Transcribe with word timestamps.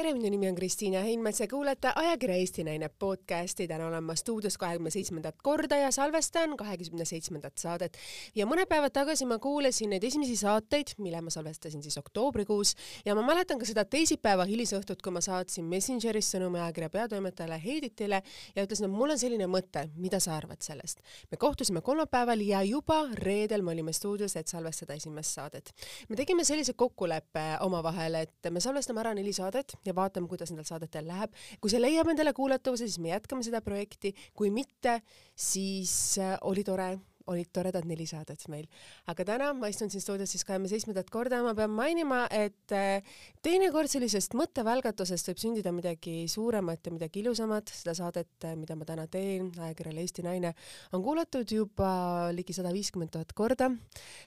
tere, 0.00 0.14
minu 0.16 0.30
nimi 0.32 0.48
on 0.48 0.54
Kristiina 0.56 1.02
Heinmets 1.04 1.42
ja 1.42 1.46
kuulate 1.48 1.90
ajakirja 1.94 2.36
Eesti 2.40 2.64
Naine 2.64 2.88
podcasti. 2.88 3.66
täna 3.68 3.86
olen 3.86 4.04
ma 4.04 4.14
stuudios 4.14 4.56
kahekümne 4.58 4.90
seitsmendat 4.90 5.34
korda 5.42 5.76
ja 5.76 5.90
salvestan 5.92 6.56
kahekümne 6.56 7.04
seitsmendat 7.04 7.58
saadet. 7.58 7.98
ja 8.34 8.46
mõned 8.46 8.64
päevad 8.68 8.94
tagasi 8.96 9.26
ma 9.28 9.38
kuulasin 9.38 9.90
neid 9.90 10.04
esimesi 10.04 10.36
saateid, 10.36 10.94
mille 10.98 11.20
ma 11.20 11.30
salvestasin 11.30 11.82
siis 11.82 11.98
oktoobrikuus 11.98 12.74
ja 13.04 13.14
ma 13.14 13.22
mäletan 13.26 13.58
ka 13.58 13.68
seda 13.68 13.84
teisipäeva 13.84 14.46
hilisõhtut, 14.48 15.02
kui 15.02 15.12
ma 15.12 15.20
saatsin 15.20 15.68
Messengeris 15.68 16.32
sõnumi 16.32 16.62
ajakirja 16.62 16.90
peatoimetajale 16.96 17.60
Heiditile 17.64 18.22
ja 18.56 18.64
ütlesin, 18.64 18.88
et 18.88 18.96
mul 18.96 19.12
on 19.12 19.20
selline 19.20 19.50
mõte, 19.52 19.84
mida 19.96 20.20
sa 20.20 20.36
arvad 20.36 20.64
sellest. 20.64 21.04
me 21.30 21.36
kohtusime 21.36 21.80
kolmapäeval 21.80 22.40
ja 22.40 22.62
juba 22.62 23.02
reedel 23.12 23.62
me 23.62 23.76
olime 23.76 23.92
stuudios, 23.92 24.36
et 24.36 24.48
salvestada 24.48 24.94
esimest 24.94 25.34
saadet. 25.34 25.74
me 26.08 26.16
tegime 26.16 26.44
sellise 26.44 26.72
kokkuleppe 26.72 27.46
omavahel, 27.60 28.14
et 28.14 28.50
me 28.50 28.60
salvestame 28.60 29.00
ära 29.04 29.14
neli 29.14 29.32
saadet 29.32 29.76
ja 29.90 29.96
vaatame, 29.96 30.30
kuidas 30.30 30.52
nendel 30.52 30.68
saadetel 30.68 31.08
läheb. 31.10 31.34
kui 31.60 31.72
see 31.72 31.82
leiab 31.82 32.10
endale 32.12 32.32
kuulatavuse, 32.36 32.88
siis 32.88 33.02
me 33.02 33.14
jätkame 33.14 33.46
seda 33.46 33.62
projekti, 33.64 34.14
kui 34.34 34.50
mitte, 34.54 35.00
siis 35.34 35.92
äh, 36.22 36.36
oli 36.48 36.64
tore 36.64 36.94
olid 37.30 37.50
toredad 37.54 37.86
neli 37.88 38.06
saadet 38.08 38.42
meil. 38.50 38.66
aga 39.10 39.24
täna 39.26 39.50
ma 39.54 39.70
istun 39.70 39.90
siin 39.92 40.02
stuudios 40.02 40.32
siis 40.32 40.44
kahekümne 40.46 40.70
seitsmendat 40.70 41.10
korda 41.10 41.40
ja 41.40 41.46
ma 41.46 41.54
pean 41.54 41.72
mainima, 41.74 42.24
et 42.30 42.74
äh, 42.74 43.02
teinekord 43.44 43.90
sellisest 43.90 44.34
mõttevälgatusest 44.38 45.30
võib 45.30 45.42
sündida 45.42 45.72
midagi 45.74 46.24
suuremat 46.30 46.86
ja 46.86 46.94
midagi 46.94 47.22
ilusamat. 47.24 47.72
seda 47.80 47.94
saadet, 47.96 48.32
äh, 48.44 48.56
mida 48.58 48.76
ma 48.76 48.88
täna 48.88 49.06
teen, 49.10 49.50
ajakirjale 49.58 50.04
Eesti 50.04 50.24
Naine, 50.26 50.54
on 50.92 51.04
kuulatud 51.04 51.50
juba 51.50 52.30
ligi 52.34 52.56
sada 52.56 52.72
viiskümmend 52.74 53.12
tuhat 53.14 53.32
korda. 53.32 53.70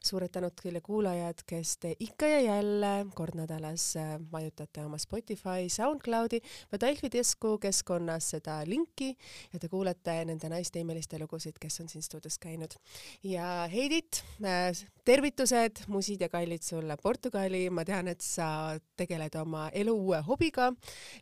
suured 0.03 0.31
tänud 0.33 0.55
kõigile 0.59 0.81
kuulajad, 0.83 1.43
kes 1.47 1.77
te 1.77 1.95
ikka 1.99 2.27
ja 2.27 2.39
jälle 2.47 2.93
kord 3.15 3.35
nädalas 3.37 3.95
äh, 3.99 4.15
vajutate 4.31 4.85
oma 4.85 4.97
Spotify, 5.01 5.67
SoundCloudi 5.69 6.41
või 6.71 6.81
Delfi 6.81 7.11
Disco 7.11 7.57
keskkonnas 7.57 8.33
seda 8.35 8.61
linki 8.67 9.13
ja 9.53 9.59
te 9.59 9.69
kuulete 9.69 10.19
nende 10.25 10.49
naiste 10.49 10.79
imeliste 10.79 11.19
lugusid, 11.21 11.59
kes 11.59 11.81
on 11.83 11.89
siin 11.91 12.03
stuudios 12.05 12.39
käinud 12.41 12.75
ja 13.23 13.67
Heidit, 13.71 14.23
äh, 14.43 14.71
tervitused, 15.03 15.83
musid 15.91 16.21
ja 16.23 16.29
kallid 16.31 16.63
sulle 16.63 16.95
Portugali, 17.01 17.65
ma 17.69 17.83
tean, 17.85 18.07
et 18.07 18.23
sa 18.23 18.77
tegeled 18.97 19.35
oma 19.35 19.65
elu 19.75 19.91
uue 19.91 20.21
hobiga. 20.23 20.71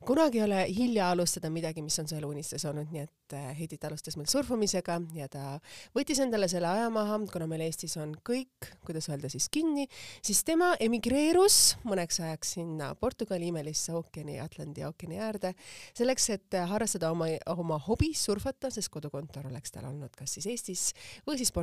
kunagi 0.05 0.37
ei 0.37 0.43
ole 0.43 0.59
hilja 0.69 1.09
alustada 1.11 1.49
midagi, 1.49 1.81
mis 1.81 1.97
on 1.99 2.07
su 2.07 2.15
eluunistus 2.15 2.65
olnud, 2.69 2.91
nii 2.93 3.01
et 3.01 3.33
äh, 3.33 3.47
Heidit 3.57 3.83
alustas 3.89 4.17
meil 4.17 4.29
surfamisega 4.29 4.99
ja 5.17 5.27
ta 5.31 5.57
võttis 5.97 6.21
endale 6.21 6.47
selle 6.51 6.69
aja 6.69 6.89
maha, 6.93 7.17
kuna 7.31 7.47
meil 7.49 7.65
Eestis 7.65 7.97
on 7.97 8.13
kõik, 8.27 8.69
kuidas 8.85 9.09
öelda 9.09 9.31
siis 9.33 9.49
kinni, 9.49 9.87
siis 10.21 10.43
tema 10.45 10.75
emigreerus 10.79 11.77
mõneks 11.87 12.21
ajaks 12.21 12.53
sinna 12.59 12.93
Portugali 12.95 13.49
imelisse 13.49 13.95
ookeani, 13.97 14.37
Atlandi 14.43 14.85
ookeani 14.85 15.21
äärde, 15.21 15.55
selleks, 15.97 16.29
et 16.37 16.59
harrastada 16.69 17.09
oma, 17.15 17.31
oma 17.55 17.81
hobi 17.87 18.13
surfata, 18.17 18.69
sest 18.69 18.93
kodukontor 18.93 19.49
oleks 19.49 19.73
tal 19.73 19.89
olnud 19.89 20.13
kas 20.17 20.37
siis 20.37 20.51
Eestis 20.53 20.87
või 21.25 21.41
siis 21.41 21.49
Portugalis 21.49 21.60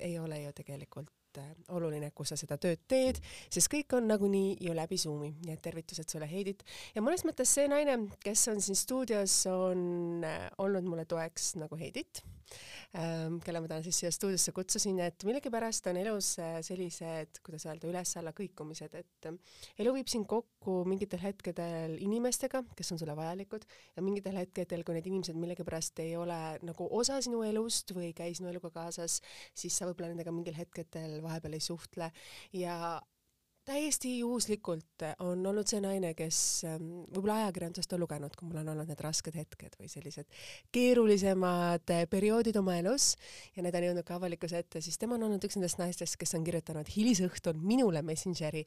ei 0.00 0.18
ole 0.18 0.42
ju 0.42 0.52
tegelikult 0.52 1.38
äh, 1.38 1.52
oluline, 1.68 2.10
kus 2.14 2.32
sa 2.32 2.36
seda 2.36 2.58
tööd 2.58 2.80
teed, 2.88 3.20
sest 3.50 3.70
kõik 3.72 3.94
on 3.98 4.08
nagunii 4.08 4.56
ju 4.60 4.74
läbi 4.74 4.98
Zoomi, 4.98 5.34
nii 5.44 5.54
et 5.54 5.62
tervitused 5.62 6.08
sulle, 6.08 6.26
Heidit. 6.30 6.64
ja 6.94 7.02
mõnes 7.02 7.24
mõttes 7.24 7.52
see 7.54 7.68
naine, 7.68 7.98
kes 8.24 8.48
on 8.48 8.60
siin 8.64 8.76
stuudios, 8.76 9.46
on 9.52 10.24
äh, 10.24 10.48
olnud 10.58 10.84
mulle 10.88 11.04
toeks 11.04 11.54
nagu 11.60 11.76
Heidit 11.76 12.22
kelle 13.44 13.60
ma 13.60 13.68
täna 13.68 13.84
siis 13.84 13.98
siia 14.00 14.10
stuudiosse 14.14 14.52
kutsusin, 14.56 15.00
et 15.04 15.24
millegipärast 15.28 15.90
on 15.90 15.98
elus 16.00 16.30
äh, 16.40 16.56
sellised, 16.64 17.40
kuidas 17.44 17.66
öelda, 17.68 17.88
üles-alla 17.90 18.32
kõikumised, 18.36 18.94
et 18.96 19.28
ähm, 19.28 19.36
elu 19.82 19.92
viib 19.98 20.08
sind 20.08 20.28
kokku 20.30 20.78
mingitel 20.88 21.20
hetkedel 21.20 21.98
inimestega, 22.04 22.62
kes 22.78 22.94
on 22.94 23.02
sulle 23.02 23.16
vajalikud 23.18 23.66
ja 23.96 24.04
mingitel 24.04 24.40
hetkedel, 24.40 24.86
kui 24.86 24.96
need 24.96 25.10
inimesed 25.10 25.36
millegipärast 25.36 26.00
ei 26.04 26.16
ole 26.16 26.40
nagu 26.64 26.88
osa 26.96 27.20
sinu 27.24 27.44
elust 27.46 27.92
või 27.96 28.08
ei 28.08 28.16
käi 28.16 28.32
sinu 28.38 28.48
eluga 28.52 28.72
kaasas, 28.72 29.20
siis 29.52 29.76
sa 29.76 29.90
võib-olla 29.90 30.14
nendega 30.14 30.32
mingil 30.32 30.56
hetkedel 30.56 31.20
vahepeal 31.24 31.58
ei 31.58 31.64
suhtle. 31.64 32.10
Ja 32.56 32.98
täiesti 33.68 34.18
juhuslikult 34.18 35.04
on 35.24 35.46
olnud 35.46 35.68
see 35.68 35.80
naine, 35.84 36.14
kes 36.16 36.38
ähm, 36.68 36.88
võib-olla 37.12 37.42
ajakirjandusest 37.42 37.92
on 37.96 38.02
lugenud, 38.04 38.36
kui 38.36 38.48
mul 38.48 38.62
on 38.62 38.72
olnud 38.72 38.88
need 38.88 39.02
rasked 39.04 39.36
hetked 39.36 39.76
või 39.80 39.90
sellised 39.92 40.28
keerulisemad 40.74 41.92
äh, 41.94 42.04
perioodid 42.10 42.56
oma 42.60 42.78
elus 42.80 43.10
ja 43.56 43.64
need 43.64 43.76
on 43.76 43.88
jõudnud 43.90 44.08
ka 44.08 44.16
avalikkuse 44.16 44.62
ette, 44.62 44.82
siis 44.84 45.00
tema 45.00 45.18
on 45.18 45.26
olnud 45.28 45.44
üks 45.44 45.58
nendest 45.58 45.80
naistest, 45.82 46.16
kes 46.20 46.36
on 46.38 46.46
kirjutanud 46.46 46.88
hilisõhtul 46.94 47.60
minule 47.60 48.02
Messengeri, 48.06 48.64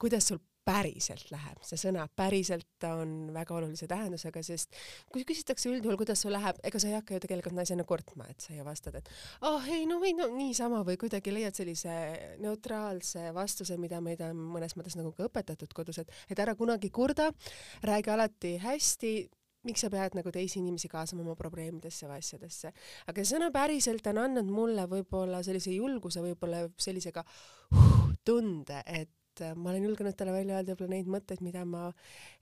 kuidas 0.00 0.28
sul 0.28 0.42
päriselt 0.64 1.28
läheb, 1.32 1.60
see 1.66 1.78
sõna 1.80 2.06
päriselt 2.16 2.86
on 2.88 3.12
väga 3.34 3.56
olulise 3.58 3.88
tähendusega, 3.90 4.42
sest 4.46 4.72
kui 5.12 5.24
küsitakse 5.28 5.68
üldjuhul, 5.70 5.98
kuidas 6.00 6.24
sul 6.24 6.32
läheb, 6.34 6.58
ega 6.64 6.80
sa 6.80 6.88
ei 6.88 6.96
hakka 6.96 7.18
ju 7.18 7.24
tegelikult 7.26 7.56
naisena 7.58 7.84
kurtma, 7.88 8.28
et 8.32 8.44
sa 8.44 8.56
ju 8.56 8.64
vastad, 8.66 8.98
et 9.00 9.10
ah 9.42 9.58
oh, 9.58 9.68
ei 9.68 9.84
no 9.90 10.00
või 10.02 10.14
no 10.16 10.30
niisama 10.32 10.82
või 10.86 10.96
kuidagi 11.00 11.34
leiad 11.34 11.56
sellise 11.56 11.94
neutraalse 12.42 13.28
vastuse, 13.36 13.78
mida 13.80 14.00
meid 14.04 14.24
on 14.24 14.40
mõnes 14.56 14.76
mõttes 14.78 14.96
nagu 15.00 15.12
ka 15.16 15.28
õpetatud 15.28 15.76
kodus, 15.76 16.00
et, 16.02 16.12
et 16.32 16.44
ära 16.44 16.56
kunagi 16.58 16.90
kurda, 16.94 17.30
räägi 17.84 18.14
alati 18.14 18.56
hästi 18.64 19.14
miks 19.64 19.84
sa 19.84 19.90
pead 19.92 20.16
nagu 20.16 20.32
teisi 20.32 20.60
inimesi 20.60 20.90
kaasama 20.92 21.24
oma 21.24 21.34
probleemidesse 21.38 22.08
või 22.08 22.20
asjadesse. 22.20 22.72
aga 23.08 23.24
see 23.24 23.36
sõna 23.36 23.50
päriselt 23.52 24.06
on 24.12 24.20
andnud 24.26 24.50
mulle 24.52 24.84
võib-olla 24.90 25.40
sellise 25.44 25.72
julguse, 25.72 26.20
võib-olla 26.24 26.66
sellisega 26.76 27.24
uh, 27.24 28.10
tunde, 28.24 28.82
et 28.84 29.12
et 29.34 29.42
äh, 29.42 29.54
ma 29.58 29.70
olen 29.72 29.84
julgenud 29.88 30.14
talle 30.16 30.32
välja 30.34 30.58
öelda 30.58 30.74
võib-olla 30.74 30.94
neid 30.94 31.10
mõtteid, 31.10 31.42
mida 31.42 31.64
ma 31.66 31.88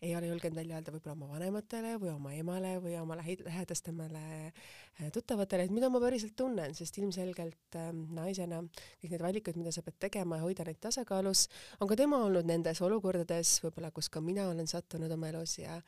ei 0.04 0.12
ole 0.16 0.28
julgenud 0.28 0.58
välja 0.58 0.78
öelda 0.78 0.92
võib-olla 0.92 1.14
oma 1.16 1.28
vanematele 1.32 1.94
või 2.02 2.12
oma 2.12 2.32
emale 2.36 2.72
või 2.84 2.96
oma 3.00 3.16
lähi-, 3.20 3.38
lähedastemale 3.46 4.24
äh, 4.52 5.10
tuttavatele, 5.14 5.66
et 5.66 5.74
mida 5.74 5.88
ma 5.92 6.00
päriselt 6.02 6.36
tunnen, 6.36 6.74
sest 6.76 6.98
ilmselgelt 7.00 7.78
äh, 7.80 7.90
naisena 7.92 8.60
kõik 8.62 9.14
need 9.14 9.24
valikud, 9.24 9.60
mida 9.60 9.72
sa 9.72 9.84
pead 9.86 10.00
tegema 10.08 10.40
ja 10.40 10.46
hoida 10.46 10.66
neid 10.68 10.80
tasakaalus, 10.84 11.46
on 11.80 11.90
ka 11.90 11.98
tema 11.98 12.20
olnud 12.26 12.48
nendes 12.48 12.82
olukordades 12.84 13.58
võib-olla, 13.64 13.92
kus 13.94 14.10
ka 14.12 14.24
mina 14.24 14.50
olen 14.50 14.68
sattunud 14.68 15.12
oma 15.16 15.32
elus 15.32 15.58
ja 15.62 15.78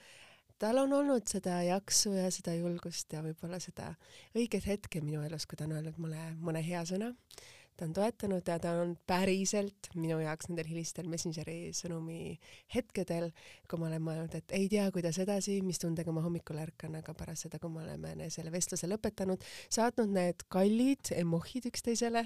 tal 0.62 0.78
on 0.80 0.94
olnud 0.96 1.26
seda 1.28 1.58
jaksu 1.66 2.14
ja 2.16 2.30
seda 2.32 2.54
julgust 2.56 3.12
ja 3.12 3.20
võib-olla 3.24 3.60
seda 3.60 3.92
õiget 4.38 4.70
hetke 4.70 5.04
minu 5.04 5.20
elus, 5.26 5.44
kui 5.44 5.58
ta 5.60 5.68
on 5.68 5.76
öelnud 5.76 6.00
mulle 6.00 6.30
mõne 6.40 6.64
hea 6.64 6.80
sõna 6.88 7.12
ta 7.76 7.86
on 7.88 7.92
toetanud 7.96 8.46
ja 8.48 8.56
ta 8.62 8.72
on 8.78 8.94
päriselt 9.06 9.88
minu 9.98 10.20
jaoks 10.22 10.48
nendel 10.50 10.68
hilistel 10.70 11.08
Messengeri 11.10 11.72
sõnumi 11.74 12.36
hetkedel, 12.74 13.30
kui 13.70 13.80
ma 13.80 13.88
olen 13.88 14.04
mõelnud, 14.04 14.36
et 14.38 14.54
ei 14.54 14.68
tea, 14.70 14.86
kuidas 14.94 15.18
edasi, 15.22 15.58
mis 15.66 15.80
tundega 15.82 16.14
ma 16.14 16.22
hommikul 16.24 16.60
ärkan, 16.62 16.94
aga 17.00 17.14
pärast 17.18 17.48
seda, 17.48 17.58
kui 17.62 17.72
me 17.74 17.82
oleme 17.82 18.28
selle 18.34 18.52
vestluse 18.54 18.88
lõpetanud, 18.90 19.42
saatnud 19.74 20.12
need 20.14 20.46
kallid 20.52 21.10
emohid 21.18 21.66
üksteisele, 21.70 22.22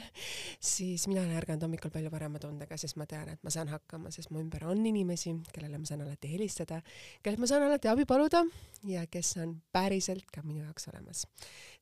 siis 0.60 1.08
mina 1.08 1.24
olen 1.24 1.40
ärganud 1.40 1.64
hommikul 1.68 1.94
palju 1.94 2.12
parema 2.12 2.42
tundega, 2.42 2.76
sest 2.80 3.00
ma 3.00 3.08
tean, 3.08 3.32
et 3.32 3.42
ma 3.46 3.54
saan 3.54 3.72
hakkama, 3.72 4.12
sest 4.14 4.32
mu 4.34 4.42
ümber 4.44 4.68
on 4.68 4.84
inimesi, 4.84 5.32
kellele 5.54 5.80
ma 5.80 5.88
saan 5.88 6.04
alati 6.04 6.32
helistada, 6.34 6.82
kellelt 7.22 7.40
ma 7.40 7.48
saan 7.50 7.64
alati 7.70 7.88
abi 7.88 8.04
paluda 8.08 8.44
ja 8.88 9.08
kes 9.10 9.36
on 9.42 9.56
päriselt 9.72 10.28
ka 10.34 10.44
minu 10.44 10.66
jaoks 10.66 10.90
olemas 10.92 11.24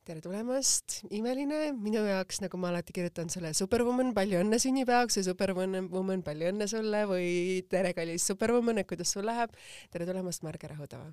tere 0.07 0.21
tulemast, 0.23 1.01
imeline, 1.11 1.73
minu 1.83 2.05
jaoks, 2.07 2.39
nagu 2.45 2.59
ma 2.63 2.69
alati 2.71 2.95
kirjutan 2.95 3.27
sulle, 3.33 3.51
superwoman, 3.59 4.13
palju 4.15 4.39
õnne 4.39 4.61
sünnipäevaks 4.63 5.19
või 5.19 5.25
superwoman, 5.27 6.23
palju 6.27 6.51
õnne 6.53 6.69
sulle 6.71 7.01
või 7.11 7.31
tere, 7.73 7.91
kallis 7.97 8.29
superwoman, 8.31 8.79
et 8.79 8.87
kuidas 8.87 9.11
sul 9.17 9.27
läheb. 9.27 9.57
tere 9.91 10.07
tulemast, 10.07 10.45
Marge 10.47 10.71
Rahutava. 10.71 11.11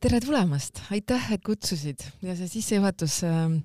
tere 0.00 0.22
tulemast, 0.24 0.80
aitäh, 0.96 1.28
et 1.36 1.44
kutsusid 1.44 2.06
ja 2.24 2.32
see 2.38 2.48
sissejuhatus, 2.54 3.18
ähm, 3.28 3.60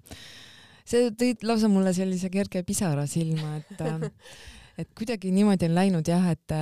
see 0.84 1.14
tõi 1.16 1.38
lausa 1.48 1.72
mulle 1.72 1.96
sellise 1.96 2.28
kerge 2.34 2.66
pisara 2.68 3.08
silma, 3.08 3.62
et 3.64 3.86
ähm, 3.88 4.10
et 4.80 4.90
kuidagi 4.96 5.32
niimoodi 5.36 5.68
on 5.68 5.76
läinud 5.76 6.08
jah, 6.08 6.26
et, 6.32 6.54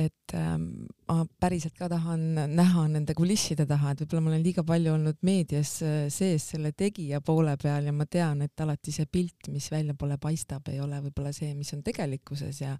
et 0.00 0.34
ähm, 0.36 0.66
ma 1.08 1.22
päriselt 1.40 1.74
ka 1.78 1.88
tahan 1.92 2.24
näha 2.52 2.86
nende 2.92 3.16
kulisside 3.16 3.66
taha, 3.68 3.92
et 3.92 4.02
võib-olla 4.02 4.24
ma 4.24 4.32
olen 4.34 4.44
liiga 4.44 4.64
palju 4.68 4.94
olnud 4.96 5.20
meedias 5.26 5.74
äh, 5.86 6.06
sees 6.12 6.50
selle 6.52 6.74
tegija 6.76 7.22
poole 7.24 7.56
peal 7.62 7.88
ja 7.88 7.94
ma 7.96 8.06
tean, 8.10 8.44
et 8.44 8.64
alati 8.64 8.94
see 8.94 9.08
pilt, 9.08 9.48
mis 9.52 9.70
väljapoole 9.72 10.18
paistab, 10.22 10.68
ei 10.72 10.82
ole 10.84 11.00
võib-olla 11.06 11.32
see, 11.36 11.54
mis 11.56 11.72
on 11.76 11.84
tegelikkuses 11.86 12.62
ja 12.64 12.76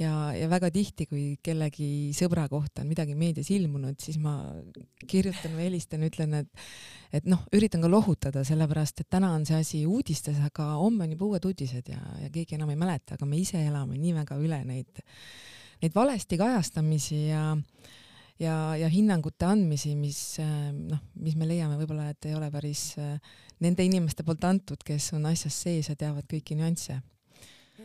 ja, 0.00 0.32
ja 0.36 0.48
väga 0.50 0.70
tihti, 0.72 1.06
kui 1.10 1.24
kellegi 1.44 2.12
sõbra 2.16 2.46
kohta 2.50 2.82
on 2.82 2.90
midagi 2.90 3.16
meedias 3.18 3.50
ilmunud, 3.52 3.98
siis 4.02 4.18
ma 4.22 4.36
kirjutan 5.08 5.56
või 5.56 5.68
helistan, 5.68 6.04
ütlen, 6.08 6.36
et 6.42 6.66
et 7.12 7.26
noh, 7.28 7.42
üritan 7.52 7.82
ka 7.84 7.90
lohutada, 7.92 8.44
sellepärast 8.48 9.02
et 9.02 9.10
täna 9.12 9.34
on 9.36 9.44
see 9.48 9.58
asi 9.60 9.82
uudistes, 9.86 10.38
aga 10.46 10.72
homme 10.80 11.04
on 11.04 11.12
juba 11.12 11.28
uued 11.28 11.48
uudised 11.50 11.90
ja, 11.92 12.00
ja 12.22 12.30
keegi 12.32 12.56
enam 12.56 12.72
ei 12.72 12.80
mäleta, 12.80 13.18
aga 13.18 13.28
me 13.28 13.40
ise 13.40 13.60
elame 13.66 13.98
nii 14.00 14.14
väga 14.22 14.38
üle 14.40 14.62
neid, 14.64 15.02
neid 15.82 15.94
valesti 15.96 16.40
kajastamisi 16.40 17.26
ja 17.28 17.50
ja, 18.40 18.56
ja 18.80 18.88
hinnangute 18.90 19.46
andmisi, 19.46 19.92
mis 19.94 20.40
noh, 20.40 21.02
mis 21.20 21.36
me 21.38 21.46
leiame 21.46 21.76
võib-olla, 21.78 22.08
et 22.10 22.30
ei 22.30 22.34
ole 22.34 22.48
päris 22.50 22.94
nende 23.62 23.84
inimeste 23.84 24.24
poolt 24.26 24.48
antud, 24.48 24.80
kes 24.82 25.12
on 25.18 25.28
asjas 25.30 25.60
sees 25.66 25.92
ja 25.92 25.98
teavad 26.00 26.26
kõiki 26.30 26.56
nüansse 26.58 27.02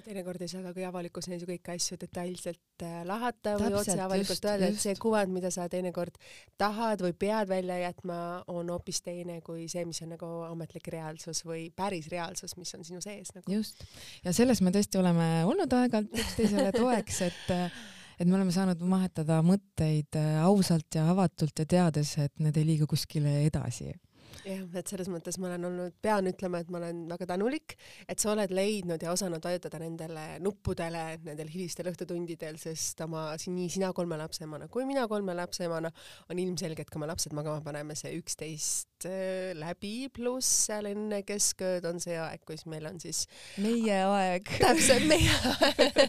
teinekord 0.05 0.41
ei 0.41 0.51
saa 0.51 0.63
ka 0.65 0.73
kui 0.75 0.85
avalikkus 0.88 1.27
neis 1.31 1.44
ju 1.44 1.49
kõiki 1.49 1.73
asju 1.73 1.97
detailselt 2.01 2.85
äh, 2.85 3.01
lahata 3.07 3.55
või 3.57 3.71
Täpselt, 3.71 3.79
otse 3.81 4.05
avalikult 4.05 4.47
öelda, 4.51 4.69
et 4.71 4.79
see 4.81 4.95
kuvand, 5.01 5.33
mida 5.33 5.51
sa 5.53 5.67
teinekord 5.71 6.19
tahad 6.59 7.03
või 7.05 7.15
pead 7.25 7.51
välja 7.51 7.79
jätma, 7.81 8.19
on 8.53 8.71
hoopis 8.73 9.01
teine 9.05 9.39
kui 9.45 9.67
see, 9.71 9.85
mis 9.89 10.01
on 10.05 10.13
nagu 10.15 10.31
ametlik 10.47 10.89
reaalsus 10.94 11.44
või 11.47 11.67
päris 11.75 12.09
reaalsus, 12.13 12.57
mis 12.59 12.73
on 12.77 12.88
sinu 12.88 13.03
sees 13.03 13.33
nagu. 13.35 13.51
just, 13.51 13.85
ja 14.25 14.33
selles 14.35 14.63
me 14.65 14.73
tõesti 14.75 15.01
oleme 15.01 15.29
olnud 15.49 15.77
aeg-ajalt 15.81 16.17
üksteisele 16.23 16.73
toeks, 16.75 17.21
et 17.29 17.53
et 18.17 18.25
me 18.25 18.33
oleme 18.33 18.53
saanud 18.53 18.81
vahetada 18.81 19.43
mõtteid 19.45 20.17
äh, 20.17 20.41
ausalt 20.45 20.95
ja 20.97 21.05
avatult 21.11 21.59
ja 21.61 21.69
teades, 21.69 22.15
et 22.21 22.33
need 22.41 22.57
ei 22.57 22.65
liigu 22.73 22.89
kuskile 22.89 23.43
edasi 23.45 23.93
jah, 24.47 24.63
et 24.79 24.91
selles 24.91 25.09
mõttes 25.11 25.38
ma 25.41 25.49
olen 25.51 25.67
olnud, 25.69 25.97
pean 26.01 26.29
ütlema, 26.29 26.61
et 26.63 26.71
ma 26.73 26.79
olen 26.81 27.03
väga 27.11 27.27
tänulik, 27.33 27.77
et 28.07 28.19
sa 28.21 28.31
oled 28.33 28.53
leidnud 28.55 29.03
ja 29.03 29.13
osanud 29.13 29.44
vajutada 29.44 29.81
nendele 29.81 30.25
nuppudele 30.44 31.03
nendel 31.25 31.51
hilistel 31.51 31.91
õhtutundidel, 31.91 32.59
sest 32.61 33.01
oma, 33.05 33.29
nii 33.38 33.69
sina 33.77 33.91
kolme 33.95 34.19
lapse 34.19 34.45
emana 34.47 34.67
kui 34.71 34.85
mina 34.88 35.07
kolme 35.09 35.35
lapse 35.38 35.65
emana 35.67 35.91
on 36.31 36.39
ilmselge, 36.41 36.83
et 36.85 36.94
kui 36.94 37.01
me 37.01 37.09
lapsed 37.09 37.35
magama 37.38 37.63
paneme, 37.65 37.95
see 37.97 38.15
üksteist 38.17 38.96
läbi, 39.57 40.09
pluss 40.13 40.49
seal 40.67 40.88
enne 40.89 41.21
keskööd 41.27 41.85
on 41.89 42.01
see 42.01 42.17
aeg, 42.17 42.41
kus 42.47 42.65
meil 42.69 42.88
on 42.89 42.99
siis 43.03 43.25
meie 43.61 43.99
aeg. 44.01 44.49
täpselt 44.63 45.05
meie 45.09 45.33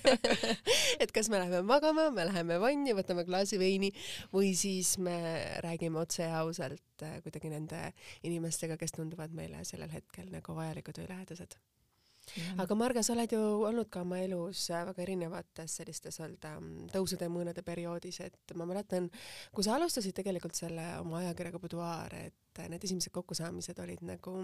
et 1.03 1.13
kas 1.15 1.29
me 1.29 1.41
läheme 1.43 1.63
magama, 1.69 2.09
me 2.15 2.29
läheme 2.31 2.59
vanni, 2.63 2.95
võtame 2.97 3.27
klaasi 3.29 3.61
veini 3.61 3.93
või 4.33 4.55
siis 4.59 4.97
me 5.03 5.19
räägime 5.65 6.01
otse 6.01 6.25
ja 6.25 6.43
ausalt 6.43 7.05
äh, 7.05 7.19
kuidagi 7.25 7.53
nende 7.53 7.91
inimestega, 8.27 8.79
kes 8.81 8.97
tunduvad 8.97 9.35
meile 9.37 9.65
sellel 9.69 9.93
hetkel 9.93 10.31
nagu 10.33 10.57
vajalikud 10.57 11.03
või 11.03 11.13
lähedased. 11.13 11.59
Aga 12.63 12.79
Marga, 12.79 13.03
sa 13.03 13.15
oled 13.15 13.33
ju 13.33 13.41
olnud 13.69 13.91
ka 13.93 14.03
oma 14.07 14.21
elus 14.23 14.69
väga 14.73 15.03
erinevates 15.05 15.79
sellistes 15.81 16.21
öelda 16.23 16.57
tõusude 16.93 17.29
ja 17.29 17.33
mõõnade 17.33 17.65
perioodis, 17.67 18.21
et 18.27 18.55
ma 18.59 18.67
mäletan, 18.69 19.11
kui 19.55 19.67
sa 19.67 19.77
alustasid 19.77 20.17
tegelikult 20.17 20.59
selle 20.59 20.87
oma 21.01 21.23
ajakirjaga 21.23 21.63
Boudoir, 21.63 22.17
et 22.29 22.63
need 22.69 22.85
esimesed 22.85 23.15
kokkusaamised 23.15 23.79
olid 23.85 24.03
nagu 24.07 24.39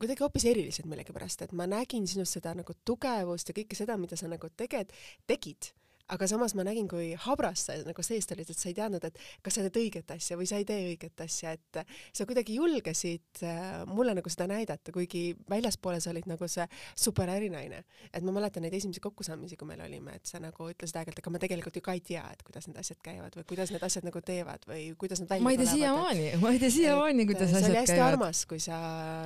kuidagi 0.00 0.24
hoopis 0.24 0.46
erilised 0.48 0.88
millegipärast, 0.88 1.44
et 1.44 1.52
ma 1.52 1.66
nägin 1.68 2.06
sinust 2.08 2.38
seda 2.38 2.54
nagu 2.56 2.72
tugevust 2.88 3.50
ja 3.50 3.56
kõike 3.56 3.76
seda, 3.76 3.98
mida 4.00 4.16
sa 4.16 4.30
nagu 4.32 4.48
teged, 4.56 4.94
tegid 5.28 5.74
aga 6.14 6.26
samas 6.30 6.54
ma 6.58 6.64
nägin, 6.66 6.88
kui 6.90 7.12
habras 7.26 7.66
sa 7.68 7.76
nagu 7.86 8.02
seest 8.04 8.32
olid, 8.34 8.50
et 8.50 8.58
sa 8.58 8.68
ei 8.70 8.76
teadnud, 8.76 9.04
et 9.06 9.18
kas 9.44 9.56
sa 9.56 9.64
teed 9.66 9.78
õiget 9.80 10.14
asja 10.14 10.38
või 10.38 10.48
sa 10.50 10.58
ei 10.60 10.66
tee 10.68 10.80
õiget 10.90 11.24
asja, 11.24 11.54
et 11.56 11.80
sa 12.16 12.26
kuidagi 12.28 12.56
julgesid 12.58 13.42
äh, 13.46 13.82
mulle 13.90 14.14
nagu 14.18 14.32
seda 14.32 14.48
näidata, 14.50 14.92
kuigi 14.94 15.34
väljaspoole 15.50 16.00
sa 16.02 16.12
olid 16.14 16.28
nagu 16.30 16.48
see 16.50 16.66
super 16.98 17.30
ärinaine. 17.30 17.84
et 18.12 18.24
ma 18.26 18.32
mäletan 18.34 18.64
neid 18.66 18.74
esimesi 18.74 19.00
kokkusaamisi, 19.00 19.56
kui 19.56 19.68
meil 19.68 19.82
olime, 19.84 20.16
et 20.18 20.26
sa 20.26 20.40
nagu 20.42 20.68
ütlesid 20.72 20.98
aeg-ajalt, 21.00 21.22
ega 21.22 21.34
ma 21.34 21.42
tegelikult 21.42 21.76
ju 21.76 21.84
ka 21.84 21.94
ei 21.96 22.02
tea, 22.04 22.24
et 22.32 22.42
kuidas 22.46 22.66
need 22.68 22.80
asjad 22.80 23.00
käivad 23.04 23.36
või 23.38 23.46
kuidas 23.52 23.72
need 23.74 23.84
asjad 23.86 24.06
nagu 24.06 24.22
teevad 24.24 24.66
või 24.68 24.90
kuidas 25.00 25.22
nad 25.22 25.30
välja 25.30 25.46
ma 25.46 25.54
ei 25.54 25.60
tea 25.60 25.74
siiamaani, 25.74 26.26
ma 26.42 26.54
ei 26.54 26.62
tea 26.62 26.74
siiamaani, 26.76 27.26
kuidas 27.30 27.48
asjad 27.48 27.60
käivad. 27.60 27.66
see 27.66 27.74
oli 27.74 27.80
hästi 27.84 28.04
armas, 28.04 28.44
kui 28.50 28.60
sa 28.62 28.80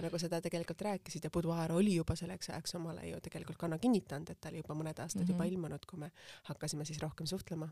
nagu 0.04 0.20
seda 0.20 0.40
tegelikult 0.44 0.84
rääkisid 0.88 1.28
ja 1.28 1.32
Boudoir 1.34 1.72
oli 1.72 1.96
juba 1.96 2.16
selleks 2.18 2.50
ajaks 2.52 2.76
omale 2.78 3.06
ju 3.08 3.20
tegelikult 3.24 3.58
kanna 3.60 3.78
kinnitanud, 3.78 4.30
et 4.30 4.40
ta 4.40 4.52
oli 4.52 4.62
juba 4.62 4.76
mõned 4.78 5.00
aastad 5.00 5.22
mm 5.22 5.26
-hmm. 5.26 5.32
juba 5.32 5.44
ilmunud, 5.50 5.86
kui 5.86 5.98
me 5.98 6.10
hakkasime 6.50 6.73
hakkasime 6.74 6.84
siis 6.88 7.00
rohkem 7.02 7.26
suhtlema? 7.26 7.70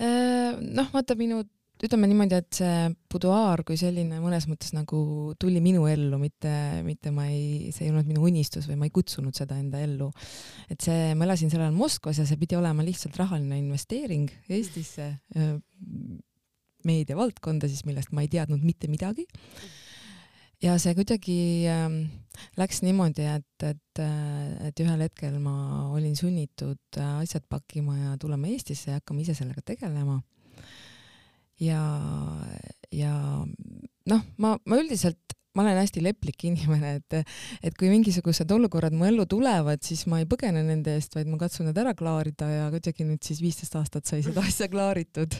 Äh, 0.00 0.56
noh, 0.58 0.88
vaata 0.92 1.16
minu, 1.18 1.42
ütleme 1.82 2.08
niimoodi, 2.10 2.38
et 2.38 2.58
see 2.58 2.90
buduaar 3.10 3.64
kui 3.66 3.76
selline 3.78 4.20
mõnes 4.22 4.46
mõttes 4.50 4.72
nagu 4.74 5.34
tuli 5.38 5.60
minu 5.62 5.86
ellu, 5.90 6.18
mitte, 6.18 6.52
mitte 6.86 7.12
ma 7.14 7.28
ei, 7.30 7.70
see 7.74 7.86
ei 7.86 7.92
olnud 7.92 8.08
minu 8.08 8.24
unistus 8.26 8.68
või 8.70 8.78
ma 8.80 8.88
ei 8.88 8.94
kutsunud 8.94 9.36
seda 9.36 9.58
enda 9.58 9.82
ellu. 9.82 10.10
et 10.70 10.80
see, 10.80 11.14
ma 11.14 11.26
elasin 11.26 11.50
sel 11.50 11.62
ajal 11.62 11.76
Moskvas 11.76 12.18
ja 12.18 12.26
see 12.26 12.40
pidi 12.40 12.58
olema 12.58 12.86
lihtsalt 12.86 13.18
rahaline 13.18 13.58
investeering 13.60 14.30
Eestisse, 14.48 15.10
äh, 15.36 15.52
meediavaldkonda 16.88 17.68
siis, 17.68 17.84
millest 17.84 18.14
ma 18.14 18.24
ei 18.24 18.30
teadnud 18.32 18.62
mitte 18.64 18.88
midagi 18.90 19.26
ja 20.62 20.74
see 20.82 20.94
kuidagi 20.98 21.38
äh, 21.70 21.86
läks 22.58 22.82
niimoodi, 22.86 23.26
et, 23.30 23.66
et, 23.66 24.02
äh, 24.02 24.68
et 24.68 24.82
ühel 24.82 25.04
hetkel 25.06 25.38
ma 25.42 25.88
olin 25.94 26.16
sunnitud 26.18 26.98
äh, 26.98 27.14
asjad 27.22 27.46
pakkima 27.50 27.96
ja 27.98 28.16
tulema 28.20 28.50
Eestisse 28.50 28.92
ja 28.92 29.00
hakkama 29.00 29.24
ise 29.24 29.36
sellega 29.38 29.62
tegelema. 29.64 30.20
ja, 31.62 31.82
ja 32.94 33.14
noh, 34.06 34.22
ma, 34.38 34.56
ma 34.64 34.78
üldiselt 34.78 35.38
ma 35.56 35.64
olen 35.64 35.80
hästi 35.80 36.02
leplik 36.04 36.44
inimene, 36.46 36.98
et, 37.00 37.34
et 37.66 37.74
kui 37.74 37.88
mingisugused 37.90 38.50
olukorrad 38.54 38.94
mu 38.94 39.08
ellu 39.08 39.24
tulevad, 39.26 39.82
siis 39.82 40.04
ma 40.06 40.20
ei 40.22 40.28
põgene 40.30 40.62
nende 40.62 40.94
eest, 40.94 41.16
vaid 41.18 41.26
ma 41.30 41.38
katsun 41.40 41.66
need 41.66 41.80
ära 41.82 41.96
klaarida 41.98 42.46
ja 42.52 42.68
kuidagi 42.70 43.06
nüüd 43.08 43.26
siis 43.26 43.42
viisteist 43.42 43.74
aastat 43.80 44.06
sai 44.06 44.22
seda 44.26 44.44
asja 44.48 44.70
klaaritud 44.70 45.34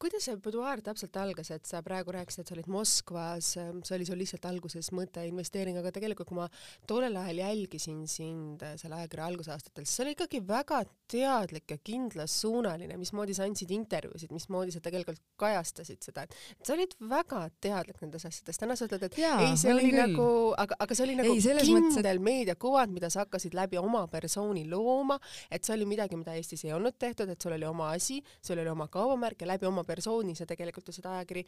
kuidas 0.00 0.24
see 0.24 0.36
Boudoir 0.40 0.80
täpselt 0.84 1.16
algas, 1.20 1.50
et 1.52 1.66
sa 1.68 1.82
praegu 1.84 2.14
rääkisid, 2.14 2.42
et 2.42 2.50
sa 2.50 2.54
olid 2.56 2.68
Moskvas, 2.72 3.50
ähm, 3.60 3.82
see 3.84 3.98
oli 3.98 4.06
sul 4.08 4.18
lihtsalt 4.20 4.46
alguses 4.48 4.88
mõte, 4.96 5.22
investeering, 5.28 5.76
aga 5.80 5.92
tegelikult 5.92 6.30
kui 6.30 6.38
ma 6.38 6.46
tollel 6.88 7.18
ajal 7.20 7.42
jälgisin 7.42 8.06
sind 8.08 8.64
äh, 8.64 8.76
selle 8.80 8.96
ajakirja 9.00 9.28
algusaastatel, 9.28 9.84
siis 9.84 9.98
see 9.98 10.06
oli 10.06 10.14
ikkagi 10.16 10.40
väga 10.48 10.80
teadlik 11.10 11.74
ja 11.74 11.78
kindlassuunaline, 11.84 12.96
mismoodi 13.00 13.36
sa 13.36 13.44
andsid 13.48 13.72
intervjuusid, 13.76 14.32
mismoodi 14.32 14.72
sa 14.72 14.80
tegelikult 14.84 15.20
kajastasid 15.40 16.00
seda, 16.06 16.24
et 16.24 16.64
sa 16.64 16.76
olid 16.76 16.96
väga 17.10 17.42
teadlik 17.60 18.00
nendes 18.00 18.24
asjades. 18.28 18.60
täna 18.60 18.78
sa 18.78 18.88
ütled, 18.88 19.04
et 19.10 19.20
Jaa, 19.20 19.36
ei, 19.44 19.58
see 19.60 19.74
oli 19.74 19.90
küll. 19.90 20.00
nagu, 20.00 20.28
aga, 20.64 20.80
aga 20.80 20.96
see 20.96 21.06
oli 21.08 21.18
nagu 21.20 21.34
ei, 21.34 21.44
kindel 21.44 21.72
mõttes, 21.76 22.00
et... 22.00 22.24
meediakuvand, 22.30 22.96
mida 22.96 23.12
sa 23.12 23.26
hakkasid 23.26 23.56
läbi 23.58 23.80
oma 23.80 24.06
persooni 24.08 24.64
looma, 24.70 25.18
et 25.50 25.66
see 25.66 25.76
oli 25.76 25.88
midagi, 25.92 26.16
mida 26.16 26.38
Eestis 26.38 26.64
ei 26.64 26.72
olnud 26.76 26.96
tehtud, 27.00 27.28
et 27.28 27.42
sul 27.42 27.58
oli 27.58 27.68
oma 27.68 27.92
asi, 27.98 28.20
sul 28.40 28.60
oli 28.62 28.72
oma 28.72 28.88
kaubamärk 28.92 29.44
ja 29.44 29.52
läbi 29.52 29.68
oma 29.68 29.84
persooni 29.90 30.36
sa 30.38 30.46
tegelikult 30.48 30.90
ju 30.90 30.94
seda 30.96 31.16
ajakiri, 31.18 31.44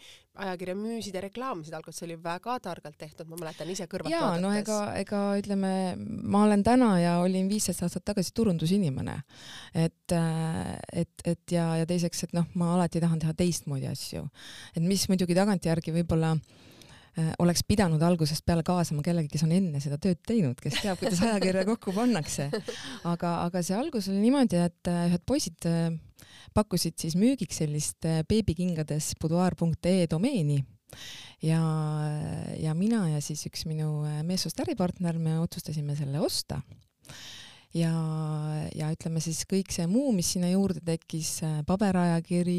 ajakirja 0.46 0.76
müüsid 0.78 1.18
ja 1.18 1.22
reklaamisid 1.24 1.76
alguses, 1.78 2.00
see 2.00 2.08
oli 2.10 2.18
väga 2.22 2.58
targalt 2.64 2.98
tehtud, 3.00 3.30
ma 3.30 3.38
mäletan 3.40 3.70
ise 3.72 3.86
kõrvalt 3.90 4.14
jaa, 4.14 4.34
no 4.42 4.52
ega, 4.56 4.80
ega 5.00 5.22
ütleme, 5.40 5.72
ma 5.96 6.44
olen 6.48 6.64
täna 6.66 6.92
ja 7.02 7.14
olin 7.22 7.50
viisteist 7.50 7.84
aastat 7.86 8.06
tagasi 8.12 8.34
turundusinimene. 8.34 9.20
et, 9.74 10.16
äh, 10.16 10.74
et, 11.04 11.24
et 11.24 11.56
ja, 11.56 11.68
ja 11.82 11.86
teiseks, 11.88 12.26
et 12.26 12.36
noh, 12.36 12.48
ma 12.58 12.74
alati 12.76 13.00
tahan 13.02 13.22
teha 13.22 13.34
teistmoodi 13.38 13.88
asju. 13.90 14.26
et 14.76 14.82
mis 14.82 15.08
muidugi 15.08 15.36
tagantjärgi 15.38 15.94
võib-olla 16.00 16.36
äh, 16.36 16.60
oleks 17.42 17.60
pidanud 17.68 18.02
algusest 18.02 18.44
peale 18.46 18.62
kaasama 18.64 19.02
kellegi, 19.04 19.28
kes 19.34 19.42
on 19.44 19.52
enne 19.52 19.80
seda 19.84 19.98
tööd 20.00 20.22
teinud, 20.26 20.56
kes 20.62 20.78
teab, 20.80 21.00
kuidas 21.00 21.20
ajakirja 21.26 21.66
kokku 21.68 21.92
pannakse. 21.96 22.48
aga, 23.04 23.34
aga 23.44 23.62
see 23.64 23.76
algus 23.76 24.08
oli 24.08 24.22
niimoodi, 24.22 24.62
et 24.64 24.92
äh, 24.92 25.04
ühed 25.10 25.26
poisid 25.28 25.68
pakkusid 26.56 26.98
siis 27.00 27.16
müügiks 27.18 27.62
sellist 27.62 28.08
äh, 28.08 28.22
beebikingades 28.28 29.12
boudoir.ee 29.20 30.06
domeeni 30.10 30.62
ja, 31.42 31.60
ja 32.60 32.74
mina 32.78 33.04
ja 33.10 33.20
siis 33.24 33.44
üks 33.48 33.66
minu 33.68 34.02
äh, 34.08 34.20
meessoost 34.26 34.60
äripartner, 34.64 35.18
me 35.18 35.38
otsustasime 35.42 35.96
selle 35.98 36.20
osta 36.22 36.62
ja, 37.76 37.92
ja 38.76 38.90
ütleme 38.92 39.22
siis 39.24 39.42
kõik 39.48 39.72
see 39.74 39.86
muu, 39.90 40.10
mis 40.16 40.32
sinna 40.34 40.50
juurde 40.52 40.82
tekkis, 40.86 41.30
äh, 41.46 41.60
paberajakiri, 41.68 42.58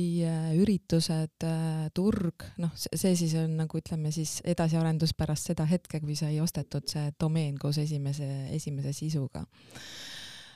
üritused, 0.59 1.47
turg, 1.95 2.47
noh, 2.63 2.73
see 2.77 3.13
siis 3.19 3.35
on 3.41 3.57
nagu 3.61 3.79
ütleme 3.79 4.13
siis 4.15 4.39
edasiarendus 4.45 5.15
pärast 5.17 5.51
seda 5.51 5.67
hetke, 5.69 6.01
kui 6.03 6.17
sai 6.19 6.39
ostetud 6.43 6.89
see 6.89 7.11
domeen 7.19 7.59
koos 7.61 7.81
esimese, 7.83 8.29
esimese 8.55 8.95
sisuga. 8.97 9.45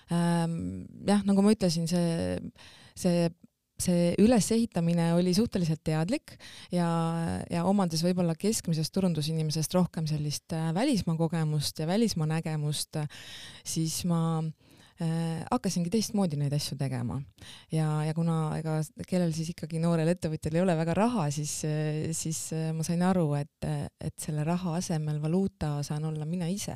Ähm, 0.08 0.86
jah, 1.08 1.26
nagu 1.28 1.44
ma 1.44 1.52
ütlesin, 1.52 1.90
see 1.92 2.38
see 2.98 3.28
see 3.82 4.14
ülesehitamine 4.22 5.12
oli 5.14 5.34
suhteliselt 5.38 5.84
teadlik 5.86 6.36
ja, 6.74 6.88
ja 7.52 7.66
omades 7.70 8.02
võib-olla 8.06 8.34
keskmisest 8.40 8.94
turundusinimesest 8.96 9.76
rohkem 9.78 10.08
sellist 10.10 10.54
äh, 10.58 10.72
välismaa 10.76 11.18
kogemust 11.20 11.80
ja 11.80 11.88
välismaa 11.90 12.30
nägemust, 12.32 12.98
siis 13.68 14.00
ma 14.10 14.22
äh, 14.42 15.44
hakkasingi 15.52 15.94
teistmoodi 15.94 16.40
neid 16.42 16.56
asju 16.58 16.78
tegema. 16.80 17.20
ja, 17.72 17.88
ja 18.08 18.16
kuna 18.18 18.58
ega 18.58 18.80
kellel 19.08 19.36
siis 19.38 19.54
ikkagi 19.54 19.82
noorel 19.84 20.10
ettevõtjal 20.16 20.58
ei 20.58 20.66
ole 20.66 20.78
väga 20.80 20.98
raha, 20.98 21.28
siis, 21.34 21.60
siis 22.18 22.42
ma 22.74 22.86
sain 22.88 23.06
aru, 23.06 23.30
et, 23.38 23.70
et 24.02 24.18
selle 24.18 24.48
raha 24.48 24.80
asemel 24.82 25.22
valuuta 25.22 25.78
saan 25.86 26.10
olla 26.10 26.26
mina 26.26 26.50
ise 26.50 26.76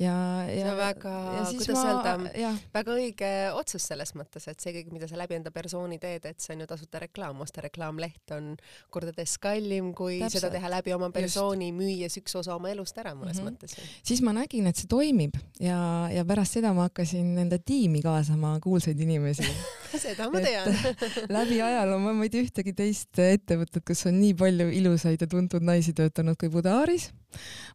ja, 0.00 0.14
ja 0.48 0.54
see 0.54 0.70
on 0.70 0.78
väga, 0.78 1.12
kuidas 1.50 1.68
ma, 1.70 1.84
öelda, 1.92 2.52
väga 2.74 2.96
õige 2.98 3.30
otsus 3.54 3.86
selles 3.90 4.14
mõttes, 4.18 4.48
et 4.50 4.62
see 4.62 4.74
kõik, 4.78 4.90
mida 4.94 5.08
sa 5.10 5.18
läbi 5.18 5.38
enda 5.38 5.52
persooni 5.54 6.00
teed, 6.02 6.26
et 6.30 6.42
see 6.42 6.56
on 6.56 6.64
ju 6.64 6.68
tasuta 6.70 7.02
reklaam, 7.04 7.40
osta 7.44 7.62
reklaamleht 7.64 8.34
on 8.34 8.54
kordades 8.94 9.36
kallim, 9.42 9.92
kui 9.96 10.18
Täpselt. 10.18 10.40
seda 10.40 10.52
teha 10.56 10.72
läbi 10.76 10.94
oma 10.96 11.10
persooni, 11.14 11.70
müües 11.76 12.18
üks 12.20 12.34
osa 12.40 12.56
oma 12.56 12.72
elust 12.74 12.98
ära 12.98 13.14
mõnes 13.14 13.38
mm 13.38 13.46
-hmm. 13.46 13.58
mõttes. 13.60 13.78
siis 14.02 14.22
ma 14.22 14.34
nägin, 14.36 14.66
et 14.66 14.76
see 14.76 14.90
toimib 14.90 15.38
ja, 15.60 16.08
ja 16.10 16.24
pärast 16.24 16.58
seda 16.58 16.74
ma 16.74 16.88
hakkasin 16.88 17.38
enda 17.46 17.58
tiimi 17.58 18.02
kaasama 18.02 18.58
kuulsaid 18.60 19.00
inimesi 19.00 19.46
seda 20.04 20.30
ma 20.30 20.40
tean 20.42 20.74
läbi 21.38 21.60
ajaloo 21.62 21.98
ma 21.98 22.14
ei 22.24 22.32
tea 22.32 22.44
ühtegi 22.44 22.74
teist 22.76 23.18
ettevõtet, 23.18 23.84
kus 23.86 24.06
on 24.10 24.18
nii 24.20 24.34
palju 24.38 24.70
ilusaid 24.80 25.22
ja 25.22 25.28
tuntud 25.30 25.64
naisi 25.64 25.94
töötanud 25.96 26.38
kui 26.40 26.50
Budaris. 26.52 27.10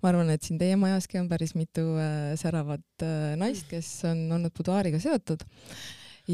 Ma 0.03 0.11
arvan, 0.11 0.29
et 0.33 0.45
siin 0.45 0.59
teie 0.61 0.77
majaski 0.79 1.21
on 1.21 1.29
päris 1.31 1.55
mitu 1.57 1.85
äh, 1.99 2.33
säravat 2.39 3.05
äh, 3.05 3.33
naist, 3.39 3.67
kes 3.71 3.89
on 4.09 4.27
olnud 4.37 4.55
Budariga 4.55 5.01
seotud. 5.03 5.45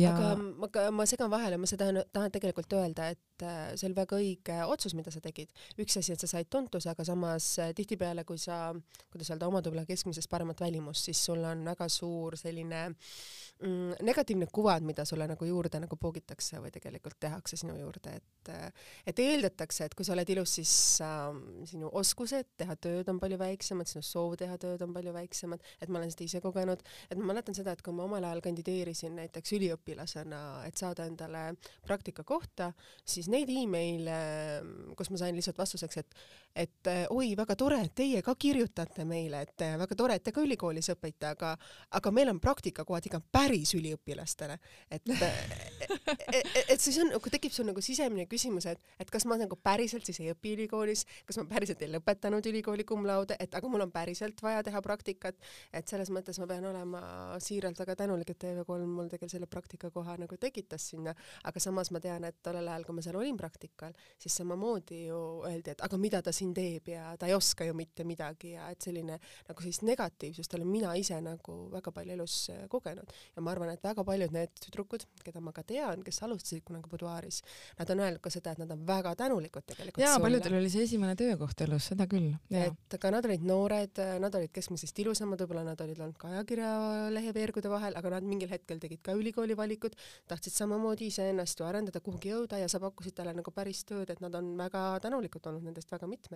Aga 0.03 0.33
ma, 0.35 0.69
ma 0.91 1.05
segan 1.07 1.31
vahele, 1.31 1.57
ma 1.61 1.69
seda 1.69 1.87
tahan 2.13 2.33
tegelikult 2.33 2.73
öelda, 2.75 3.07
et 3.15 3.45
äh, 3.45 3.71
see 3.79 3.87
oli 3.89 3.97
väga 3.97 4.19
õige 4.19 4.57
otsus, 4.67 4.95
mida 4.97 5.13
sa 5.13 5.21
tegid. 5.23 5.53
üks 5.79 5.97
asi, 6.01 6.13
et 6.15 6.19
sa 6.19 6.27
said 6.27 6.49
tuntuse, 6.51 6.89
aga 6.91 7.05
samas 7.07 7.47
äh, 7.63 7.71
tihtipeale, 7.77 8.25
kui 8.27 8.39
sa, 8.41 8.73
kuidas 9.13 9.31
öelda, 9.31 9.47
omad 9.47 9.67
võib-olla 9.67 9.85
keskmisest 9.87 10.29
paremat 10.31 10.61
välimust, 10.61 11.07
siis 11.07 11.21
sul 11.29 11.43
on 11.47 11.63
väga 11.69 11.87
suur 11.91 12.35
selline 12.39 12.81
mm, 12.91 14.01
negatiivne 14.05 14.49
kuvand, 14.51 14.85
mida 14.87 15.05
sulle 15.07 15.27
nagu 15.31 15.47
juurde 15.47 15.79
nagu 15.83 15.99
poogitakse 15.99 16.59
või 16.63 16.73
tegelikult 16.75 17.19
tehakse 17.23 17.59
sinu 17.59 17.77
juurde, 17.79 18.17
et 18.19 18.51
äh, 18.53 18.67
et 19.07 19.19
eeldatakse, 19.23 19.87
et 19.87 19.95
kui 19.95 20.07
sa 20.07 20.15
oled 20.17 20.29
ilus, 20.35 20.57
siis 20.59 20.75
äh, 21.05 21.39
sinu 21.71 21.91
oskused 22.01 22.51
teha 22.59 22.75
tööd 22.75 23.09
on 23.11 23.21
palju 23.21 23.39
väiksemad, 23.41 23.89
sinu 23.89 24.03
soov 24.05 24.35
teha 24.41 24.59
tööd 24.61 24.83
on 24.85 24.93
palju 24.95 25.15
väiksemad, 25.15 25.63
et 25.79 25.91
ma 25.91 26.01
olen 26.01 26.11
seda 26.11 26.27
ise 26.27 26.43
kogenud, 26.43 26.83
et 27.09 27.19
ma 27.19 27.31
mäletan 27.31 27.55
seda, 27.57 27.75
et 27.75 27.83
kui 27.85 27.95
ma 27.95 28.09
omal 28.09 28.27
ajal 28.27 28.43
kandideerisin 28.45 29.15
näiteks 29.21 29.55
üliõpilaseks, 29.55 29.84
üliõpilasena, 29.85 30.65
et 30.65 30.77
saada 30.77 31.05
endale 31.05 31.55
praktikakohta, 31.85 32.71
siis 33.05 33.27
neid 33.29 33.49
email'e, 33.49 34.95
kus 34.97 35.11
ma 35.11 35.17
sain 35.21 35.35
lihtsalt 35.35 35.57
vastuseks, 35.57 35.97
et 36.01 36.15
et 36.55 36.89
oi, 37.13 37.33
väga 37.37 37.55
tore, 37.59 37.79
et 37.85 37.93
teie 37.95 38.21
ka 38.25 38.35
kirjutate 38.39 39.05
meile, 39.07 39.43
et 39.45 39.65
väga 39.81 39.97
tore, 39.97 40.17
et 40.17 40.23
te 40.23 40.33
ka 40.35 40.43
ülikoolis 40.43 40.89
õpite, 40.93 41.33
aga 41.35 41.53
aga 41.99 42.11
meil 42.15 42.31
on 42.31 42.39
praktikakohad 42.43 43.09
ikka 43.09 43.21
päris 43.31 43.75
üliõpilastele. 43.77 44.57
et 44.91 45.05
et, 45.11 45.91
et, 46.33 46.65
et 46.69 46.81
siis 46.81 46.97
on, 47.03 47.13
kui 47.21 47.31
tekib 47.33 47.53
sul 47.53 47.67
nagu 47.69 47.81
sisemine 47.81 48.25
küsimus, 48.31 48.65
et, 48.71 48.81
et 48.99 49.11
kas 49.11 49.25
ma 49.29 49.37
nagu 49.39 49.57
päriselt 49.61 50.05
siis 50.07 50.19
ei 50.23 50.33
õpi 50.33 50.55
ülikoolis, 50.55 51.05
kas 51.25 51.39
ma 51.41 51.47
päriselt 51.49 51.81
ei 51.85 51.91
lõpetanud 51.93 52.45
ülikooli 52.51 52.87
cum 52.87 53.05
laude, 53.07 53.37
et 53.39 53.55
aga 53.55 53.69
mul 53.71 53.85
on 53.85 53.93
päriselt 53.93 54.41
vaja 54.43 54.63
teha 54.65 54.81
praktikat, 54.85 55.37
et 55.73 55.87
selles 55.87 56.11
mõttes 56.13 56.39
ma 56.41 56.49
pean 56.49 56.65
olema 56.71 57.03
siiralt 57.43 57.79
väga 57.79 57.95
tänulik, 58.03 58.31
et 58.33 58.41
TV3 58.43 58.89
mul 58.89 59.09
tegelikult 59.11 59.35
selle 59.35 59.49
praktika 59.51 59.75
praktikakoha 59.75 60.17
nagu 60.17 60.37
tekitas 60.37 60.89
sinna, 60.89 61.13
aga 61.43 61.59
samas 61.59 61.91
ma 61.91 61.99
tean, 61.99 62.23
et 62.23 62.37
tollel 62.43 62.67
ajal, 62.67 62.85
kui 62.85 62.95
ma 62.95 63.01
seal 63.01 63.17
olin 63.19 63.37
praktikal, 63.37 63.93
siis 64.19 64.35
samamoodi 64.35 65.05
ju 65.07 65.19
öeldi, 65.45 65.73
et 65.73 65.81
aga 65.81 65.97
mida 65.97 66.21
ta 66.21 66.31
siin 66.31 66.44
teeb 66.53 66.89
ja 66.93 67.15
ta 67.17 67.29
ei 67.29 67.33
oska 67.33 67.65
ju 67.65 67.73
mitte 67.77 68.03
midagi 68.07 68.53
ja 68.55 68.69
et 68.73 68.81
selline 68.81 69.17
nagu 69.19 69.63
sellist 69.63 69.85
negatiivsust 69.87 70.53
olen 70.57 70.69
mina 70.69 70.93
ise 70.99 71.17
nagu 71.23 71.57
väga 71.73 71.93
palju 71.95 72.15
elus 72.17 72.37
äh, 72.53 72.65
kogenud 72.71 73.11
ja 73.35 73.43
ma 73.43 73.53
arvan, 73.53 73.71
et 73.73 73.83
väga 73.83 74.05
paljud 74.07 74.33
need 74.35 74.53
tüdrukud, 74.65 75.05
keda 75.23 75.41
ma 75.43 75.53
ka 75.55 75.63
tean, 75.67 76.03
kes 76.05 76.21
alustasid 76.25 76.63
kunagi 76.67 76.89
buduaaris, 76.91 77.41
nad 77.79 77.91
on 77.93 78.03
öelnud 78.03 78.21
ka 78.23 78.31
seda, 78.33 78.55
et 78.55 78.61
nad 78.61 78.71
on 78.75 78.85
väga 78.87 79.15
tänulikud 79.19 79.65
tegelikult. 79.71 80.03
jaa, 80.03 80.19
paljudel 80.21 80.57
oli 80.59 80.71
see 80.73 80.85
esimene 80.87 81.15
töökoht 81.19 81.65
elus, 81.65 81.89
seda 81.91 82.07
küll. 82.11 82.33
et 82.51 82.97
ka 83.01 83.11
nad 83.13 83.25
olid 83.27 83.45
noored, 83.47 84.01
nad 84.21 84.39
olid 84.39 84.53
keskmisest 84.55 84.99
ilusamad, 85.03 85.41
võib-olla 85.43 85.65
nad 85.71 85.81
olid 85.85 86.01
olnud 86.01 86.19
ka 86.21 86.31
ajakirjalehe 86.33 87.33
veergude 87.35 87.71
vahel, 87.71 87.97
aga 87.99 88.15
nad 88.17 88.27
mingil 88.27 88.51
hetkel 88.51 88.81
tegid 88.81 89.01
ka 89.05 89.15
ülikooli 89.17 89.57
valikud, 89.57 89.95
tahtsid 90.29 90.55
samamoodi 90.55 91.09
iseennast 91.11 91.59
ju 91.59 91.67
arendada, 91.67 92.01
kuhugi 92.03 92.33
jõuda 92.33 92.59
ja 92.61 92.69
sa 92.71 92.81
pakkusid 92.83 93.15
talle 93.17 93.35
nagu 93.37 93.53
päris 93.55 93.83
tööd, 93.87 94.09
et 94.11 94.21
nad 94.23 94.35
on 94.37 94.53
väga 94.59 94.83
tänulikud 95.03 95.51
olnud 95.51 95.65
nendest 95.67 95.91
väga 95.91 96.09
mitmed. 96.09 96.34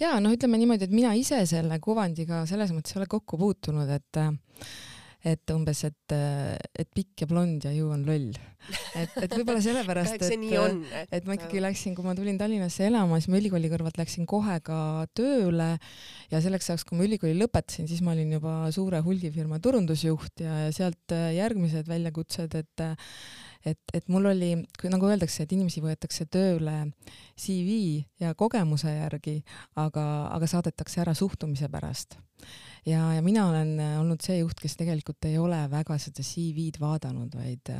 Ja 0.00 0.14
noh, 0.22 0.32
ütleme 0.36 0.60
niimoodi, 0.60 0.88
et 0.88 0.94
mina 0.94 1.12
ise 1.18 1.42
selle 1.48 1.80
kuvandiga 1.82 2.44
selles 2.48 2.72
mõttes 2.76 2.94
ei 2.94 3.02
ole 3.02 3.10
kokku 3.10 3.40
puutunud, 3.40 3.90
et 3.96 4.22
et 5.20 5.52
umbes, 5.52 5.82
et, 5.84 6.14
et 6.80 6.88
pikk 6.96 7.24
ja 7.24 7.26
blond 7.28 7.64
ja 7.66 7.72
ju 7.76 7.90
on 7.92 8.06
loll. 8.08 8.30
et, 8.96 9.12
et 9.20 9.34
võib-olla 9.34 9.60
sellepärast, 9.64 10.16
et, 10.16 10.32
et, 10.32 10.94
et 11.18 11.28
ma 11.28 11.36
ikkagi 11.36 11.60
läksin, 11.60 11.94
kui 11.96 12.06
ma 12.06 12.14
tulin 12.16 12.38
Tallinnasse 12.40 12.86
elama, 12.88 13.18
siis 13.20 13.28
ma 13.32 13.40
ülikooli 13.40 13.68
kõrvalt 13.72 14.00
läksin 14.00 14.28
kohe 14.28 14.56
ka 14.64 14.80
tööle 15.16 15.74
ja 16.32 16.40
selleks 16.40 16.72
ajaks, 16.72 16.86
kui 16.88 16.96
ma 16.96 17.04
ülikooli 17.08 17.36
lõpetasin, 17.36 17.88
siis 17.90 18.00
ma 18.04 18.14
olin 18.14 18.32
juba 18.38 18.54
suure 18.72 19.02
hulgifirma 19.04 19.60
turundusjuht 19.64 20.44
ja, 20.44 20.56
ja 20.66 20.74
sealt 20.76 21.16
järgmised 21.36 21.88
väljakutsed, 21.90 22.56
et 22.56 22.86
et, 23.66 23.80
et 23.94 24.08
mul 24.08 24.30
oli, 24.30 24.52
nagu 24.92 25.10
öeldakse, 25.10 25.44
et 25.44 25.52
inimesi 25.52 25.82
võetakse 25.84 26.26
tööle 26.32 26.76
CV 27.38 28.02
ja 28.22 28.32
kogemuse 28.38 28.92
järgi, 28.94 29.40
aga, 29.80 30.04
aga 30.32 30.48
saadetakse 30.50 31.02
ära 31.04 31.14
suhtumise 31.16 31.68
pärast. 31.72 32.16
Ja, 32.88 33.10
ja 33.12 33.20
mina 33.22 33.48
olen 33.50 33.74
olnud 34.00 34.24
see 34.24 34.38
juht, 34.40 34.60
kes 34.60 34.78
tegelikult 34.80 35.28
ei 35.28 35.36
ole 35.38 35.60
väga 35.70 35.98
seda 36.00 36.24
CV-d 36.24 36.80
vaadanud, 36.80 37.36
vaid, 37.36 37.72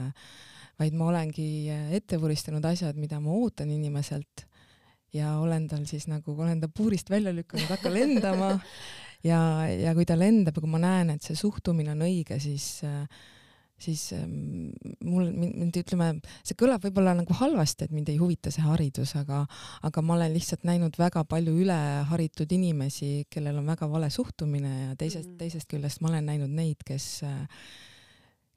vaid 0.81 0.97
ma 0.99 1.09
olengi 1.09 1.49
ette 1.97 2.21
vuristanud 2.21 2.65
asjad, 2.69 3.01
mida 3.01 3.21
ma 3.23 3.33
ootan 3.33 3.73
inimeselt 3.73 4.45
ja 5.13 5.35
olen 5.39 5.67
tal 5.69 5.85
siis 5.91 6.07
nagu, 6.11 6.35
olen 6.39 6.61
ta 6.61 6.69
puurist 6.69 7.11
välja 7.11 7.33
lükanud, 7.35 7.69
hakka 7.71 7.93
lendama. 7.99 8.55
Ja, 9.25 9.69
ja 9.69 9.93
kui 9.93 10.07
ta 10.09 10.17
lendab 10.17 10.57
ja 10.57 10.63
kui 10.63 10.71
ma 10.71 10.79
näen, 10.81 11.11
et 11.13 11.25
see 11.25 11.37
suhtumine 11.37 11.93
on 11.93 12.07
õige, 12.07 12.39
siis 12.41 12.81
äh, 12.89 13.03
siis 13.81 14.11
ähm, 14.17 14.71
mul, 15.05 15.31
mind 15.33 15.77
ütleme, 15.81 16.11
see 16.45 16.59
kõlab 16.59 16.85
võib-olla 16.85 17.15
nagu 17.19 17.37
halvasti, 17.37 17.89
et 17.89 17.95
mind 17.97 18.13
ei 18.13 18.21
huvita 18.21 18.53
see 18.55 18.65
haridus, 18.65 19.15
aga, 19.21 19.43
aga 19.87 20.05
ma 20.05 20.17
olen 20.19 20.35
lihtsalt 20.35 20.67
näinud 20.69 20.99
väga 21.01 21.25
palju 21.29 21.57
üleharitud 21.65 22.53
inimesi, 22.57 23.27
kellel 23.31 23.61
on 23.63 23.73
väga 23.73 23.89
vale 23.91 24.11
suhtumine 24.11 24.75
ja 24.81 24.95
teisest 24.97 25.27
mm, 25.27 25.33
-hmm. 25.33 25.39
teisest 25.45 25.71
küljest 25.71 26.01
ma 26.01 26.13
olen 26.13 26.27
näinud 26.33 26.51
neid, 26.55 26.85
kes, 26.87 27.23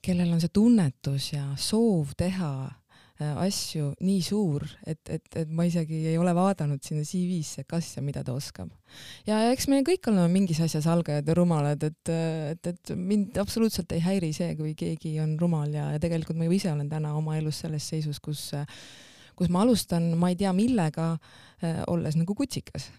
kellel 0.03 0.33
on 0.35 0.41
see 0.43 0.53
tunnetus 0.53 1.33
ja 1.33 1.51
soov 1.57 2.15
teha 2.17 2.53
Äh, 2.67 2.82
asju 3.21 3.91
nii 4.01 4.21
suur, 4.25 4.65
et, 4.89 5.01
et, 5.11 5.27
et 5.37 5.49
ma 5.53 5.67
isegi 5.69 5.99
ei 6.09 6.17
ole 6.17 6.33
vaadanud 6.33 6.81
sinna 6.81 7.05
CV-sse, 7.05 7.61
kas 7.69 7.91
ja 7.97 8.01
mida 8.01 8.23
ta 8.25 8.33
oskab. 8.33 8.71
ja 9.27 9.37
eks 9.51 9.67
me 9.69 9.83
kõik 9.85 10.09
oleme 10.09 10.31
mingis 10.33 10.61
asjas 10.65 10.87
algajad 10.89 11.27
ja 11.29 11.35
rumalad, 11.37 11.83
et, 11.85 12.09
et, 12.09 12.67
et 12.73 12.93
mind 12.97 13.37
absoluutselt 13.37 13.91
ei 13.93 14.01
häiri 14.01 14.31
see, 14.33 14.55
kui 14.57 14.73
keegi 14.77 15.19
on 15.21 15.37
rumal 15.39 15.69
ja, 15.73 15.91
ja 15.93 16.01
tegelikult 16.01 16.39
ma 16.39 16.47
ju 16.49 16.57
ise 16.57 16.71
olen 16.73 16.89
täna 16.89 17.13
oma 17.17 17.37
elus 17.37 17.61
selles 17.63 17.85
seisus, 17.93 18.19
kus 18.19 18.49
kus 19.33 19.49
ma 19.49 19.63
alustan, 19.63 20.11
ma 20.17 20.29
ei 20.29 20.35
tea 20.37 20.51
millega 20.53 21.07
äh,, 21.15 21.81
olles 21.89 22.13
nagu 22.17 22.35
kutsikas. 22.37 22.91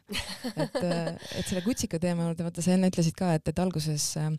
et, 0.54 0.78
et 0.82 1.46
selle 1.46 1.62
kutsika 1.62 2.00
teema 2.02 2.26
juurde, 2.26 2.46
vaata 2.46 2.62
sa 2.62 2.74
enne 2.74 2.90
ütlesid 2.90 3.14
ka, 3.18 3.32
et, 3.38 3.50
et 3.50 3.62
alguses 3.62 4.08
äh,, 4.18 4.30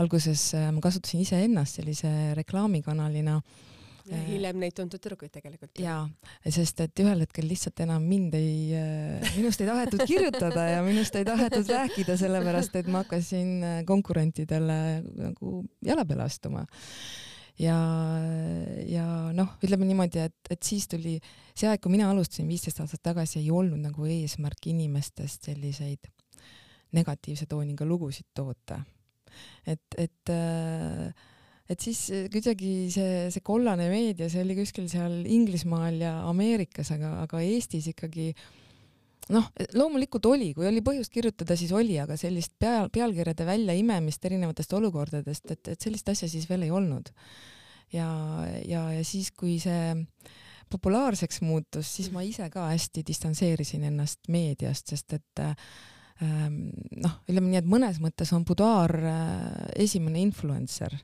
alguses 0.00 0.48
äh, 0.56 0.70
ma 0.72 0.84
kasutasin 0.84 1.24
iseennast 1.24 1.80
sellise 1.80 2.12
reklaamikanalina 2.40 3.36
äh, 3.36 3.75
ja 4.10 4.22
hiljem 4.28 4.58
neid 4.62 4.74
tuntud 4.76 5.02
tüdrukuid 5.02 5.32
tegelikult. 5.34 5.72
jaa, 5.82 6.04
sest 6.48 6.80
et 6.84 7.04
ühel 7.04 7.24
hetkel 7.24 7.48
lihtsalt 7.50 7.82
enam 7.84 8.04
mind 8.06 8.34
ei, 8.38 8.56
äh, 8.78 9.36
minust 9.38 9.62
ei 9.62 9.70
tahetud 9.70 10.04
kirjutada 10.06 10.66
ja 10.70 10.82
minust 10.86 11.16
ei 11.18 11.26
tahetud 11.26 11.70
rääkida, 11.76 12.18
sellepärast 12.20 12.76
et 12.80 12.90
ma 12.92 13.04
hakkasin 13.04 13.54
äh, 13.62 13.78
konkurentidele 13.88 14.80
nagu 15.02 15.62
jala 15.84 16.06
peale 16.08 16.26
astuma 16.26 16.66
ja, 17.60 17.76
ja 18.86 19.06
noh, 19.36 19.56
ütleme 19.64 19.88
niimoodi, 19.88 20.26
et, 20.28 20.38
et 20.52 20.62
siis 20.66 20.88
tuli 20.90 21.16
see 21.56 21.68
aeg, 21.70 21.80
kui 21.82 21.94
mina 21.94 22.10
alustasin 22.12 22.48
viisteist 22.48 22.82
aastat 22.84 23.02
tagasi, 23.10 23.40
ei 23.40 23.50
olnud 23.54 23.80
nagu 23.82 24.08
eesmärk 24.10 24.70
inimestest 24.72 25.50
selliseid 25.50 26.10
negatiivse 26.96 27.48
tooniga 27.50 27.86
lugusid 27.88 28.28
toota. 28.34 28.80
et, 29.66 29.82
et 29.98 30.30
äh, 30.32 31.10
et 31.70 31.82
siis 31.82 32.02
eh, 32.14 32.28
kuidagi 32.32 32.72
see, 32.94 33.26
see 33.34 33.44
kollane 33.44 33.88
meedia, 33.90 34.28
see 34.32 34.44
oli 34.44 34.56
kuskil 34.58 34.86
seal 34.90 35.18
Inglismaal 35.24 35.98
ja 36.02 36.12
Ameerikas, 36.30 36.92
aga, 36.94 37.16
aga 37.24 37.42
Eestis 37.44 37.88
ikkagi 37.92 38.30
noh, 39.34 39.48
loomulikult 39.74 40.28
oli, 40.30 40.52
kui 40.54 40.68
oli 40.68 40.84
põhjust 40.86 41.12
kirjutada, 41.14 41.56
siis 41.58 41.74
oli, 41.74 41.98
aga 42.02 42.18
sellist 42.20 42.54
pea, 42.62 42.86
pealkirjade 42.92 43.48
väljaimemist 43.48 44.30
erinevatest 44.30 44.76
olukordadest, 44.78 45.50
et, 45.50 45.74
et 45.74 45.88
sellist 45.88 46.14
asja 46.14 46.30
siis 46.30 46.46
veel 46.50 46.68
ei 46.68 46.74
olnud. 46.74 47.10
ja, 47.94 48.08
ja, 48.66 48.86
ja 48.94 49.02
siis, 49.06 49.32
kui 49.34 49.58
see 49.62 49.94
populaarseks 50.70 51.44
muutus, 51.46 51.90
siis 51.98 52.08
ma 52.10 52.24
ise 52.26 52.48
ka 52.50 52.64
hästi 52.72 53.04
distantseerisin 53.06 53.84
ennast 53.86 54.26
meediast, 54.34 54.90
sest 54.90 55.14
et 55.14 55.42
äh, 55.42 55.54
Ehm, 56.24 56.70
noh, 56.96 57.18
ütleme 57.28 57.50
nii, 57.50 57.60
et 57.60 57.68
mõnes 57.68 57.98
mõttes 58.00 58.30
on 58.32 58.44
Budaar 58.48 58.92
äh, 58.96 59.56
esimene 59.84 60.22
influencer, 60.24 60.94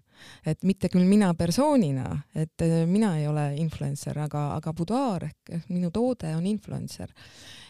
et 0.46 0.62
mitte 0.68 0.90
küll 0.92 1.06
mina 1.08 1.32
persoonina, 1.38 2.06
et 2.34 2.64
äh, 2.64 2.82
mina 2.88 3.14
ei 3.20 3.26
ole 3.30 3.48
influencer, 3.62 4.18
aga, 4.24 4.48
aga 4.58 4.74
Budaar 4.76 5.28
ehk 5.28 5.70
minu 5.70 5.90
toode 5.94 6.34
on 6.36 6.46
influencer. 6.46 7.12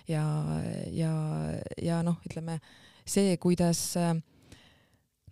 Ja, 0.09 0.25
ja, 0.91 1.13
ja 1.79 2.03
noh, 2.03 2.19
ütleme 2.27 2.59
see, 3.07 3.37
kuidas 3.43 3.93
äh, 4.01 4.15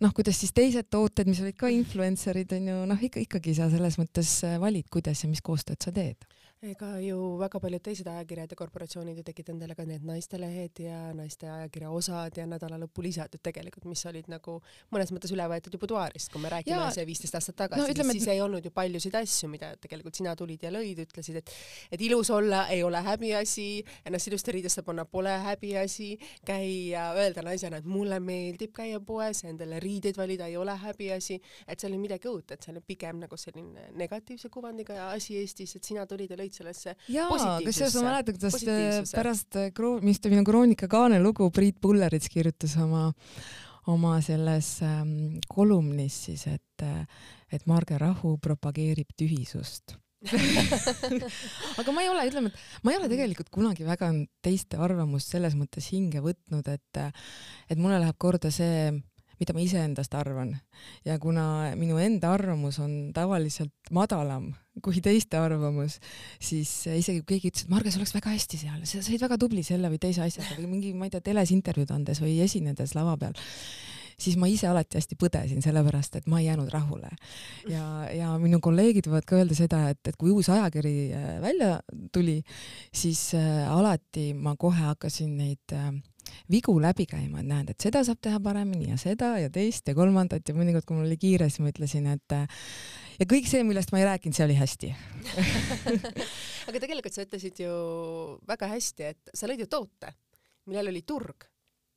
noh, 0.01 0.13
kuidas 0.17 0.39
siis 0.41 0.53
teised 0.57 0.89
tooted, 0.91 1.29
mis 1.29 1.41
olid 1.43 1.57
ka 1.59 1.71
influencer'id 1.71 2.57
onju, 2.57 2.77
noh 2.89 3.07
ikka 3.09 3.23
ikkagi 3.23 3.55
sa 3.57 3.69
selles 3.71 3.97
mõttes 4.01 4.39
valid, 4.61 4.89
kuidas 4.93 5.23
ja 5.23 5.31
mis 5.31 5.43
koostööd 5.45 5.81
sa 5.83 5.93
teed. 5.95 6.29
Ega 6.61 6.91
ju 7.01 7.17
väga 7.41 7.57
paljud 7.57 7.81
teised 7.81 8.05
ajakirjad 8.05 8.51
ja 8.53 8.55
korporatsioonid 8.59 9.17
ju 9.17 9.23
tegid 9.25 9.47
endale 9.49 9.73
ka 9.73 9.81
need 9.89 10.03
naistelehed 10.05 10.77
ja 10.83 10.97
naiste 11.17 11.47
ajakirja 11.49 11.89
osad 11.89 12.35
ja 12.37 12.43
nädalalõpulisad 12.45 13.33
ju 13.33 13.39
tegelikult, 13.41 13.87
mis 13.89 14.03
olid 14.05 14.27
nagu 14.29 14.59
mõnes 14.93 15.09
mõttes 15.09 15.33
üle 15.33 15.47
võetud 15.49 15.73
ju 15.73 15.79
buduaarist, 15.81 16.29
kui 16.29 16.43
me 16.43 16.51
räägime 16.53 16.77
ja, 16.77 16.91
see 16.93 17.07
viisteist 17.09 17.39
aastat 17.39 17.57
tagasi 17.63 17.81
no,, 17.81 17.87
ütleme, 17.89 18.13
siis 18.13 18.27
et... 18.27 18.33
ei 18.35 18.43
olnud 18.45 18.67
ju 18.69 18.73
paljusid 18.75 19.17
asju, 19.17 19.49
mida 19.49 19.71
tegelikult 19.81 20.19
sina 20.21 20.35
tulid 20.37 20.61
ja 20.61 20.69
lõid, 20.75 21.01
ütlesid, 21.01 21.39
et 21.41 21.55
et 21.97 22.03
ilus 22.05 22.29
olla 22.29 22.67
ei 22.69 22.85
ole 22.85 23.01
häbiasi, 23.09 23.65
ennast 24.05 24.29
ilusti 24.29 24.53
riidesse 24.59 24.85
panna 24.85 25.07
pole 25.09 25.33
häbiasi, 25.47 26.11
käia, 26.45 27.07
öelda 27.17 27.41
naisena, 27.49 27.81
et 27.81 27.89
mulle 27.89 28.21
meeldib 28.21 28.77
käia 28.77 29.01
poes, 29.01 29.41
endale 29.49 29.81
riideid 29.91 30.17
valida 30.19 30.47
ei 30.49 30.57
ole 30.59 30.75
häbiasi, 30.85 31.37
et 31.67 31.83
seal 31.83 31.95
ei 31.95 32.01
midagi 32.01 32.29
uut, 32.31 32.55
et 32.55 32.63
see 32.63 32.73
on 32.73 32.81
pigem 32.87 33.21
nagu 33.25 33.39
selline 33.39 33.89
negatiivse 33.99 34.51
kuvandiga 34.53 35.11
asi 35.11 35.37
Eestis, 35.41 35.75
et 35.77 35.87
sina 35.87 36.05
tulid 36.09 36.31
ja 36.31 36.39
lõid 36.39 36.55
sellesse 36.55 36.95
jaa, 37.11 37.27
kusjuures 37.65 37.97
ma 37.99 38.07
mäletan, 38.09 38.39
kuidas 38.39 39.15
pärast 39.15 39.59
kroon-, 39.77 40.03
mis 40.05 40.21
ta 40.21 40.31
minu 40.31 40.45
Kroonika 40.47 40.89
Kaane 40.91 41.19
lugu 41.21 41.49
Priit 41.53 41.81
Pullerits 41.81 42.31
kirjutas 42.31 42.77
oma, 42.81 43.09
oma 43.91 44.17
selles 44.25 44.77
ähm, 44.85 45.41
kolumnis 45.51 46.23
siis, 46.27 46.47
et, 46.51 46.87
et 47.51 47.67
Marge 47.69 47.99
Rahu 48.01 48.37
propageerib 48.41 49.11
tühisust. 49.17 49.97
Aga 51.81 51.93
ma 51.95 52.03
ei 52.03 52.09
ole, 52.11 52.27
ütleme, 52.29 52.51
et 52.51 52.83
ma 52.85 52.93
ei 52.93 52.99
ole 52.99 53.09
tegelikult 53.09 53.49
kunagi 53.53 53.87
väga 53.87 54.11
teiste 54.45 54.77
arvamust 54.77 55.33
selles 55.33 55.55
mõttes 55.57 55.87
hinge 55.93 56.21
võtnud, 56.21 56.67
et, 56.69 56.99
et 57.71 57.81
mulle 57.81 57.97
läheb 58.03 58.19
korda 58.21 58.51
see 58.53 58.91
mida 59.41 59.55
ma 59.57 59.63
iseendast 59.63 60.13
arvan. 60.17 60.55
ja 61.05 61.17
kuna 61.19 61.73
minu 61.79 61.97
enda 62.01 62.33
arvamus 62.35 62.79
on 62.79 63.11
tavaliselt 63.15 63.73
madalam 63.91 64.51
kui 64.79 65.01
teiste 65.03 65.35
arvamus, 65.35 65.97
siis 66.39 66.69
isegi 66.87 67.19
kui 67.21 67.35
keegi 67.35 67.51
ütles, 67.51 67.65
et 67.65 67.71
Marge, 67.73 67.91
sa 67.91 67.99
oleks 67.99 68.13
väga 68.15 68.31
hästi 68.31 68.59
seal, 68.61 68.83
sa 68.87 69.01
olid 69.03 69.25
väga 69.25 69.37
tubli 69.41 69.65
selle 69.67 69.91
või 69.91 69.99
teise 69.99 70.23
asjaga 70.23 70.55
või 70.61 70.69
mingi, 70.77 70.93
ma 70.95 71.09
ei 71.09 71.11
tea, 71.11 71.23
teles 71.25 71.51
intervjuud 71.51 71.91
andes 71.91 72.21
või 72.23 72.37
esinedes 72.45 72.95
lava 72.95 73.17
peal 73.19 73.35
siis 74.21 74.37
ma 74.39 74.47
ise 74.49 74.69
alati 74.69 74.99
hästi 74.99 75.17
põdesin, 75.19 75.63
sellepärast 75.63 76.19
et 76.19 76.27
ma 76.31 76.41
ei 76.41 76.47
jäänud 76.47 76.69
rahule. 76.73 77.09
ja, 77.69 77.85
ja 78.13 78.31
minu 78.41 78.59
kolleegid 78.63 79.09
võivad 79.09 79.27
ka 79.27 79.39
öelda 79.39 79.57
seda, 79.57 79.81
et, 79.93 80.01
et 80.07 80.17
kui 80.19 80.31
uus 80.33 80.49
ajakiri 80.51 80.95
äh, 81.15 81.31
välja 81.43 81.79
tuli, 82.13 82.39
siis 82.93 83.31
äh, 83.37 83.65
alati 83.71 84.31
ma 84.37 84.55
kohe 84.59 84.91
hakkasin 84.91 85.35
neid 85.39 85.75
äh, 85.75 85.89
vigu 86.51 86.75
läbi 86.81 87.05
käima, 87.09 87.41
et 87.41 87.49
näed, 87.49 87.71
et 87.73 87.83
seda 87.83 88.03
saab 88.07 88.21
teha 88.23 88.39
paremini 88.43 88.91
ja 88.91 88.97
seda 89.01 89.33
ja 89.41 89.51
teist 89.53 89.87
ja 89.87 89.95
kolmandat 89.97 90.47
ja 90.47 90.55
mõnikord, 90.57 90.87
kui 90.87 90.97
mul 90.97 91.09
oli 91.09 91.19
kiire, 91.21 91.49
siis 91.49 91.63
ma 91.63 91.71
ütlesin, 91.73 92.09
et 92.13 92.37
ja 93.19 93.29
kõik 93.29 93.49
see, 93.49 93.63
millest 93.67 93.93
ma 93.93 94.01
ei 94.01 94.09
rääkinud, 94.09 94.37
see 94.37 94.47
oli 94.47 94.57
hästi. 94.59 94.91
Aga 96.71 96.81
tegelikult 96.81 97.15
sa 97.15 97.25
ütlesid 97.27 97.63
ju 97.63 97.77
väga 98.47 98.71
hästi, 98.75 99.13
et 99.13 99.37
sa 99.37 99.49
lõid 99.49 99.65
ju 99.65 99.69
toote, 99.71 100.15
millel 100.69 100.93
oli 100.93 101.05
turg, 101.07 101.47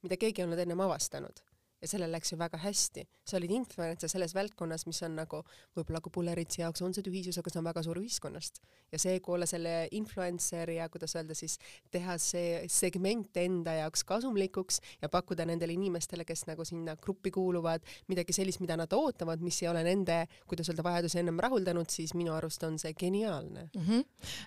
mida 0.04 0.20
keegi 0.20 0.42
ei 0.42 0.48
olnud 0.48 0.60
ennem 0.64 0.84
avastanud 0.84 1.44
ja 1.84 1.90
sellel 1.90 2.12
läks 2.14 2.32
ju 2.32 2.38
väga 2.40 2.60
hästi. 2.64 3.04
sa 3.24 3.36
olid 3.38 3.52
influencer 3.56 4.08
selles 4.08 4.34
valdkonnas, 4.36 4.86
mis 4.86 5.02
on 5.06 5.16
nagu 5.16 5.42
võib-olla 5.76 6.00
Kubuleritsi 6.04 6.62
jaoks 6.62 6.82
on 6.84 6.94
see 6.96 7.04
tühisus, 7.04 7.38
aga 7.40 7.52
see 7.52 7.60
on 7.60 7.68
väga 7.68 7.82
suur 7.84 8.00
ühiskonnast 8.00 8.60
ja 8.92 9.00
seega 9.00 9.32
olla 9.32 9.46
selle 9.48 9.72
influencer 9.96 10.70
ja 10.76 10.88
kuidas 10.92 11.14
öelda 11.16 11.36
siis 11.36 11.56
teha 11.92 12.16
see 12.22 12.62
segment 12.70 13.36
enda 13.40 13.76
jaoks 13.80 14.04
kasumlikuks 14.08 14.80
ja 15.02 15.10
pakkuda 15.12 15.46
nendele 15.48 15.74
inimestele, 15.76 16.26
kes 16.28 16.46
nagu 16.50 16.66
sinna 16.68 16.96
gruppi 17.00 17.32
kuuluvad, 17.34 17.84
midagi 18.12 18.36
sellist, 18.36 18.62
mida 18.62 18.76
nad 18.78 18.92
ootavad, 18.94 19.42
mis 19.44 19.60
ei 19.62 19.70
ole 19.72 19.84
nende, 19.86 20.20
kuidas 20.50 20.70
öelda, 20.70 20.84
vajadusi 20.86 21.20
ennem 21.22 21.40
rahuldanud, 21.42 21.90
siis 21.90 22.14
minu 22.18 22.34
arust 22.36 22.64
on 22.68 22.78
see 22.80 22.94
geniaalne 22.98 23.68
mm. 23.74 23.86
-hmm. 23.88 24.04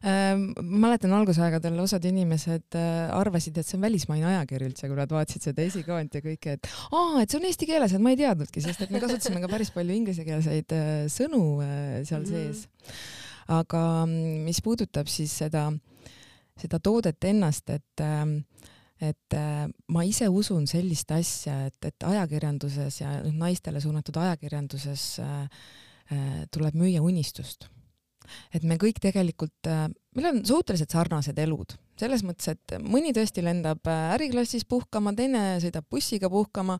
Ähm, 0.07 0.51
mäletan 0.61 1.13
algusaegadel 1.13 1.79
osad 1.79 2.05
inimesed 2.05 2.75
äh, 2.75 3.15
arvasid, 3.15 3.57
et 3.57 3.65
see 3.67 3.77
on 3.77 3.81
välismaine 3.81 4.25
ajakiri 4.25 4.69
üldse, 4.69 4.87
kui 4.87 4.97
nad 4.97 5.11
vaatasid 5.11 5.49
seda 5.49 5.65
esikaanti 5.65 6.21
ja 6.21 6.25
kõike, 6.25 6.55
et 6.57 6.69
aa, 6.91 7.21
et 7.27 7.33
see 7.33 7.41
on 7.41 7.47
eesti 7.49 7.67
keeles, 7.67 7.91
et 7.91 8.03
ma 8.03 8.13
ei 8.13 8.19
teadnudki, 8.21 8.63
sest 8.63 8.85
et 8.85 8.91
me 8.93 9.01
kasutasime 9.03 9.41
ka 9.43 9.49
päris 9.51 9.71
palju 9.75 9.95
inglisekeelseid 9.99 10.73
äh, 10.75 10.91
sõnu 11.11 11.59
äh, 11.59 11.99
seal 12.07 12.23
-hmm. 12.23 12.29
sees. 12.31 12.67
aga 13.51 14.05
mm, 14.05 14.45
mis 14.47 14.61
puudutab 14.63 15.07
siis 15.11 15.33
seda, 15.43 15.67
seda 16.59 16.79
toodet 16.79 17.23
ennast, 17.23 17.69
et 17.69 18.03
ähm, 18.03 18.39
et 18.99 19.33
äh, 19.35 19.67
ma 19.93 20.03
ise 20.03 20.29
usun 20.29 20.65
sellist 20.67 21.11
asja, 21.11 21.67
et, 21.67 21.77
et 21.85 22.03
ajakirjanduses 22.03 23.01
ja 23.01 23.21
naistele 23.31 23.81
suunatud 23.81 24.15
ajakirjanduses 24.17 25.19
tuleb 26.51 26.73
müüa 26.73 27.01
unistust. 27.03 27.67
et 28.53 28.63
me 28.63 28.77
kõik 28.77 28.99
tegelikult, 29.03 29.67
meil 30.15 30.25
on 30.31 30.45
suhteliselt 30.45 30.89
sarnased 30.89 31.37
elud 31.37 31.75
selles 31.99 32.23
mõttes, 32.25 32.53
et 32.53 32.77
mõni 32.83 33.13
tõesti 33.15 33.43
lendab 33.45 33.87
äh, 33.89 34.13
äriklassis 34.15 34.65
puhkama, 34.69 35.13
teine 35.17 35.57
sõidab 35.63 35.87
bussiga 35.91 36.29
puhkama, 36.31 36.77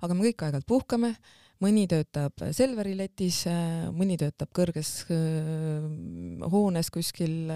aga 0.00 0.16
me 0.16 0.26
kõik 0.28 0.44
aeg-ajalt 0.46 0.68
puhkame, 0.70 1.14
mõni 1.60 1.84
töötab 1.90 2.40
Selveri 2.56 2.94
letis, 2.96 3.42
äh, 3.50 3.88
mõni 3.94 4.16
töötab 4.20 4.52
kõrges 4.56 4.92
äh, 5.10 6.46
hoones 6.52 6.92
kuskil, 6.94 7.50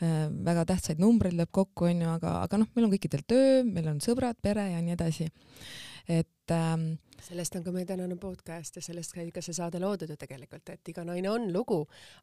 väga 0.00 0.66
tähtsaid 0.68 1.00
numbreid 1.02 1.36
lööb 1.38 1.52
kokku, 1.54 1.88
onju, 1.90 2.10
aga, 2.18 2.36
aga 2.44 2.60
noh, 2.60 2.70
meil 2.76 2.88
on 2.88 2.94
kõikidel 2.94 3.24
töö, 3.28 3.64
meil 3.66 3.88
on 3.94 4.04
sõbrad, 4.04 4.38
pere 4.42 4.68
ja 4.72 4.84
nii 4.84 4.96
edasi. 4.98 5.30
et 6.04 6.52
ähm, 6.52 6.94
sellest 7.24 7.56
on 7.56 7.64
ka 7.64 7.72
meie 7.72 7.86
tänane 7.88 8.16
podcast 8.20 8.76
ja 8.76 8.82
sellest 8.84 9.14
käib 9.16 9.30
ka 9.34 9.42
see 9.44 9.56
saade 9.56 9.80
loodud 9.80 10.10
ju 10.12 10.16
tegelikult, 10.20 10.68
et 10.74 10.90
iga 10.92 11.04
naine 11.06 11.30
on 11.30 11.46
lugu, 11.52 11.78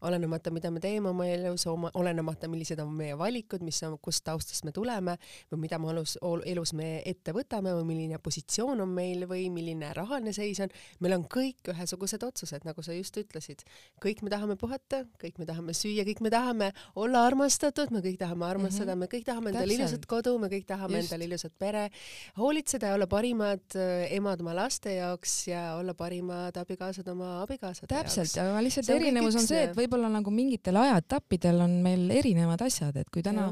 olenemata, 0.05 0.51
mida 0.53 0.69
me 0.73 0.81
teeme 0.83 1.09
oma 1.09 1.25
elus, 1.29 1.65
oma, 1.71 1.89
olenemata, 1.97 2.49
millised 2.51 2.79
on 2.83 2.91
meie 2.95 3.15
valikud, 3.17 3.63
mis 3.65 3.81
on, 3.87 3.97
kust 4.03 4.23
taustast 4.27 4.65
me 4.67 4.73
tuleme 4.75 5.17
või 5.51 5.63
mida 5.63 5.79
me 5.81 5.89
elus, 5.93 6.17
elus 6.21 6.73
me 6.77 6.91
ette 7.09 7.33
võtame 7.35 7.73
või 7.79 7.87
milline 7.89 8.19
positsioon 8.21 8.83
on 8.85 8.93
meil 8.93 9.25
või 9.29 9.47
milline 9.53 9.89
rahaline 9.97 10.33
seis 10.37 10.61
on. 10.61 10.73
meil 10.99 11.17
on 11.17 11.25
kõik 11.25 11.71
ühesugused 11.73 12.23
otsused, 12.27 12.67
nagu 12.67 12.85
sa 12.85 12.93
just 12.93 13.17
ütlesid. 13.17 13.65
kõik 14.03 14.21
me 14.21 14.29
tahame 14.29 14.55
puhata, 14.55 15.03
kõik 15.21 15.41
me 15.41 15.49
tahame 15.49 15.73
süüa, 15.77 16.05
kõik 16.05 16.21
me 16.21 16.29
tahame 16.29 16.71
olla 16.95 17.25
armastatud, 17.25 17.91
me 17.91 18.03
kõik 18.05 18.19
tahame 18.21 18.45
armastada 18.45 18.95
mm, 18.95 19.01
-hmm. 19.01 19.09
me 19.09 19.17
kõik 19.17 19.25
tahame 19.25 19.49
endale 19.49 19.73
ilusat 19.73 20.05
kodu, 20.05 20.37
me 20.37 20.47
kõik 20.47 20.65
tahame 20.67 21.01
just. 21.01 21.11
endale 21.11 21.25
ilusat 21.25 21.57
pere, 21.57 21.89
hoolitseda 22.37 22.87
ja 22.87 22.93
olla 22.93 23.07
parimad 23.07 23.65
äh, 23.75 24.11
emad 24.13 24.41
oma 24.41 24.53
laste 24.55 24.90
laste 24.91 24.99
jaoks 24.99 25.47
ja 25.47 25.75
olla 25.75 25.93
parimad 25.93 26.55
abikaasad 26.57 27.07
oma 27.07 27.41
abikaasade 27.41 27.87
täpselt, 27.87 28.35
jaoks. 28.35 28.37
aga 28.37 28.63
lihtsalt 28.63 28.89
erinevus 28.89 29.35
on 29.35 29.47
see, 29.47 29.63
et 29.63 29.75
võib-olla 29.75 30.09
nagu 30.11 30.31
mingitel 30.31 30.75
ajaetappidel 30.75 31.61
on 31.61 31.77
meil 31.83 32.09
erinevad 32.11 32.61
asjad, 32.61 32.95
et 32.97 33.09
kui 33.11 33.23
täna, 33.23 33.51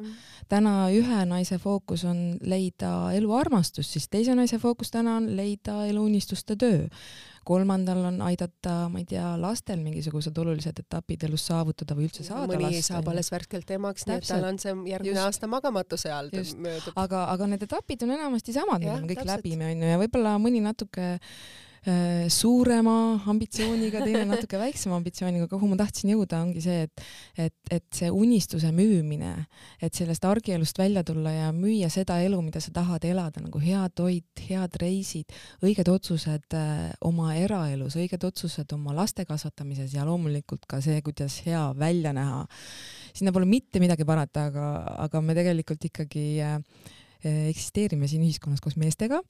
täna 0.50 0.90
ühe 0.92 1.26
naise 1.26 1.60
fookus 1.60 2.06
on 2.06 2.38
leida 2.42 3.12
eluarmastust, 3.16 3.92
siis 3.92 4.10
teise 4.10 4.36
naise 4.36 4.60
fookus 4.60 4.92
täna 4.92 5.18
on 5.18 5.32
leida 5.38 5.86
eluunistuste 5.88 6.56
töö 6.56 6.88
kolmandal 7.48 8.02
on 8.10 8.20
aidata, 8.26 8.76
ma 8.92 9.02
ei 9.02 9.08
tea, 9.10 9.26
lastel 9.42 9.82
mingisugused 9.84 10.38
olulised 10.42 10.82
etapid 10.84 11.24
elus 11.30 11.46
saavutada 11.50 11.98
või 11.98 12.10
üldse 12.10 12.26
saada 12.28 12.48
mõni 12.52 12.68
last. 12.68 12.90
saab 12.92 13.10
alles 13.14 13.32
värskelt 13.34 13.72
emaks, 13.78 14.06
nii 14.10 14.20
et 14.20 14.28
tal 14.30 14.50
on 14.50 14.60
see 14.62 14.76
järgmine 14.92 15.16
just, 15.16 15.26
aasta 15.26 15.50
magamatuse 15.52 16.12
all 16.14 16.30
möödub. 16.34 17.00
aga, 17.00 17.26
aga 17.34 17.50
need 17.54 17.66
etapid 17.70 18.06
on 18.08 18.14
enamasti 18.18 18.56
samad, 18.56 18.84
mida 18.84 19.00
me 19.00 19.10
kõik 19.14 19.24
täpselt. 19.24 19.36
läbime, 19.38 19.74
onju, 19.74 19.90
ja 19.94 20.04
võib-olla 20.04 20.36
mõni 20.42 20.64
natuke 20.64 21.16
suurema 22.30 23.22
ambitsiooniga, 23.32 24.02
teine 24.04 24.26
natuke 24.28 24.60
väiksema 24.60 24.98
ambitsiooniga, 25.00 25.48
kuhu 25.52 25.70
ma 25.72 25.78
tahtsin 25.80 26.12
jõuda, 26.14 26.42
ongi 26.44 26.64
see, 26.64 26.84
et, 26.88 27.04
et, 27.40 27.56
et 27.72 27.86
see 27.96 28.10
unistuse 28.12 28.72
müümine, 28.76 29.32
et 29.82 29.96
sellest 29.96 30.26
argielust 30.28 30.80
välja 30.80 31.04
tulla 31.08 31.32
ja 31.34 31.50
müüa 31.56 31.90
seda 31.94 32.20
elu, 32.26 32.42
mida 32.44 32.62
sa 32.64 32.74
tahad 32.76 33.08
elada, 33.08 33.44
nagu 33.46 33.62
hea 33.64 33.86
toit, 33.96 34.44
head 34.50 34.76
reisid, 34.82 35.36
õiged 35.64 35.90
otsused 35.92 36.58
äh, 36.60 36.86
oma 37.08 37.34
eraelus, 37.40 37.98
õiged 38.00 38.28
otsused 38.28 38.76
oma 38.76 38.96
laste 38.98 39.26
kasvatamises 39.30 39.96
ja 39.96 40.06
loomulikult 40.08 40.68
ka 40.70 40.82
see, 40.84 41.00
kuidas 41.06 41.40
hea 41.48 41.64
välja 41.80 42.14
näha. 42.16 42.46
sinna 43.14 43.32
pole 43.32 43.46
mitte 43.50 43.80
midagi 43.80 44.06
parata, 44.06 44.50
aga, 44.52 44.70
aga 45.08 45.22
me 45.22 45.36
tegelikult 45.38 45.86
ikkagi 45.90 46.28
äh, 46.44 46.60
Äh, 46.60 47.09
eksisteerime 47.24 48.08
siin 48.08 48.24
ühiskonnas 48.24 48.62
koos 48.64 48.78
meestega. 48.80 49.22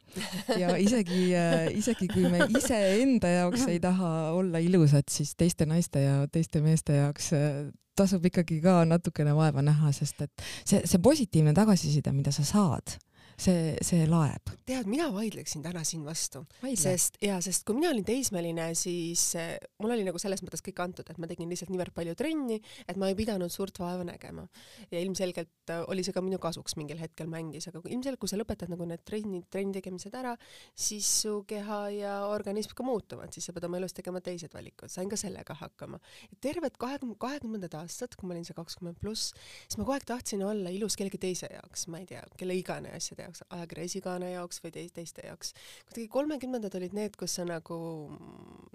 Ja 0.60 0.76
isegi, 0.86 1.30
äh, 1.38 1.70
isegi 1.74 2.10
kui 2.12 2.30
me 2.30 2.46
iseenda 2.60 3.32
jaoks 3.34 3.66
ei 3.72 3.80
taha 3.84 4.32
olla 4.38 4.62
ilusad, 4.62 5.10
siis 5.12 5.36
teiste 5.40 5.66
naiste 5.70 6.04
ja 6.06 6.24
teiste 6.32 6.62
meeste 6.62 7.00
jaoks 7.00 7.34
äh, 7.38 7.60
tasub 8.00 8.26
ikkagi 8.30 8.62
ka 8.64 8.84
natukene 8.88 9.34
vaeva 9.36 9.64
näha, 9.66 9.92
sest 9.96 10.22
et 10.24 10.48
see, 10.64 10.84
see 10.86 11.02
positiivne 11.04 11.54
tagasiside, 11.58 12.14
mida 12.16 12.32
sa 12.36 12.46
saad 12.48 13.00
see, 13.40 13.76
see 13.86 14.06
laeb. 14.10 14.52
tead, 14.68 14.88
mina 14.90 15.08
vaidleksin 15.14 15.64
täna 15.64 15.84
siin 15.88 16.04
vastu, 16.06 16.44
sest 16.78 17.18
ja 17.24 17.40
sest 17.44 17.66
kui 17.68 17.78
mina 17.78 17.92
olin 17.94 18.06
teismeline, 18.06 18.70
siis 18.78 19.24
äh, 19.40 19.56
mul 19.82 19.96
oli 19.96 20.06
nagu 20.08 20.20
selles 20.22 20.44
mõttes 20.46 20.64
kõik 20.66 20.82
antud, 20.84 21.08
et 21.10 21.20
ma 21.22 21.30
tegin 21.30 21.50
lihtsalt 21.52 21.72
niivõrd 21.74 21.96
palju 21.96 22.16
trenni, 22.20 22.60
et 22.86 23.00
ma 23.00 23.10
ei 23.10 23.18
pidanud 23.18 23.52
suurt 23.54 23.80
vaeva 23.82 24.06
nägema. 24.08 24.46
ja 24.92 25.02
ilmselgelt 25.02 25.74
äh, 25.74 25.84
oli 25.92 26.04
see 26.06 26.16
ka 26.16 26.24
minu 26.26 26.40
kasuks 26.42 26.76
mingil 26.80 27.00
hetkel 27.02 27.30
mängis, 27.32 27.70
aga 27.72 27.82
ilmselgelt, 27.86 28.22
kui 28.22 28.32
sa 28.32 28.40
lõpetad 28.40 28.72
nagu 28.74 28.88
need 28.90 29.04
trennid, 29.08 29.48
trenni 29.52 29.76
tegemised 29.80 30.16
ära, 30.20 30.36
siis 30.76 31.08
su 31.24 31.40
keha 31.48 31.80
ja 31.96 32.16
organism 32.30 32.76
ka 32.78 32.86
muutuvad, 32.88 33.34
siis 33.34 33.50
sa 33.50 33.56
pead 33.56 33.70
oma 33.70 33.80
elus 33.80 33.96
tegema 33.96 34.22
teised 34.24 34.54
valikud, 34.56 34.92
sain 34.92 35.10
ka 35.10 35.20
sellega 35.20 35.56
hakkama. 35.62 36.02
terved 36.44 36.78
kahekümne, 36.80 37.18
kahekümnendad 37.20 37.80
aastad, 37.80 38.16
kui 38.20 38.28
ma 38.28 38.36
olin 38.36 38.48
see 38.48 38.58
kakskümmend 38.58 39.00
pluss, 39.02 39.34
siis 39.66 39.80
ma 39.80 39.86
kogu 39.86 39.98
aeg 39.98 40.08
tahtsin 40.10 40.44
olla 40.46 40.72
ilus 40.74 40.98
kellegi 41.00 41.22
teise 41.22 41.50
jaoks, 41.52 41.88
ma 41.92 42.04
ei 42.04 42.08
tea, 42.10 42.24
kelle 42.38 42.56
iganes 42.58 43.00
asjade 43.00 43.29
jaoks, 43.30 43.46
ajakirja 43.54 43.88
esikaane 43.90 44.32
jaoks 44.34 44.64
või 44.64 44.74
teis, 44.76 44.92
teiste 44.96 45.26
jaoks. 45.26 45.54
kuidagi 45.88 46.08
kolmekümnendad 46.12 46.76
olid 46.76 46.98
need, 46.98 47.16
kus 47.20 47.38
sa 47.40 47.46
nagu, 47.46 47.78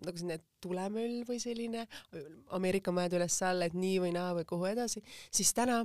nagu 0.05 0.17
selline 0.17 0.41
tulemöll 0.63 1.25
või 1.29 1.41
selline 1.43 1.87
Ameerika 2.55 2.95
mäed 2.95 3.13
üles-alla, 3.19 3.67
et 3.67 3.75
nii 3.75 3.99
või 4.07 4.15
naa 4.15 4.33
või 4.39 4.47
kuhu 4.49 4.71
edasi, 4.71 5.03
siis 5.35 5.53
täna 5.55 5.83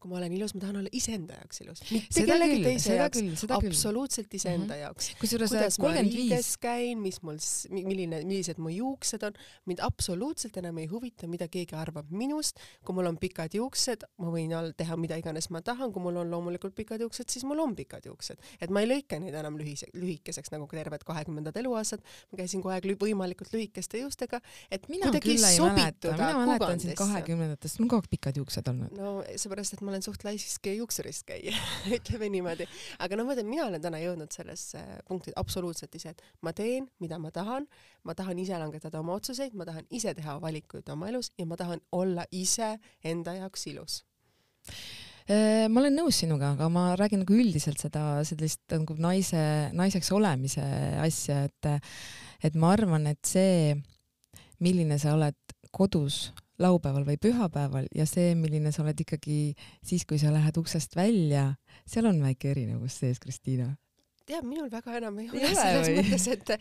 kui 0.00 0.10
ma 0.10 0.18
olen 0.20 0.32
ilus, 0.36 0.54
ma 0.56 0.64
tahan 0.64 0.80
olla 0.80 0.92
iseenda 0.96 1.36
jaoks 1.40 1.62
ilus, 1.64 1.82
mitte 1.90 2.24
kellegi 2.28 2.60
teise 2.64 2.96
jaoks, 2.96 3.44
absoluutselt 3.56 4.34
iseenda 4.34 4.64
mm. 4.64 4.70
-hmm. 4.70 4.82
jaoks 4.84 5.10
kusjuures 5.20 5.54
ma 5.54 5.68
kolmkümmend 5.84 6.16
viis, 6.16 6.50
käin, 6.60 7.00
mis 7.02 7.20
mul, 7.26 7.40
milline, 7.74 8.22
millised 8.24 8.60
mu 8.62 8.72
juuksed 8.72 9.24
on, 9.26 9.36
mind 9.70 9.82
absoluutselt 9.84 10.56
enam 10.60 10.78
ei 10.82 10.88
huvita, 10.90 11.28
mida 11.30 11.48
keegi 11.48 11.76
arvab 11.76 12.10
minust. 12.10 12.60
kui 12.84 12.94
mul 12.94 13.06
on 13.10 13.18
pikad 13.20 13.54
juuksed, 13.54 14.06
ma 14.18 14.32
võin 14.32 14.54
teha 14.76 14.96
mida 15.00 15.18
iganes 15.20 15.50
ma 15.50 15.62
tahan, 15.64 15.92
kui 15.92 16.02
mul 16.02 16.20
on 16.22 16.30
loomulikult 16.30 16.74
pikad 16.74 17.00
juuksed, 17.04 17.28
siis 17.30 17.44
mul 17.48 17.60
on 17.62 17.76
pikad 17.76 18.06
juuksed. 18.06 18.40
et 18.60 18.70
ma 18.70 18.84
ei 18.84 18.88
lõika 18.90 19.20
neid 19.20 19.34
enam 19.34 19.58
lühise, 19.60 19.90
lühikeseks 19.94 20.52
nagu 20.54 20.68
terved 20.70 21.04
kahekümnendad 21.06 21.56
eluaastad. 21.56 22.02
ma 22.32 22.40
käisin 22.40 22.62
kogu 22.62 22.74
aeg 22.74 22.88
lü 22.88 22.96
võimalikult 23.00 23.52
lühikeste 23.54 24.00
juustega, 24.02 24.40
et 24.70 24.88
mina 24.88 25.12
küll 25.18 25.36
ei 25.36 25.60
mäleta, 25.60 26.14
mina 26.16 26.46
mäletan 26.46 26.80
sind 26.80 26.96
kahekümnendatest, 26.98 27.80
mul 27.80 27.90
kogu 27.92 28.04
aeg 28.04 28.10
pikad 28.16 28.40
juuksed 28.40 28.72
olnud. 28.72 28.96
no 28.96 29.14
seepärast, 29.36 29.76
et 29.76 29.84
ma 29.84 29.89
olen 29.90 30.04
suht 30.04 30.24
laiskiske 30.26 30.74
juuksurist 30.78 31.26
käija 31.28 31.54
ütleme 31.96 32.30
niimoodi. 32.32 32.66
aga 32.98 33.18
noh, 33.18 33.28
ma 33.28 33.36
ütlen, 33.36 33.50
mina 33.50 33.66
olen 33.68 33.82
täna 33.82 34.00
jõudnud 34.02 34.32
sellesse 34.34 34.82
punkti 35.08 35.34
absoluutselt 35.40 35.94
ise, 35.98 36.14
et 36.14 36.24
ma 36.46 36.54
teen, 36.56 36.88
mida 37.02 37.18
ma 37.22 37.32
tahan, 37.34 37.68
ma 38.06 38.16
tahan 38.16 38.40
ise 38.42 38.58
langetada 38.60 39.02
oma 39.02 39.18
otsuseid, 39.18 39.54
ma 39.58 39.68
tahan 39.68 39.86
ise 39.90 40.14
teha 40.16 40.38
valikuid 40.42 40.88
oma 40.94 41.10
elus 41.12 41.32
ja 41.38 41.46
ma 41.50 41.58
tahan 41.60 41.82
olla 41.96 42.26
ise 42.30 42.76
enda 43.04 43.36
jaoks 43.40 43.66
ilus. 43.72 44.00
Äh, 45.30 45.68
ma 45.70 45.82
olen 45.82 45.94
nõus 46.00 46.18
sinuga, 46.22 46.54
aga 46.56 46.66
ma 46.72 46.88
räägin 46.98 47.22
nagu 47.22 47.36
üldiselt 47.36 47.78
seda 47.82 48.22
sellist 48.26 48.64
nagu 48.72 48.96
naise, 48.98 49.42
naiseks 49.76 50.10
olemise 50.16 50.64
asja, 51.04 51.44
et 51.46 51.70
et 52.40 52.54
ma 52.56 52.72
arvan, 52.72 53.04
et 53.10 53.20
see, 53.28 53.74
milline 54.64 54.96
sa 54.98 55.12
oled 55.12 55.36
kodus 55.70 56.30
laupäeval 56.60 57.06
või 57.08 57.18
pühapäeval 57.20 57.88
ja 57.94 58.06
see, 58.08 58.34
milline 58.38 58.72
sa 58.72 58.84
oled 58.84 59.00
ikkagi 59.04 59.54
siis, 59.82 60.06
kui 60.08 60.18
sa 60.20 60.32
lähed 60.34 60.56
uksest 60.60 60.96
välja, 60.98 61.54
seal 61.88 62.08
on 62.10 62.20
väike 62.22 62.52
erinevus 62.54 63.00
sees, 63.02 63.20
Kristiina. 63.22 63.72
tead, 64.26 64.44
minul 64.46 64.70
väga 64.70 64.98
enam 65.00 65.18
Ei 65.18 65.30
ole 65.30 65.54
selles 65.54 65.88
või? 65.88 65.96
mõttes, 66.00 66.26
et 66.30 66.52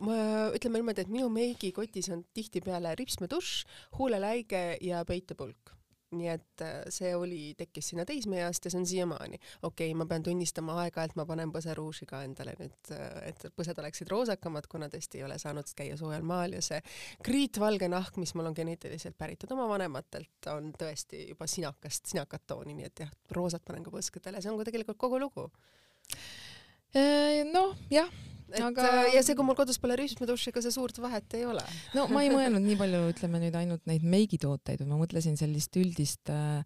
ma 0.00 0.20
ütleme 0.56 0.80
niimoodi, 0.80 1.04
et 1.04 1.12
minu 1.12 1.28
meigikotis 1.32 2.08
on 2.14 2.22
tihtipeale 2.34 2.94
ripsmedušš, 2.98 3.66
huuleläige 3.98 4.78
ja 4.80 5.04
peitepulk 5.08 5.77
nii 6.16 6.28
et 6.32 6.62
äh, 6.64 6.76
see 6.92 7.10
oli, 7.16 7.52
tekkis 7.58 7.90
sinna 7.92 8.04
teismeeast 8.08 8.64
ja 8.64 8.72
see 8.72 8.80
on 8.80 8.86
siiamaani. 8.88 9.38
okei 9.62 9.90
okay,, 9.90 9.96
ma 9.98 10.06
pean 10.08 10.24
tunnistama, 10.24 10.78
aeg-ajalt 10.84 11.16
ma 11.20 11.26
panen 11.28 11.52
põseruuži 11.52 12.08
ka 12.08 12.22
endale 12.24 12.54
nüüd, 12.60 12.92
et 13.28 13.46
põsed 13.56 13.80
oleksid 13.82 14.08
roosakamad, 14.12 14.68
kuna 14.72 14.88
tõesti 14.92 15.20
ei 15.20 15.26
ole 15.28 15.38
saanud 15.38 15.68
käia 15.76 15.98
soojal 16.00 16.24
maal 16.26 16.56
ja 16.56 16.62
see 16.64 16.80
kriitvalge 17.24 17.90
nahk, 17.92 18.16
mis 18.22 18.34
mul 18.38 18.48
on 18.50 18.56
geneetiliselt 18.56 19.18
päritud 19.18 19.52
oma 19.56 19.68
vanematelt, 19.68 20.50
on 20.54 20.72
tõesti 20.78 21.26
juba 21.32 21.48
sinakast, 21.50 22.08
sinakat 22.14 22.46
tooni, 22.48 22.76
nii 22.78 22.88
et 22.88 23.04
jah, 23.04 23.16
roosat 23.36 23.64
panen 23.64 23.84
ka 23.84 23.92
põskedele, 23.94 24.40
see 24.42 24.52
on 24.52 24.60
ka 24.60 24.70
tegelikult 24.70 25.00
kogu 25.00 25.20
lugu. 25.20 25.50
Noh, 27.52 27.74
jah, 27.92 28.08
et 28.52 28.62
Aga- 28.64 28.86
aga... 28.86 29.02
ja 29.12 29.22
see, 29.24 29.36
kui 29.36 29.44
mul 29.44 29.58
kodus 29.58 29.80
pole 29.82 29.98
rüüsmedušši, 30.00 30.52
ega 30.52 30.62
see 30.64 30.72
suurt 30.72 30.96
vahet 31.02 31.36
ei 31.36 31.44
ole. 31.48 31.64
no 31.96 32.06
ma 32.12 32.24
ei 32.24 32.32
mõelnud 32.32 32.64
nii 32.68 32.78
palju, 32.80 33.02
ütleme 33.12 33.42
nüüd 33.44 33.58
ainult 33.60 33.84
neid 33.90 34.06
meigitooteid, 34.08 34.86
ma 34.88 35.00
mõtlesin 35.00 35.36
sellist 35.40 35.76
üldist 35.80 36.32
äh, 36.32 36.64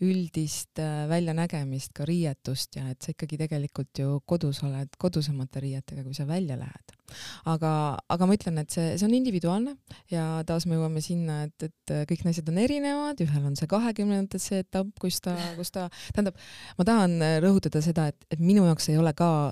üldist 0.00 0.80
äh, 0.80 1.04
väljanägemist, 1.10 1.92
ka 1.96 2.06
riietust 2.08 2.78
ja 2.78 2.86
et 2.88 3.04
sa 3.04 3.12
ikkagi 3.12 3.36
tegelikult 3.42 4.00
ju 4.00 4.16
kodus 4.28 4.62
oled 4.64 4.94
kodusemate 5.00 5.60
riietega, 5.60 6.04
kui 6.06 6.16
sa 6.16 6.24
välja 6.28 6.56
lähed. 6.56 6.94
aga, 7.50 7.72
aga 8.08 8.28
ma 8.28 8.36
ütlen, 8.36 8.60
et 8.62 8.72
see, 8.72 8.94
see 8.96 9.06
on 9.08 9.16
individuaalne 9.18 9.74
ja 10.12 10.24
taas 10.46 10.64
me 10.70 10.78
jõuame 10.78 11.02
sinna, 11.04 11.42
et, 11.48 11.66
et 11.68 11.92
äh, 11.92 12.04
kõik 12.08 12.24
naised 12.24 12.48
on 12.48 12.60
erinevad, 12.62 13.20
ühel 13.20 13.48
on 13.50 13.58
see 13.58 13.68
kahekümnendates 13.70 14.46
see 14.52 14.62
etapp, 14.64 14.94
kus 15.02 15.20
ta, 15.24 15.34
kus 15.58 15.74
ta, 15.74 15.88
tähendab, 16.14 16.38
ma 16.78 16.86
tahan 16.88 17.18
äh, 17.26 17.36
rõhutada 17.44 17.82
seda, 17.84 18.08
et, 18.14 18.24
et 18.32 18.40
minu 18.40 18.64
jaoks 18.70 18.88
ei 18.92 18.96
ole 19.00 19.12
ka 19.18 19.50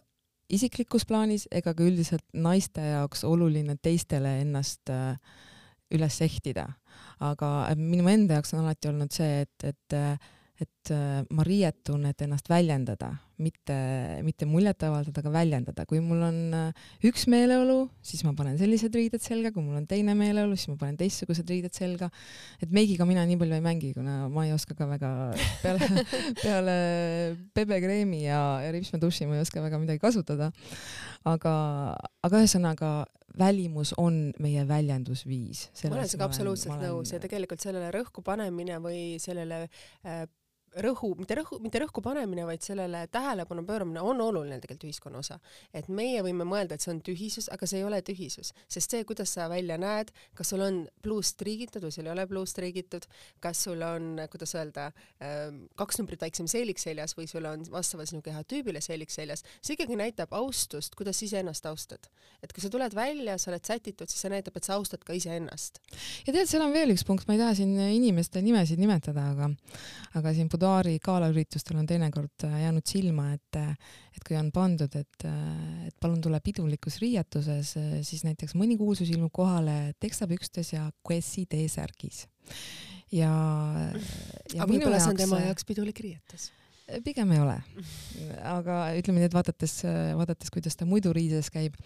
isiklikus 0.49 1.05
plaanis 1.05 1.45
ega 1.53 1.75
ka 1.77 1.85
üldiselt 1.85 2.25
naiste 2.33 2.81
jaoks 2.81 3.27
oluline 3.29 3.77
teistele 3.85 4.39
ennast 4.47 4.89
üles 5.93 6.17
ehtida. 6.25 6.65
aga 7.21 7.69
minu 7.77 8.09
enda 8.09 8.39
jaoks 8.39 8.55
on 8.55 8.63
alati 8.63 8.89
olnud 8.89 9.13
see, 9.13 9.45
et, 9.45 9.69
et 9.75 9.97
et 10.59 10.91
äh, 10.91 11.23
ma 11.31 11.45
riietun, 11.47 12.09
et 12.09 12.23
ennast 12.25 12.49
väljendada, 12.51 13.13
mitte, 13.39 13.75
mitte 14.27 14.47
muljet 14.51 14.83
avaldada, 14.89 15.23
aga 15.23 15.31
väljendada. 15.31 15.85
kui 15.87 16.01
mul 16.03 16.25
on 16.27 16.39
äh, 16.57 16.87
üks 17.07 17.29
meeleolu, 17.31 17.85
siis 18.03 18.25
ma 18.27 18.33
panen 18.39 18.59
sellised 18.59 18.95
riided 18.99 19.23
selga, 19.23 19.53
kui 19.55 19.63
mul 19.63 19.79
on 19.79 19.87
teine 19.91 20.17
meeleolu, 20.19 20.57
siis 20.59 20.73
ma 20.73 20.79
panen 20.81 20.99
teistsugused 20.99 21.47
riided 21.53 21.75
selga. 21.79 22.11
et 22.59 22.73
meigiga 22.75 23.07
mina 23.07 23.23
nii 23.29 23.39
palju 23.39 23.59
ei 23.59 23.65
mängi, 23.65 23.93
kuna 23.95 24.25
ma 24.33 24.49
ei 24.49 24.55
oska 24.57 24.75
ka 24.79 24.89
väga 24.91 25.13
peale, 25.63 26.07
peale 26.43 26.79
pebekreemi 27.55 28.25
ja, 28.25 28.41
ja 28.65 28.75
ripsmeduši 28.75 29.31
ma 29.31 29.39
ei 29.39 29.47
oska 29.47 29.63
väga 29.63 29.79
midagi 29.79 30.03
kasutada. 30.03 30.51
aga, 31.29 31.55
aga 32.27 32.43
ühesõnaga 32.43 32.91
välimus 33.39 33.95
on 33.97 34.33
meie 34.43 34.67
väljendusviis. 34.69 35.69
ma 35.85 35.95
olen 36.01 36.11
sinuga 36.11 36.27
absoluutselt 36.27 36.83
nõus 36.83 37.15
ja 37.15 37.23
tegelikult 37.23 37.63
sellele 37.63 37.93
rõhku 37.95 38.27
panemine 38.27 38.83
või 38.83 39.23
sellele 39.23 39.69
äh, 40.03 40.27
rõhu, 40.85 41.13
mitte 41.19 41.37
rõhu, 41.39 41.59
mitte 41.63 41.81
rõhku 41.83 42.03
panemine, 42.05 42.45
vaid 42.49 42.63
sellele 42.65 43.05
tähelepanu 43.13 43.65
pööramine 43.67 44.03
on 44.05 44.21
oluline 44.21 44.59
tegelikult 44.63 44.89
ühiskonna 44.89 45.23
osa. 45.23 45.39
et 45.75 45.89
meie 45.89 46.23
võime 46.23 46.45
mõelda, 46.49 46.75
et 46.75 46.85
see 46.85 46.93
on 46.93 47.01
tühisus, 47.05 47.49
aga 47.53 47.67
see 47.67 47.81
ei 47.81 47.85
ole 47.85 48.01
tühisus, 48.03 48.53
sest 48.69 48.91
see, 48.91 49.05
kuidas 49.09 49.33
sa 49.35 49.49
välja 49.49 49.79
näed, 49.79 50.13
kas 50.35 50.53
sul 50.53 50.63
on 50.65 50.81
pluust 51.03 51.39
triigitud 51.41 51.83
või 51.85 51.95
sul 51.95 52.07
ei 52.07 52.13
ole 52.13 52.27
pluust 52.31 52.57
triigitud, 52.59 53.07
kas 53.41 53.65
sul 53.67 53.83
on, 53.83 54.21
kuidas 54.31 54.55
öelda, 54.59 54.91
kaks 55.79 56.01
numbrit 56.01 56.23
väiksem 56.23 56.49
seelik 56.51 56.81
seljas 56.83 57.17
või 57.19 57.29
sul 57.31 57.47
on 57.49 57.65
vastavalt 57.73 58.11
sinu 58.11 58.23
kehatüübile 58.25 58.83
seelik 58.85 59.13
seljas, 59.15 59.45
see 59.61 59.77
ikkagi 59.77 59.99
näitab 59.99 60.33
austust, 60.37 60.97
kuidas 60.99 61.23
iseennast 61.23 61.67
austad. 61.67 62.11
et 62.43 62.53
kui 62.53 62.63
sa 62.63 62.71
tuled 62.71 62.95
välja, 62.95 63.39
sa 63.39 63.51
oled 63.51 63.65
sätitud, 63.65 64.09
siis 64.09 64.21
see 64.23 64.31
näitab, 64.31 64.57
et 64.57 64.65
sa 64.65 64.77
austad 64.79 65.03
ka 65.05 65.17
iseennast. 65.17 65.81
ja 66.27 66.33
tead, 66.33 66.47
seal 66.47 66.63
on 66.63 66.73
veel 66.73 66.95
üks 66.95 67.05
punkt, 67.07 67.27
ma 67.29 67.35
ei 67.35 67.43
taha 67.43 67.57
siin 67.59 67.75
inimeste 67.79 68.43
nimesid 68.43 68.79
nimetada, 68.79 69.31
aga 69.33 69.51
aga 70.19 70.33
siin 70.37 70.49
Budaari 70.59 70.99
galaüritustel 71.05 71.79
on 71.79 71.87
teinekord 71.87 72.45
äh, 72.49 72.59
jäänud 72.65 72.87
silma, 72.91 73.31
et 73.37 73.59
et 74.19 74.25
kui 74.27 74.35
on 74.35 74.49
pandud, 74.51 74.91
et, 74.99 75.25
et 75.87 75.95
palun 76.03 76.19
tule 76.21 76.41
pidulikus 76.43 76.97
riietuses, 76.99 77.77
siis 78.03 78.25
näiteks 78.27 78.57
mõni 78.59 78.75
kuulsus 78.81 79.13
ilmub 79.15 79.31
kohale 79.33 79.95
teksapükstes 80.03 80.73
ja 80.75 80.89
Quessi 81.07 81.47
T-särgis. 81.47 82.25
ja, 83.15 83.31
ja 84.51 84.65
aga 84.65 84.73
võib-olla 84.73 84.99
see 84.99 85.15
on 85.15 85.21
tema 85.23 85.45
jaoks 85.47 85.69
pidulik 85.69 86.03
riietus 86.03 86.51
pigem 87.05 87.33
ei 87.37 87.43
ole. 87.43 87.57
aga 88.49 88.79
ütleme 88.99 89.23
nii, 89.23 89.29
et 89.31 89.37
vaadates, 89.37 89.75
vaadates, 90.19 90.51
kuidas 90.55 90.79
ta 90.79 90.89
muidu 90.89 91.13
riides 91.17 91.51
käib 91.55 91.77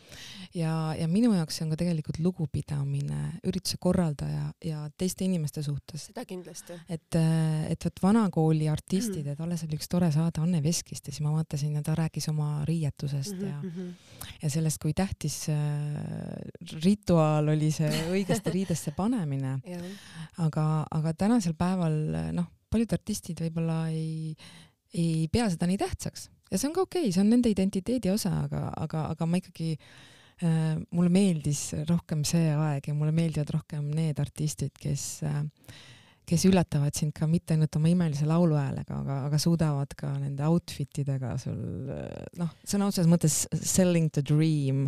ja, 0.55 0.95
ja 0.99 1.09
minu 1.11 1.33
jaoks 1.37 1.59
see 1.59 1.67
on 1.67 1.75
ka 1.75 1.81
tegelikult 1.83 2.21
lugupidamine 2.23 3.21
ürituse 3.49 3.81
korraldaja 3.83 4.49
ja 4.65 4.85
teiste 4.99 5.27
inimeste 5.27 5.65
suhtes. 5.67 6.09
seda 6.11 6.25
kindlasti. 6.29 6.79
et, 6.89 7.21
et 7.69 7.89
vot 7.89 8.03
vanakooli 8.07 8.71
artistid, 8.73 9.27
et 9.27 9.41
alles 9.41 9.67
oli 9.67 9.79
üks 9.81 9.91
tore 9.91 10.13
saade 10.15 10.43
Anne 10.43 10.63
Veskist 10.65 11.09
ja 11.09 11.15
siis 11.15 11.25
ma 11.25 11.35
vaatasin 11.35 11.77
ja 11.79 11.85
ta 11.85 11.97
rääkis 11.99 12.31
oma 12.33 12.63
riietusest 12.69 13.33
Mhm, 13.43 13.87
ja, 14.23 14.27
ja 14.43 14.51
sellest, 14.51 14.81
kui 14.83 14.95
tähtis 14.97 15.47
äh, 15.53 15.57
rituaal 16.83 17.53
oli 17.53 17.71
see 17.75 17.91
õigesti 18.13 18.53
riidesse 18.57 18.95
panemine. 18.97 19.59
aga, 20.43 20.67
aga 20.91 21.15
tänasel 21.19 21.55
päeval 21.59 21.97
noh, 22.37 22.51
paljud 22.71 22.93
artistid 22.97 23.41
võib-olla 23.45 23.87
ei 23.93 24.37
ei 24.93 25.29
pea 25.33 25.49
seda 25.53 25.69
nii 25.71 25.81
tähtsaks 25.81 26.29
ja 26.51 26.59
see 26.59 26.69
on 26.69 26.77
ka 26.77 26.87
okei 26.87 27.07
okay,, 27.07 27.15
see 27.15 27.23
on 27.25 27.31
nende 27.33 27.53
identiteedi 27.53 28.13
osa, 28.13 28.35
aga, 28.47 28.67
aga, 28.85 29.07
aga 29.15 29.29
ma 29.29 29.41
ikkagi 29.41 29.71
äh,, 29.77 30.77
mulle 30.91 31.13
meeldis 31.13 31.71
rohkem 31.89 32.27
see 32.29 32.53
aeg 32.53 32.91
ja 32.91 32.99
mulle 32.99 33.15
meeldivad 33.17 33.55
rohkem 33.57 33.89
need 33.97 34.21
artistid, 34.23 34.77
kes 34.81 35.07
äh, 35.29 35.43
kes 36.29 36.45
üllatavad 36.49 36.95
sind 36.97 37.15
ka 37.17 37.27
mitte 37.31 37.57
ainult 37.57 37.77
oma 37.79 37.91
imelise 37.91 38.27
lauluhäälega, 38.29 38.99
aga, 39.03 39.19
aga 39.29 39.39
suudavad 39.43 39.95
ka 39.99 40.13
nende 40.21 40.45
outfit 40.47 41.03
idega 41.03 41.35
sul 41.41 41.59
noh, 42.39 42.53
sõna 42.69 42.89
otseses 42.91 43.11
mõttes 43.11 43.43
selling 43.59 44.13
the 44.15 44.23
dream. 44.25 44.87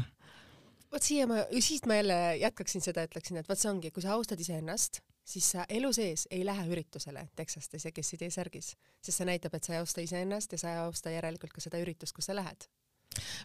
vot 0.95 1.03
siia 1.03 1.27
ma, 1.31 1.43
siit 1.59 1.89
ma 1.91 1.99
jälle 1.99 2.19
jätkaksin 2.45 2.85
seda, 2.85 3.07
ütleksin, 3.09 3.41
et 3.41 3.51
vot 3.51 3.59
see 3.59 3.71
ongi, 3.73 3.91
kui 3.91 4.05
sa 4.05 4.15
austad 4.15 4.41
iseennast, 4.41 5.03
siis 5.25 5.51
sa 5.57 5.67
elu 5.69 5.93
sees 5.93 6.29
ei 6.31 6.45
lähe 6.47 6.67
üritusele 6.69 7.29
Texastes 7.37 7.85
ja 7.85 7.93
Kessi 7.93 8.17
T-särgis, 8.21 8.75
sest 9.01 9.19
see 9.19 9.29
näitab, 9.29 9.55
et 9.55 9.65
sa 9.65 9.75
ei 9.75 9.83
austa 9.83 10.05
iseennast 10.05 10.53
ja 10.53 10.59
sa 10.59 10.73
ei 10.73 10.81
austa 10.87 11.11
järelikult 11.11 11.53
ka 11.53 11.65
seda 11.65 11.81
üritust, 11.83 12.15
kus 12.17 12.31
sa 12.31 12.37
lähed 12.37 12.69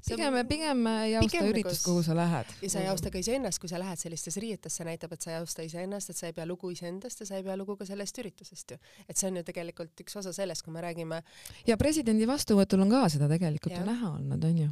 pigem, 0.07 0.33
pigem 0.47 0.87
ei 0.87 1.15
austa 1.19 1.43
üritust, 1.45 1.83
kuhu 1.85 2.03
sa 2.03 2.15
lähed. 2.17 2.53
ja 2.61 2.69
sa 2.69 2.81
ei 2.83 2.87
austa 2.91 3.11
ka 3.11 3.21
iseennast, 3.21 3.59
kui 3.61 3.69
sa 3.69 3.79
lähed 3.79 4.01
sellistes 4.01 4.37
riietes, 4.41 4.75
see 4.79 4.87
näitab, 4.87 5.13
et 5.13 5.25
sa 5.25 5.33
ei 5.33 5.39
austa 5.39 5.65
iseennast, 5.65 6.09
et 6.09 6.17
sa 6.17 6.29
ei 6.29 6.35
pea 6.37 6.45
lugu 6.49 6.71
iseendast 6.73 7.23
ja 7.23 7.29
sa 7.29 7.39
ei 7.39 7.45
pea 7.45 7.57
lugu 7.59 7.75
ka 7.77 7.87
sellest 7.89 8.17
üritusest 8.23 8.75
ju. 8.75 8.79
et 9.07 9.17
see 9.17 9.29
on 9.29 9.39
ju 9.39 9.45
tegelikult 9.45 10.05
üks 10.05 10.19
osa 10.21 10.33
sellest, 10.33 10.65
kui 10.65 10.73
me 10.73 10.83
räägime. 10.85 11.21
ja 11.67 11.77
presidendi 11.77 12.27
vastuvõtul 12.27 12.85
on 12.85 12.93
ka 12.95 13.05
seda 13.15 13.29
tegelikult 13.31 13.75
ja. 13.75 13.83
ju 13.83 13.89
näha 13.91 14.13
olnud, 14.15 14.49
onju. 14.51 14.69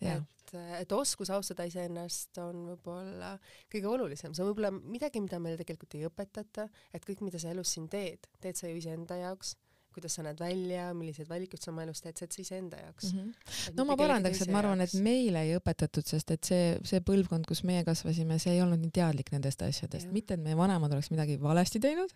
et, 0.00 0.39
et 0.78 0.92
oskus 0.92 1.30
austada 1.34 1.66
iseennast 1.68 2.38
on 2.42 2.66
võib-olla 2.72 3.34
kõige 3.72 3.90
olulisem, 3.90 4.34
see 4.34 4.44
on 4.44 4.50
võib-olla 4.52 4.72
midagi, 4.76 5.22
mida 5.24 5.40
meil 5.42 5.58
tegelikult 5.60 5.96
ei 5.98 6.06
õpetata, 6.08 6.68
et 6.94 7.06
kõik, 7.06 7.24
mida 7.26 7.40
sa 7.42 7.52
elus 7.54 7.74
siin 7.76 7.88
teed, 7.92 8.30
teed 8.40 8.58
sa 8.58 8.70
ju 8.70 8.80
iseenda 8.80 9.18
jaoks 9.20 9.56
kuidas 9.94 10.14
sa 10.16 10.24
näed 10.24 10.38
välja, 10.40 10.90
milliseid 10.96 11.28
valikuid 11.30 11.62
sa 11.62 11.70
oma 11.72 11.84
elus 11.84 12.02
teed, 12.04 12.18
see 12.18 12.26
on 12.28 12.34
siis 12.36 12.52
enda 12.56 12.78
jaoks 12.80 13.10
mm. 13.12 13.20
-hmm. 13.20 13.74
no 13.76 13.86
ma 13.88 13.96
parandaks, 13.98 14.42
et 14.44 14.52
ma 14.52 14.60
arvan, 14.62 14.80
et 14.84 14.94
meile 15.02 15.42
ei 15.46 15.56
õpetatud, 15.58 16.06
sest 16.06 16.30
et 16.34 16.50
see, 16.50 16.72
see 16.86 17.02
põlvkond, 17.06 17.46
kus 17.48 17.62
meie 17.68 17.84
kasvasime, 17.86 18.38
see 18.42 18.54
ei 18.54 18.62
olnud 18.62 18.82
nii 18.82 18.94
teadlik 19.00 19.32
nendest 19.34 19.62
asjadest, 19.66 20.10
mitte 20.14 20.34
et 20.38 20.44
meie 20.44 20.56
vanemad 20.58 20.92
oleks 20.96 21.10
midagi 21.14 21.38
valesti 21.42 21.82
teinud, 21.82 22.14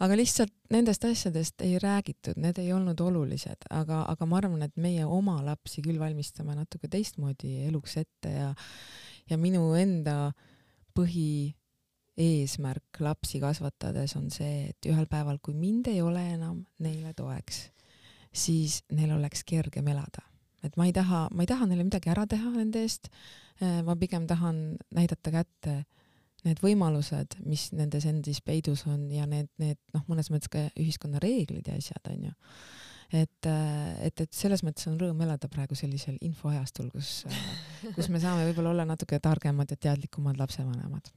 aga 0.00 0.18
lihtsalt 0.18 0.54
nendest 0.72 1.04
asjadest 1.08 1.62
ei 1.66 1.78
räägitud, 1.82 2.40
need 2.40 2.58
ei 2.62 2.72
olnud 2.72 3.00
olulised, 3.00 3.68
aga, 3.70 4.04
aga 4.08 4.26
ma 4.26 4.40
arvan, 4.42 4.62
et 4.68 4.76
meie 4.76 5.04
oma 5.04 5.38
lapsi 5.44 5.84
küll 5.84 6.00
valmistame 6.00 6.56
natuke 6.56 6.88
teistmoodi 6.88 7.66
eluks 7.68 7.96
ette 8.00 8.32
ja, 8.32 8.52
ja 9.30 9.38
minu 9.40 9.72
enda 9.78 10.32
põhi 10.96 11.52
eesmärk 12.20 13.00
lapsi 13.00 13.40
kasvatades 13.40 14.16
on 14.18 14.28
see, 14.32 14.68
et 14.72 14.90
ühel 14.90 15.06
päeval, 15.10 15.38
kui 15.42 15.54
mind 15.56 15.88
ei 15.92 16.02
ole 16.04 16.22
enam 16.34 16.62
neile 16.84 17.14
toeks, 17.16 17.64
siis 18.32 18.82
neil 18.92 19.14
oleks 19.16 19.44
kergem 19.48 19.88
elada. 19.88 20.26
et 20.62 20.76
ma 20.78 20.86
ei 20.86 20.92
taha, 20.94 21.24
ma 21.34 21.42
ei 21.42 21.48
taha 21.50 21.66
neile 21.66 21.82
midagi 21.82 22.10
ära 22.12 22.22
teha 22.30 22.52
nende 22.54 22.84
eest. 22.84 23.08
Äh, 23.62 23.80
ma 23.82 23.96
pigem 23.98 24.28
tahan 24.30 24.76
näidata 24.94 25.32
kätte 25.34 25.82
need 26.44 26.60
võimalused, 26.62 27.36
mis 27.46 27.70
nendes 27.72 28.06
endis 28.06 28.40
peidus 28.42 28.84
on 28.86 29.08
ja 29.10 29.26
need, 29.26 29.48
need 29.58 29.78
noh, 29.94 30.04
mõnes 30.10 30.30
mõttes 30.30 30.50
ka 30.50 30.62
ühiskonna 30.78 31.20
reeglid 31.22 31.66
ja 31.66 31.74
asjad 31.78 32.08
onju 32.10 32.32
et, 33.12 33.46
äh, 33.46 34.06
et, 34.06 34.20
et 34.24 34.32
selles 34.34 34.62
mõttes 34.66 34.86
on 34.90 34.96
rõõm 35.00 35.20
elada 35.22 35.50
praegu 35.52 35.76
sellisel 35.78 36.16
infoajastul, 36.24 36.88
kus, 36.94 37.24
äh, 37.28 37.42
kus 37.96 38.08
me 38.10 38.22
saame 38.22 38.46
võib-olla 38.48 38.72
olla 38.72 38.86
natuke 38.88 39.18
targemad 39.22 39.70
ja 39.70 39.78
teadlikumad 39.88 40.40
lapsevanemad 40.40 41.12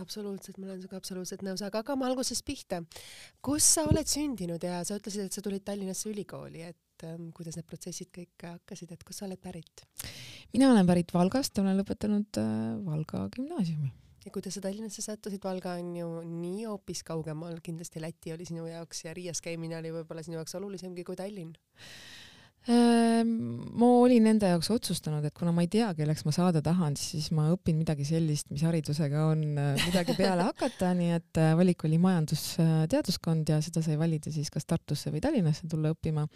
absoluutselt, 0.00 0.58
ma 0.58 0.68
olen 0.68 0.82
sinuga 0.82 0.98
absoluutselt 1.00 1.44
nõus, 1.46 1.62
aga 1.64 1.82
hakkame 1.82 2.06
algusest 2.08 2.44
pihta. 2.46 2.82
kus 3.42 3.66
sa 3.76 3.86
oled 3.90 4.08
sündinud 4.08 4.62
ja 4.62 4.82
sa 4.86 4.98
ütlesid, 5.00 5.26
et 5.26 5.36
sa 5.36 5.44
tulid 5.44 5.64
Tallinnasse 5.66 6.10
ülikooli, 6.10 6.62
et 6.72 7.06
ähm, 7.08 7.30
kuidas 7.36 7.58
need 7.58 7.68
protsessid 7.68 8.12
kõik 8.14 8.46
hakkasid, 8.48 8.92
et 8.92 9.04
kust 9.04 9.22
sa 9.22 9.28
oled 9.28 9.40
pärit? 9.42 9.86
mina 10.52 10.70
olen 10.72 10.86
pärit 10.88 11.12
Valgast, 11.14 11.58
olen 11.58 11.80
lõpetanud 11.80 12.40
äh, 12.40 12.54
Valga 12.86 13.26
gümnaasiumi. 13.36 13.92
ja 14.24 14.32
kuidas 14.34 14.56
sa 14.56 14.64
Tallinnasse 14.64 15.04
sattusid, 15.04 15.42
Valga 15.44 15.76
on 15.80 15.92
ju 15.96 16.08
nii 16.28 16.64
hoopis 16.70 17.04
kaugemal, 17.04 17.60
kindlasti 17.62 18.00
Läti 18.00 18.32
oli 18.32 18.48
sinu 18.48 18.66
jaoks 18.70 19.04
ja 19.06 19.14
Riias 19.14 19.44
käimine 19.44 19.78
oli 19.82 19.94
võib-olla 20.00 20.24
sinu 20.24 20.40
jaoks 20.40 20.60
olulisemgi 20.60 21.04
kui 21.04 21.18
Tallinn 21.18 21.54
ma 22.70 23.88
olin 23.98 24.28
enda 24.30 24.52
jaoks 24.52 24.68
otsustanud, 24.70 25.24
et 25.26 25.34
kuna 25.34 25.50
ma 25.54 25.64
ei 25.64 25.70
tea, 25.70 25.88
kelleks 25.98 26.22
ma 26.26 26.34
saada 26.34 26.62
tahan, 26.62 26.94
siis 26.98 27.32
ma 27.34 27.48
õpin 27.50 27.80
midagi 27.80 28.06
sellist, 28.06 28.52
mis 28.54 28.62
haridusega 28.66 29.24
on 29.32 29.42
äh, 29.58 29.72
midagi 29.88 30.14
peale 30.18 30.46
hakata, 30.46 30.92
nii 31.00 31.10
et 31.16 31.42
äh, 31.42 31.56
valik 31.58 31.82
oli 31.88 31.98
majandusteaduskond 32.02 33.50
ja 33.50 33.58
seda 33.64 33.82
sai 33.82 33.98
valida 33.98 34.30
siis 34.34 34.52
kas 34.52 34.68
Tartusse 34.68 35.10
või 35.10 35.24
Tallinnasse 35.24 35.66
tulla 35.70 35.90
õppima. 35.94 36.28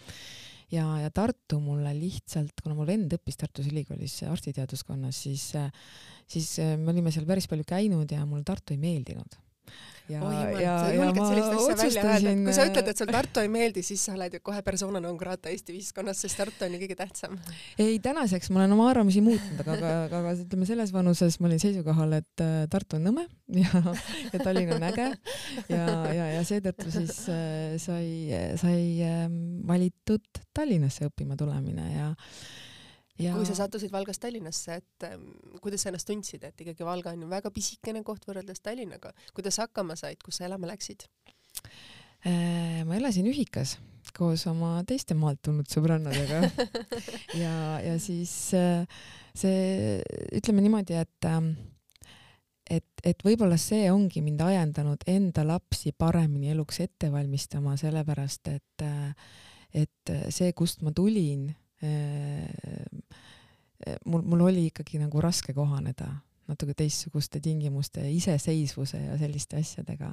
ja, 0.74 0.88
ja 1.04 1.14
Tartu 1.14 1.60
mulle 1.62 1.94
lihtsalt, 1.94 2.58
kuna 2.62 2.74
mul 2.74 2.90
vend 2.90 3.14
õppis 3.14 3.38
Tartus 3.38 3.70
Ülikoolis 3.70 4.18
arstiteaduskonnas, 4.26 5.22
siis, 5.28 5.48
äh, 5.54 5.70
siis 6.26 6.56
me 6.58 6.90
olime 6.90 7.14
seal 7.14 7.28
päris 7.28 7.46
palju 7.46 7.66
käinud 7.68 8.10
ja 8.10 8.26
mulle 8.26 8.42
Tartu 8.46 8.74
ei 8.74 8.82
meeldinud 8.82 9.45
ja 10.09 10.22
oh,, 10.22 10.61
ja, 10.61 10.74
ja 10.94 11.09
ma 11.11 11.26
otsustasin. 11.59 12.44
kui 12.46 12.55
sa 12.55 12.66
ütled, 12.68 12.90
et 12.92 13.00
sul 13.00 13.11
Tartu 13.11 13.42
ei 13.42 13.50
meeldi, 13.50 13.83
siis 13.87 14.05
sa 14.07 14.14
oled 14.14 14.37
ju 14.38 14.40
kohe 14.44 14.62
persona 14.66 15.00
non 15.02 15.16
grata 15.18 15.50
Eesti 15.50 15.74
ühiskonnas, 15.74 16.20
sest 16.22 16.38
Tartu 16.38 16.66
on 16.66 16.76
ju 16.76 16.81
kõige 16.83 16.98
tähtsam. 16.98 17.35
ei, 17.83 17.98
tänaseks 18.02 18.52
ma 18.52 18.62
olen 18.62 18.76
oma 18.76 18.88
arvamusi 18.92 19.22
muutnud, 19.26 19.62
aga, 19.64 19.76
aga, 19.76 20.20
aga 20.20 20.35
ütleme 20.44 20.68
selles 20.68 20.92
vanuses 20.94 21.40
ma 21.40 21.50
olin 21.50 21.62
seisukohal, 21.62 22.14
et 22.20 22.44
äh, 22.44 22.68
Tartu 22.70 23.00
on 23.00 23.09
nõme 23.11 23.26
ja, 23.62 23.83
ja 24.31 24.42
Tallinn 24.42 24.76
on 24.76 24.87
äge 24.92 25.09
ja, 25.72 25.87
ja, 26.14 26.29
ja 26.37 26.44
seetõttu 26.46 26.92
siis 26.94 27.24
äh, 27.33 27.74
sai, 27.83 28.07
sai 28.62 28.81
äh, 29.07 29.26
valitud 29.66 30.44
Tallinnasse 30.55 31.11
õppima 31.11 31.38
tulemine 31.38 31.90
ja 31.96 32.12
ja 33.18 33.35
kui 33.37 33.48
sa 33.48 33.57
sattusid 33.59 33.92
Valgast 33.92 34.22
Tallinnasse, 34.22 34.81
et 34.83 35.09
ähm, 35.09 35.29
kuidas 35.62 35.85
sa 35.85 35.90
ennast 35.92 36.09
tundsid, 36.09 36.44
et 36.44 36.64
ikkagi 36.64 36.87
Valga 36.87 37.14
on 37.16 37.26
ju 37.26 37.31
väga 37.31 37.52
pisikene 37.55 38.05
koht 38.07 38.26
võrreldes 38.29 38.62
Tallinnaga, 38.64 39.12
kuidas 39.37 39.61
hakkama 39.62 39.96
said, 39.98 40.20
kus 40.24 40.40
sa 40.40 40.48
elama 40.48 40.72
läksid? 40.72 41.09
Äh,? 42.26 42.83
ma 42.87 42.96
elasin 42.98 43.29
Ühikas 43.31 43.76
koos 44.16 44.46
oma 44.50 44.81
teiste 44.88 45.16
maalt 45.18 45.42
tulnud 45.44 45.68
sõbrannadega. 45.70 46.42
Ja, 47.37 47.76
ja 47.85 47.96
siis 48.00 48.33
äh, 48.57 48.87
see, 49.37 49.98
ütleme 50.38 50.62
niimoodi, 50.64 50.96
et 50.96 51.26
äh, 51.29 51.40
et, 52.70 53.02
et 53.07 53.20
võib-olla 53.22 53.59
see 53.61 53.90
ongi 53.92 54.22
mind 54.24 54.40
ajendanud 54.42 55.05
enda 55.11 55.44
lapsi 55.46 55.92
paremini 55.92 56.50
eluks 56.55 56.81
ette 56.83 57.11
valmistama, 57.12 57.76
sellepärast 57.79 58.50
et, 58.55 58.87
äh, 58.87 59.12
et 59.85 60.14
see, 60.35 60.50
kust 60.57 60.83
ma 60.87 60.94
tulin 60.96 61.50
mul, 64.05 64.22
mul 64.22 64.46
oli 64.49 64.68
ikkagi 64.70 64.99
nagu 65.03 65.20
raske 65.22 65.55
kohaneda 65.55 66.11
natuke 66.51 66.75
teistsuguste 66.79 67.40
tingimuste, 67.42 68.05
iseseisvuse 68.11 69.01
ja 69.03 69.16
selliste 69.18 69.59
asjadega. 69.61 70.12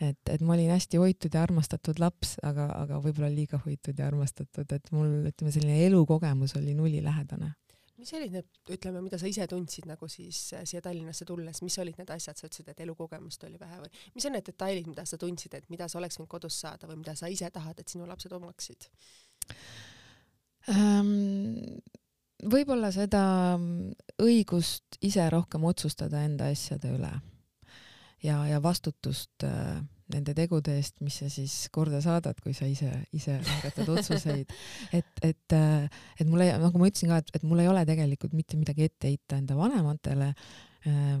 et, 0.00 0.20
et 0.30 0.42
ma 0.46 0.54
olin 0.54 0.70
hästi 0.70 1.00
hoitud 1.02 1.34
ja 1.34 1.42
armastatud 1.42 1.98
laps, 1.98 2.36
aga, 2.46 2.68
aga 2.84 3.00
võib-olla 3.02 3.30
liiga 3.32 3.58
hoitud 3.64 3.98
ja 3.98 4.06
armastatud, 4.06 4.70
et 4.70 4.92
mul, 4.94 5.30
ütleme, 5.32 5.52
selline 5.54 5.80
elukogemus 5.86 6.54
oli 6.60 6.74
nullilähedane. 6.78 7.50
mis 7.98 8.12
olid 8.14 8.30
need, 8.36 8.50
ütleme, 8.70 9.00
mida 9.02 9.18
sa 9.18 9.26
ise 9.26 9.46
tundsid 9.50 9.88
nagu 9.90 10.06
siis 10.08 10.52
äh, 10.54 10.62
siia 10.68 10.82
Tallinnasse 10.84 11.24
tulles, 11.26 11.62
mis 11.66 11.78
olid 11.82 11.96
need 11.98 12.10
asjad, 12.14 12.38
sa 12.38 12.46
ütlesid, 12.46 12.68
et 12.70 12.80
elukogemust 12.84 13.42
oli 13.48 13.58
vähe 13.58 13.80
või 13.80 13.90
mis 14.14 14.26
on 14.28 14.36
need 14.36 14.46
detailid, 14.46 14.86
mida 14.86 15.06
sa 15.08 15.18
tundsid, 15.18 15.56
et 15.58 15.66
mida 15.72 15.88
sa 15.88 15.98
oleks 15.98 16.20
võinud 16.20 16.30
kodus 16.30 16.60
saada 16.60 16.86
või 16.86 17.00
mida 17.00 17.16
sa 17.18 17.26
ise 17.26 17.50
tahad, 17.50 17.80
et 17.80 17.88
sinu 17.88 18.06
lapsed 18.06 18.36
omaksid? 18.38 18.90
ähm,? 20.68 21.80
Võib-olla 22.44 22.92
seda 22.94 23.22
õigust 24.22 24.98
ise 25.04 25.26
rohkem 25.30 25.64
otsustada 25.68 26.22
enda 26.26 26.50
asjade 26.52 26.92
üle 26.94 27.12
ja, 28.22 28.40
ja 28.46 28.60
vastutust 28.62 29.46
äh, 29.46 29.78
nende 30.12 30.34
tegude 30.36 30.74
eest, 30.78 30.96
mis 31.04 31.18
sa 31.20 31.28
siis 31.32 31.54
korda 31.74 32.00
saadad, 32.04 32.38
kui 32.42 32.54
sa 32.56 32.68
ise, 32.68 32.88
ise 33.16 33.36
langetad 33.36 33.90
otsuseid. 33.92 34.54
et, 34.98 35.10
et, 35.22 35.56
äh, 35.56 36.00
et 36.18 36.28
mul 36.28 36.46
ei, 36.46 36.54
nagu 36.60 36.80
ma 36.80 36.88
ütlesin 36.90 37.12
ka, 37.12 37.20
et, 37.22 37.34
et 37.36 37.44
mul 37.48 37.62
ei 37.62 37.68
ole 37.70 37.84
tegelikult 37.88 38.36
mitte 38.36 38.58
midagi 38.60 38.88
ette 38.88 39.10
heita 39.10 39.38
enda 39.40 39.58
vanematele 39.58 40.32
äh, 40.86 41.18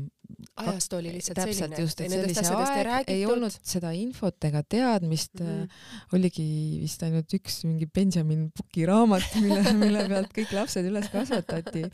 ajastu 0.62 0.98
oli 0.98 1.12
lihtsalt 1.16 1.40
täpselt 1.40 1.58
selline. 1.58 1.80
just, 1.82 2.00
et 2.00 2.12
sellise 2.12 2.54
aeg 2.54 3.10
ei 3.12 3.24
olnud 3.26 3.54
seda 3.56 3.90
infot 3.96 4.44
ega 4.44 4.62
teadmist 4.62 5.40
mm, 5.40 5.46
-hmm. 5.46 6.14
oligi 6.18 6.48
vist 6.82 7.02
ainult 7.02 7.34
üks 7.34 7.62
mingi 7.64 7.86
Benjamin 7.86 8.50
Puki 8.54 8.86
raamat, 8.86 9.26
mille, 9.40 9.72
mille 9.82 10.06
pealt 10.08 10.32
kõik 10.36 10.54
lapsed 10.54 10.86
üles 10.86 11.10
kasvatati. 11.12 11.88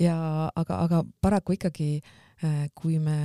ja 0.00 0.18
aga, 0.54 0.78
aga 0.78 1.02
paraku 1.20 1.56
ikkagi, 1.58 1.90
äh, 2.44 2.68
kui 2.74 2.98
me 2.98 3.18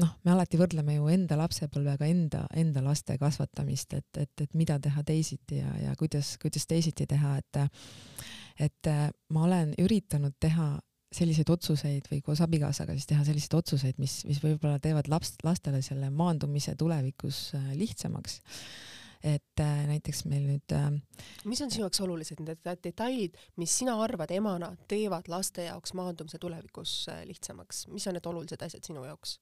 noh, 0.00 0.14
me 0.24 0.32
alati 0.34 0.58
võrdleme 0.58 0.96
ju 0.96 1.08
enda 1.12 1.38
lapsepõlvega 1.38 2.06
enda, 2.10 2.44
enda 2.54 2.82
laste 2.84 3.18
kasvatamist, 3.18 3.94
et, 3.94 4.10
et, 4.18 4.40
et 4.40 4.54
mida 4.54 4.78
teha 4.82 5.04
teisiti 5.06 5.60
ja, 5.60 5.70
ja 5.82 5.94
kuidas, 5.98 6.36
kuidas 6.42 6.66
teisiti 6.66 7.06
teha, 7.06 7.38
et 7.38 7.62
et 8.60 8.86
äh, 8.86 9.08
ma 9.34 9.44
olen 9.48 9.72
üritanud 9.82 10.34
teha 10.40 10.78
selliseid 11.14 11.50
otsuseid 11.54 12.08
või 12.10 12.22
koos 12.24 12.42
abikaasaga 12.44 12.96
siis 12.96 13.08
teha 13.10 13.26
selliseid 13.26 13.58
otsuseid, 13.58 14.00
mis, 14.02 14.22
mis 14.28 14.40
võib-olla 14.42 14.80
teevad 14.82 15.10
laps, 15.12 15.34
lastele 15.46 15.82
selle 15.84 16.10
maandumise 16.14 16.74
tulevikus 16.78 17.46
äh, 17.58 17.70
lihtsamaks. 17.78 18.40
et, 19.24 19.60
äh, 19.60 19.86
näiteks 19.88 20.24
meil 20.28 20.44
nüüd 20.44 20.74
äh, 20.76 20.90
mis 21.48 21.62
on 21.64 21.70
sinu 21.72 21.86
jaoks 21.86 22.02
olulised 22.04 22.42
need 22.44 22.60
detailid, 22.84 23.38
mis 23.56 23.78
sina 23.78 23.96
arvad 24.04 24.34
emana 24.34 24.74
teevad 24.88 25.30
laste 25.32 25.64
jaoks 25.68 25.94
maandumise 25.96 26.38
tulevikus 26.38 27.06
lihtsamaks, 27.24 27.86
mis 27.94 28.06
on 28.10 28.18
need 28.18 28.26
olulised 28.32 28.66
asjad 28.66 28.84
sinu 28.84 29.06
jaoks? 29.06 29.38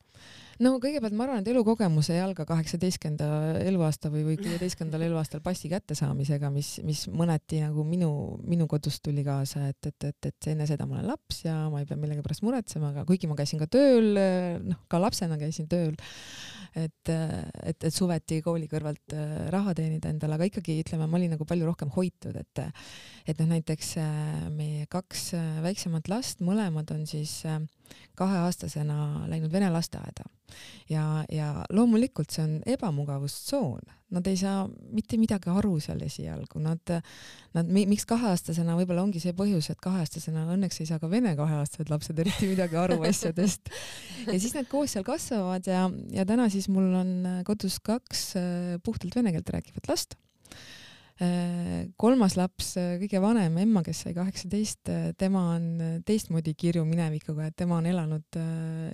No 0.63 0.73
kõigepealt 0.83 1.17
ma 1.17 1.27
arvan, 1.27 1.43
et 1.43 1.51
elukogemus 1.53 2.11
ei 2.13 2.21
alga 2.23 2.47
kaheksateistkümnenda 2.49 3.29
eluaasta 3.67 4.11
või, 4.13 4.25
või 4.29 4.39
kuueteistkümnendal 4.41 5.07
eluaastal 5.09 5.43
passi 5.45 5.71
kättesaamisega, 5.73 6.51
mis, 6.55 6.75
mis 6.87 7.05
mõneti 7.11 7.63
nagu 7.65 7.85
minu, 7.89 8.13
minu 8.49 8.69
kodust 8.71 9.03
tuli 9.05 9.25
kaasa, 9.27 9.67
et, 9.73 9.91
et, 9.91 10.09
et, 10.13 10.31
et 10.31 10.51
enne 10.55 10.69
seda 10.71 10.87
ma 10.89 10.99
olen 10.99 11.11
laps 11.13 11.45
ja 11.47 11.57
ma 11.73 11.83
ei 11.83 11.89
pea 11.89 11.99
millegipärast 12.01 12.45
muretsema, 12.47 12.93
aga 12.93 13.07
kuigi 13.09 13.31
ma 13.31 13.39
käisin 13.39 13.63
ka 13.63 13.69
tööl, 13.73 14.13
noh, 14.67 14.83
ka 14.93 15.03
lapsena 15.03 15.39
käisin 15.41 15.69
tööl, 15.73 15.97
et, 16.79 17.13
et, 17.13 17.77
et 17.77 17.93
suveti 17.93 18.41
kooli 18.45 18.69
kõrvalt 18.71 19.17
äh, 19.17 19.35
raha 19.53 19.75
teenida 19.77 20.13
endale, 20.13 20.39
aga 20.39 20.49
ikkagi 20.49 20.79
ütleme, 20.85 21.09
ma 21.09 21.19
olin 21.19 21.35
nagu 21.37 21.47
palju 21.49 21.69
rohkem 21.69 21.93
hoitud, 21.97 22.37
et 22.39 22.65
et 23.29 23.39
noh, 23.39 23.53
näiteks 23.53 23.97
äh, 24.03 24.49
meie 24.55 24.87
kaks 24.91 25.33
äh, 25.39 25.61
väiksemat 25.65 26.09
last, 26.11 26.43
mõlemad 26.45 26.91
on 26.95 27.05
siis 27.07 27.43
kaheaastasena 28.19 29.27
läinud 29.31 29.53
vene 29.53 29.71
lasteaeda. 29.73 30.29
Ja, 30.91 31.25
ja 31.33 31.65
loomulikult 31.73 32.33
see 32.35 32.43
on 32.45 32.57
ebamugavustsoon, 32.69 33.87
nad 34.13 34.27
ei 34.29 34.37
saa 34.37 34.67
mitte 34.93 35.17
midagi 35.17 35.49
aru 35.49 35.79
seal 35.81 36.03
esialgu, 36.05 36.61
nad, 36.61 36.93
nad, 37.57 37.71
miks 37.73 38.05
kaheaastasena 38.11 38.77
võib-olla 38.77 39.07
ongi 39.07 39.23
see 39.23 39.33
põhjus, 39.37 39.71
et 39.73 39.81
kaheaastasena 39.81 40.45
õnneks 40.53 40.83
ei 40.83 40.91
saa 40.91 41.01
ka 41.01 41.09
vene 41.11 41.33
kaheaastased 41.39 41.93
lapsed 41.93 42.21
eriti 42.21 42.51
midagi 42.51 42.77
aru 42.77 43.01
asjadest. 43.11 43.73
ja 44.27 44.37
siis 44.37 44.53
nad 44.59 44.69
koos 44.69 44.93
seal 44.93 45.09
kasvavad 45.09 45.73
ja, 45.73 45.87
ja 46.13 46.29
täna 46.29 46.51
siis 46.53 46.69
mul 46.69 46.93
on 47.01 47.17
kodus 47.49 47.81
kaks 47.81 48.35
puhtalt 48.85 49.17
vene 49.17 49.33
keelt 49.33 49.57
rääkivat 49.57 49.89
last. 49.89 50.21
Äh, 50.53 50.82
kolmas 52.01 52.37
laps, 52.39 52.73
äh, 52.81 52.95
kõige 53.03 53.21
vanem 53.23 53.57
Emma, 53.63 53.83
kes 53.87 54.05
sai 54.05 54.15
kaheksateist, 54.17 54.91
äh, 54.91 55.09
tema 55.19 55.45
on 55.55 55.67
teistmoodi 56.07 56.55
kirju 56.59 56.85
minevikuga, 56.89 57.47
et 57.49 57.57
tema 57.57 57.79
on 57.79 57.87
elanud 57.87 58.41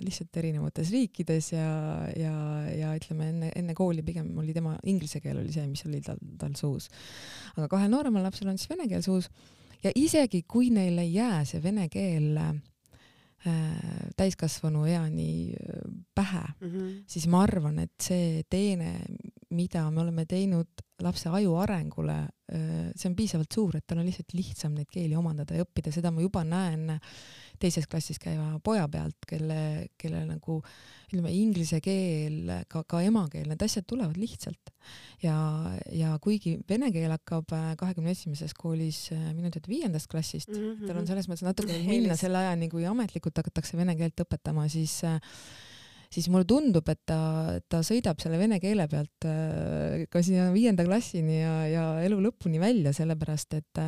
lihtsalt 0.05 0.41
erinevates 0.41 0.91
riikides 0.93 1.51
ja, 1.53 1.69
ja, 2.17 2.33
ja 2.75 2.95
ütleme 2.97 3.29
enne, 3.33 3.53
enne 3.55 3.77
kooli 3.77 4.03
pigem 4.05 4.31
oli 4.37 4.53
tema 4.53 4.75
inglise 4.83 5.23
keel 5.23 5.41
oli 5.41 5.53
see, 5.53 5.67
mis 5.69 5.85
oli 5.89 6.01
tal, 6.05 6.19
tal 6.39 6.57
suus. 6.59 6.89
aga 7.55 7.69
kahel 7.71 7.89
nooremal 7.91 8.25
lapsel 8.25 8.51
on 8.51 8.59
siis 8.59 8.69
vene 8.71 8.87
keel 8.91 9.05
suus 9.05 9.29
ja 9.83 9.91
isegi 9.95 10.43
kui 10.47 10.69
neil 10.73 10.99
ei 11.01 11.13
jää 11.13 11.43
see 11.47 11.63
vene 11.63 11.87
keel 11.91 12.37
äh, 12.37 12.53
täiskasvanu 14.19 14.85
eani 14.85 15.53
pähe 16.15 16.43
mm, 16.59 16.67
-hmm. 16.67 17.03
siis 17.07 17.27
ma 17.27 17.43
arvan, 17.43 17.79
et 17.79 17.93
see 18.01 18.43
teene, 18.49 18.99
mida 19.55 19.85
me 19.89 20.03
oleme 20.03 20.25
teinud 20.29 20.83
lapse 21.01 21.29
aju 21.31 21.55
arengule, 21.61 22.15
see 22.49 23.07
on 23.07 23.15
piisavalt 23.15 23.53
suur, 23.55 23.77
et 23.77 23.85
tal 23.87 24.01
on 24.01 24.07
lihtsalt 24.07 24.33
lihtsam 24.35 24.73
neid 24.75 24.89
keeli 24.91 25.15
omandada 25.15 25.55
ja 25.55 25.63
õppida, 25.63 25.93
seda 25.95 26.11
ma 26.11 26.23
juba 26.23 26.41
näen 26.43 26.97
teises 27.59 27.87
klassis 27.91 28.19
käiva 28.19 28.57
poja 28.63 28.87
pealt, 28.91 29.17
kelle, 29.27 29.87
kelle 29.99 30.23
nagu 30.27 30.57
ütleme, 31.09 31.31
inglise 31.35 31.79
keel, 31.83 32.51
ka, 32.71 32.83
ka 32.89 33.01
emakeel, 33.05 33.47
need 33.51 33.63
asjad 33.63 33.87
tulevad 33.89 34.19
lihtsalt. 34.19 34.73
ja, 35.23 35.37
ja 35.95 36.13
kuigi 36.23 36.57
vene 36.69 36.91
keel 36.95 37.13
hakkab 37.15 37.55
kahekümne 37.79 38.13
esimeses 38.15 38.53
koolis 38.57 39.07
minu 39.35 39.51
teada 39.53 39.71
viiendast 39.71 40.11
klassist 40.11 40.51
mm, 40.51 40.59
-hmm. 40.59 40.87
tal 40.87 41.01
on 41.01 41.07
selles 41.07 41.31
mõttes 41.31 41.47
natuke 41.47 41.79
minna 41.87 42.19
selle 42.19 42.43
ajani, 42.43 42.69
kui 42.69 42.85
ametlikult 42.85 43.39
hakatakse 43.39 43.77
vene 43.77 43.95
keelt 43.95 44.25
õpetama, 44.25 44.67
siis 44.69 44.99
äh, 45.07 45.19
siis 46.09 46.29
mulle 46.33 46.47
tundub, 46.49 46.87
et 46.89 47.01
ta, 47.07 47.19
ta 47.69 47.81
sõidab 47.85 48.21
selle 48.21 48.39
vene 48.41 48.57
keele 48.61 48.87
pealt 48.89 49.27
äh, 49.29 50.05
ka 50.09 50.23
sinna 50.25 50.49
viienda 50.53 50.85
klassini 50.87 51.37
ja, 51.41 51.53
ja 51.69 51.85
elu 52.05 52.17
lõpuni 52.25 52.61
välja, 52.61 52.93
sellepärast 52.97 53.53
et, 53.59 53.83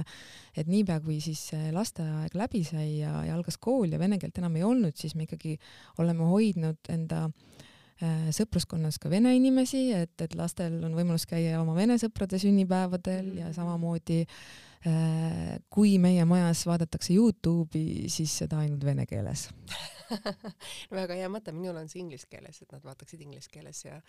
et 0.53 0.69
niipea 0.69 0.99
kui 1.01 1.17
siis 1.23 1.49
lasteaeg 1.73 2.37
läbi 2.37 2.63
sai 2.67 3.01
ja, 3.01 3.23
ja 3.25 3.35
algas 3.37 3.57
kool 3.61 3.89
ja 3.91 4.01
vene 4.01 4.21
keelt 4.21 4.37
enam 4.41 4.59
ei 4.59 4.67
olnud, 4.67 4.95
siis 4.97 5.17
me 5.17 5.25
ikkagi 5.25 5.57
oleme 6.03 6.29
hoidnud 6.29 6.91
enda 6.93 7.23
äh, 7.27 8.29
sõpruskonnas 8.37 9.01
ka 9.01 9.09
vene 9.11 9.33
inimesi, 9.37 9.87
et, 9.97 10.13
et 10.21 10.35
lastel 10.37 10.77
on 10.85 10.93
võimalus 10.97 11.25
käia 11.29 11.57
oma 11.61 11.73
vene 11.77 11.97
sõprade 12.01 12.37
sünnipäevadel 12.41 13.33
ja 13.39 13.49
samamoodi 13.55 14.21
äh, 14.27 15.57
kui 15.73 15.97
meie 16.01 16.25
majas 16.29 16.67
vaadatakse 16.69 17.17
Youtube'i, 17.17 18.05
siis 18.13 18.37
seda 18.43 18.61
ainult 18.61 18.85
vene 18.85 19.09
keeles 19.09 19.49
väga 20.99 21.17
hea 21.19 21.29
mõte, 21.31 21.53
minul 21.55 21.81
on 21.81 21.91
see 21.91 22.01
inglise 22.03 22.29
keeles, 22.31 22.61
et 22.63 22.71
nad 22.75 22.85
vaataksid 22.85 23.23
inglise 23.25 23.51
keeles 23.53 23.83
ja 23.85 23.99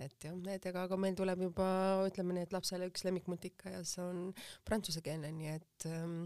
et 0.00 0.28
jah, 0.28 0.36
et 0.54 0.68
ega 0.70 0.84
aga 0.88 0.98
meil 1.00 1.16
tuleb 1.18 1.46
juba 1.48 1.68
ütleme 2.08 2.36
nii, 2.36 2.48
et 2.48 2.56
lapsele 2.56 2.90
üks 2.90 3.06
lemmikmutikas 3.08 3.96
on 4.04 4.28
prantsusekeelne, 4.68 5.32
nii 5.38 5.54
et 5.54 5.88
ähm, 5.90 6.20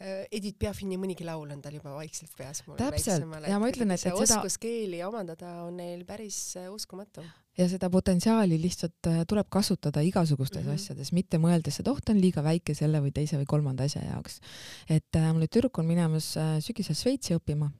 Edith 0.00 0.56
Piafi 0.56 0.86
nii 0.88 0.96
mõnigi 0.96 1.26
laul 1.28 1.50
on 1.52 1.60
tal 1.60 1.74
juba 1.76 1.92
vaikselt 1.92 2.32
peas. 2.36 2.62
täpselt, 2.64 3.26
ja 3.44 3.58
ma 3.60 3.68
ütlen, 3.68 3.92
et, 3.92 4.00
et 4.00 4.16
seda 4.16 4.40
oskuskeeli 4.40 5.02
omandada 5.04 5.58
on 5.66 5.76
neil 5.82 6.06
päris 6.08 6.38
äh, 6.56 6.70
uskumatu 6.72 7.24
ja 7.60 7.68
seda 7.68 7.90
potentsiaali 7.92 8.56
lihtsalt 8.60 9.08
äh, 9.10 9.20
tuleb 9.28 9.48
kasutada 9.52 10.02
igasugustes 10.04 10.62
mm 10.62 10.70
-hmm. 10.70 10.80
asjades, 10.80 11.12
mitte 11.16 11.38
mõeldes, 11.42 11.80
et 11.80 11.88
oh, 11.88 11.98
ta 12.04 12.12
on 12.14 12.20
liiga 12.20 12.42
väike 12.44 12.74
selle 12.74 13.00
või 13.04 13.12
teise 13.14 13.38
või 13.40 13.48
kolmanda 13.48 13.84
asja 13.84 14.02
jaoks. 14.04 14.40
et 14.88 15.16
äh, 15.16 15.28
mul 15.32 15.44
nüüd 15.44 15.52
tüdruk 15.52 15.78
on 15.78 15.86
minemas 15.86 16.32
äh, 16.36 16.56
sügisel 16.64 16.96
Šveitsi 16.96 17.36
õppima, 17.36 17.70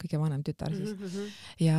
kõige 0.00 0.20
vanem 0.20 0.42
tütar 0.42 0.74
siis 0.74 0.94
mm. 0.94 1.06
-hmm. 1.06 1.32
ja, 1.66 1.78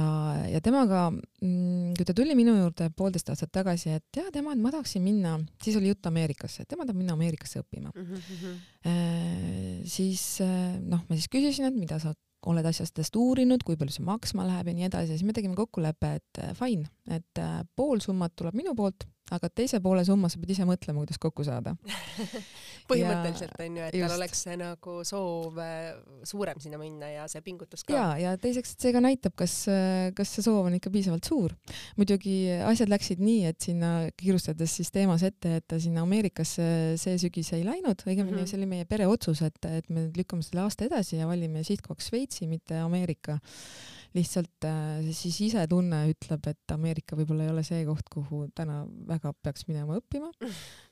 ja 0.54 0.62
temaga, 0.62 1.10
mm, 1.12 1.94
kui 1.98 2.06
ta 2.06 2.14
tuli 2.14 2.36
minu 2.36 2.56
juurde 2.60 2.90
poolteist 2.90 3.30
aastat 3.30 3.52
tagasi, 3.52 3.90
et 3.90 4.06
jaa, 4.16 4.32
tema, 4.32 4.54
et 4.54 4.60
ma 4.60 4.72
tahaksin 4.72 5.04
minna, 5.04 5.40
siis 5.64 5.76
oli 5.76 5.94
jutt 5.94 6.06
Ameerikasse, 6.06 6.64
et 6.64 6.68
tema 6.68 6.86
tahab 6.86 6.98
minna 6.98 7.14
Ameerikasse 7.14 7.60
õppima 7.60 7.92
mm. 7.96 8.14
-hmm. 8.14 8.64
E, 8.86 9.82
siis 9.90 10.40
noh, 10.86 11.02
ma 11.10 11.16
siis 11.16 11.26
küsisin, 11.34 11.66
et 11.66 11.74
mida 11.74 11.98
sa 12.00 12.14
oled 12.46 12.66
asjadest 12.70 13.16
uurinud, 13.20 13.64
kui 13.66 13.78
palju 13.80 13.98
see 13.98 14.06
maksma 14.06 14.46
läheb 14.48 14.70
ja 14.70 14.78
nii 14.78 14.88
edasi, 14.90 15.16
siis 15.16 15.26
me 15.28 15.36
tegime 15.36 15.58
kokkuleppe, 15.58 16.16
et 16.20 16.42
äh, 16.44 16.54
fine, 16.58 16.90
et 17.10 17.42
äh, 17.42 17.60
pool 17.76 18.04
summat 18.04 18.36
tuleb 18.38 18.58
minu 18.58 18.76
poolt 18.78 19.08
aga 19.34 19.50
teise 19.50 19.80
poole 19.82 20.04
summa 20.06 20.30
sa 20.30 20.38
pead 20.42 20.54
ise 20.54 20.66
mõtlema, 20.70 21.02
kuidas 21.02 21.18
kokku 21.22 21.46
saada 21.48 21.74
põhimõtteliselt 22.90 23.56
on 23.64 23.80
ju, 23.80 23.86
et 23.88 23.98
tal 23.98 24.14
oleks 24.20 24.44
see 24.46 24.58
nagu 24.60 24.98
soov 25.08 25.58
äh, 25.62 25.96
suurem 26.28 26.60
sinna 26.62 26.78
minna 26.78 27.10
ja 27.10 27.26
see 27.32 27.42
pingutus 27.46 27.86
ka. 27.88 27.96
ja, 27.96 28.06
ja 28.22 28.36
teiseks, 28.42 28.76
et 28.76 28.86
see 28.86 28.94
ka 28.94 29.02
näitab, 29.02 29.34
kas, 29.40 29.56
äh, 29.72 30.12
kas 30.18 30.36
see 30.36 30.46
soov 30.46 30.70
on 30.70 30.78
ikka 30.78 30.94
piisavalt 30.94 31.26
suur. 31.26 31.56
muidugi 31.98 32.38
asjad 32.70 32.92
läksid 32.92 33.24
nii, 33.24 33.50
et 33.50 33.70
sinna 33.70 33.92
kiirustades 34.20 34.78
siis 34.80 34.94
teemas 34.94 35.26
ette, 35.26 35.58
et 35.62 35.68
ta 35.74 35.82
sinna 35.82 36.06
Ameerikasse 36.06 36.70
see 37.02 37.18
sügis 37.22 37.50
ei 37.58 37.66
läinud, 37.66 38.06
õigemini 38.06 38.38
mm 38.38 38.44
-hmm. 38.44 38.54
see 38.54 38.62
oli 38.62 38.70
meie 38.70 38.86
pere 38.86 39.10
otsus, 39.10 39.42
et, 39.42 39.58
et 39.66 39.90
me 39.90 40.08
lükkame 40.16 40.46
selle 40.46 40.66
aasta 40.68 40.86
edasi 40.86 41.18
ja 41.18 41.28
valime 41.28 41.66
sihtkohaks 41.66 42.12
Šveitsi, 42.12 42.48
mitte 42.48 42.78
Ameerika 42.78 43.40
lihtsalt 44.16 44.68
äh, 44.68 45.04
siis 45.16 45.36
sisetunne 45.42 46.06
ütleb, 46.12 46.48
et 46.52 46.74
Ameerika 46.74 47.18
võib-olla 47.20 47.46
ei 47.46 47.52
ole 47.52 47.66
see 47.68 47.84
koht, 47.88 48.08
kuhu 48.12 48.46
täna 48.56 48.84
väga 49.10 49.34
peaks 49.44 49.68
minema 49.70 50.00
õppima. 50.00 50.32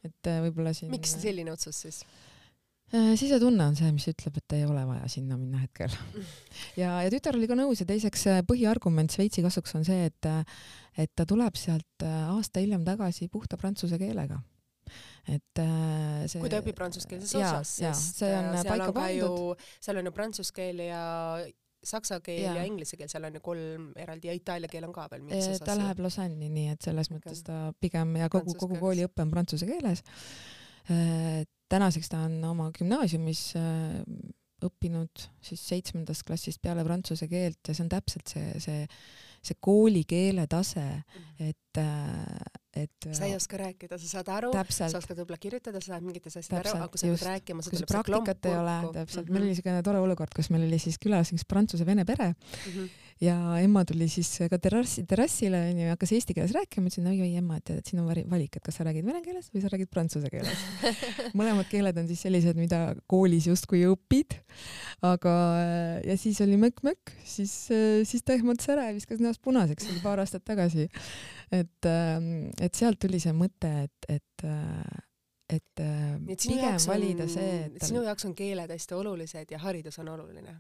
et 0.04 0.30
äh, 0.30 0.44
võib-olla 0.48 0.76
siin. 0.76 0.92
miks 0.94 1.16
selline 1.22 1.54
otsus 1.54 1.84
siis? 1.86 2.04
Äh, 2.94 3.14
sisetunne 3.20 3.70
on 3.72 3.78
see, 3.80 3.90
mis 3.96 4.06
ütleb, 4.12 4.38
et 4.42 4.58
ei 4.58 4.68
ole 4.68 4.84
vaja 4.90 5.08
sinna 5.12 5.38
minna 5.40 5.64
hetkel. 5.64 5.94
ja, 6.82 6.98
ja 7.06 7.10
tütar 7.14 7.40
oli 7.40 7.50
ka 7.50 7.58
nõus 7.58 7.82
ja 7.82 7.90
teiseks 7.90 8.28
põhiargument 8.50 9.16
Šveitsi 9.16 9.46
kasuks 9.46 9.78
on 9.80 9.88
see, 9.88 10.10
et, 10.12 10.32
et 11.00 11.14
ta 11.16 11.28
tuleb 11.30 11.58
sealt 11.60 12.08
aasta 12.08 12.64
hiljem 12.64 12.84
tagasi 12.88 13.32
puhta 13.32 13.60
prantsuse 13.60 14.00
keelega 14.02 14.42
et 15.32 15.60
see 16.28 16.42
kui 16.42 16.52
ta 16.52 16.60
õpib 16.60 16.76
prantsuskeelses 16.76 17.32
osas, 17.40 17.70
sest 17.80 18.18
see 18.20 18.34
on 18.36 18.50
paika 18.68 18.92
pandud. 18.92 19.62
seal 19.80 20.02
on 20.02 20.10
ju 20.10 20.12
prantsuse 20.12 20.52
keel 20.54 20.82
ja 20.84 21.04
saksa 21.84 22.20
keel 22.24 22.44
ja, 22.46 22.54
ja 22.60 22.66
inglise 22.68 22.98
keel, 23.00 23.10
seal 23.12 23.28
on 23.28 23.38
ju 23.38 23.44
kolm 23.44 23.90
eraldi 24.00 24.30
ja 24.30 24.36
itaalia 24.38 24.72
keel 24.72 24.88
on 24.88 24.94
ka 24.96 25.08
veel 25.12 25.24
mingis 25.26 25.50
osas. 25.52 25.66
ta 25.68 25.78
läheb 25.80 26.00
Lausanne'i, 26.04 26.52
nii 26.54 26.76
et 26.76 26.86
selles 26.86 27.12
mõttes 27.14 27.44
ta 27.46 27.66
pigem 27.84 28.16
ja 28.22 28.30
kogu, 28.34 28.56
kogu 28.60 28.80
kooliõpe 28.82 29.26
on 29.26 29.34
prantsuse 29.34 29.68
keeles. 29.70 30.04
Tänaseks 31.74 32.12
ta 32.12 32.26
on 32.28 32.40
oma 32.46 32.70
gümnaasiumis 32.76 33.44
õppinud 34.64 35.28
siis 35.44 35.64
seitsmendast 35.68 36.26
klassist 36.28 36.62
peale 36.64 36.84
prantsuse 36.88 37.28
keelt 37.32 37.68
ja 37.68 37.76
see 37.76 37.86
on 37.86 37.92
täpselt 37.92 38.32
see, 38.32 38.60
see, 38.64 38.86
see 39.44 39.60
koolikeele 39.64 40.48
tase, 40.52 40.86
mhm. 41.04 41.50
et, 41.52 41.82
et 42.74 43.08
sa 43.14 43.28
ei 43.28 43.36
oska 43.38 43.58
rääkida, 43.60 44.00
sa 44.02 44.08
saad 44.18 44.30
aru, 44.34 44.52
sa 44.74 44.88
oskad 44.90 45.20
võib-olla 45.20 45.38
kirjutada, 45.42 45.82
sa 45.84 45.94
saad 45.94 46.06
mingites 46.06 46.34
asjades 46.40 46.72
aru, 46.72 46.80
aga 46.80 46.90
kui 46.90 47.02
sa 47.02 47.10
pead 47.12 47.26
rääkima, 47.28 47.66
sul 47.66 47.86
praktikat 47.90 48.50
ei 48.50 48.58
ole, 48.58 48.78
täpselt. 48.96 48.98
Mm, 48.98 49.28
-hmm. 49.28 49.34
meil 49.34 49.44
oli 49.44 49.54
niisugune 49.54 49.84
tore 49.86 50.02
olukord, 50.02 50.34
kus 50.36 50.50
meil 50.50 50.66
oli 50.66 50.80
siis 50.82 50.98
külas 51.02 51.34
üks 51.36 51.46
prantsuse-vene 51.46 52.06
pere. 52.06 52.34
Mm 52.34 52.72
-hmm. 52.72 52.90
Ja 53.24 53.36
emma 53.64 53.84
tuli 53.88 54.08
siis 54.12 54.30
ka 54.52 54.60
terrassi, 54.62 55.06
terrassile 55.10 55.60
onju 55.70 55.88
ja 55.88 55.96
hakkas 55.96 56.14
eesti 56.18 56.36
keeles 56.36 56.54
rääkima, 56.56 56.90
ütlesin 56.90 57.10
oi-oi 57.12 57.30
emma, 57.40 57.60
et, 57.62 57.72
et 57.78 57.90
siin 57.90 58.02
on 58.04 58.10
valik, 58.10 58.58
et 58.58 58.66
kas 58.66 58.80
sa 58.80 58.88
räägid 58.88 59.08
vene 59.08 59.22
keeles 59.26 59.50
või 59.54 59.64
sa 59.64 59.72
räägid 59.74 59.92
prantsuse 59.94 60.32
keeles 60.34 60.66
mõlemad 61.40 61.70
keeled 61.72 62.00
on 62.02 62.10
siis 62.10 62.26
sellised, 62.26 62.60
mida 62.60 62.82
koolis 63.12 63.48
justkui 63.50 63.86
õpid. 63.90 64.38
aga, 65.06 65.36
ja 66.06 66.18
siis 66.20 66.42
oli 66.44 66.60
mökk-mökk, 66.62 67.16
siis, 67.28 67.56
siis 68.10 68.26
ta 68.26 68.36
ehmatas 68.38 68.70
ära 68.74 68.90
ja 68.90 68.98
viskas 68.98 69.24
näost 69.24 69.44
punaseks, 69.46 69.88
see 69.88 69.96
oli 69.96 70.04
paar 70.04 70.24
aastat 70.24 70.46
tagasi. 70.48 70.90
et, 71.54 71.90
et 71.90 72.76
sealt 72.76 73.02
tuli 73.04 73.22
see 73.24 73.36
mõte, 73.38 73.74
et, 73.88 74.14
et 74.20 74.48
et 75.50 75.82
äh, 75.84 76.14
pigem 76.40 76.78
valida 76.88 77.28
see, 77.32 77.66
et 77.68 77.84
sinu 77.84 78.04
jaoks 78.06 78.26
on 78.30 78.36
keeled 78.38 78.72
hästi 78.72 78.96
olulised 78.96 79.52
ja 79.52 79.60
haridus 79.60 80.00
on 80.00 80.14
oluline. 80.14 80.56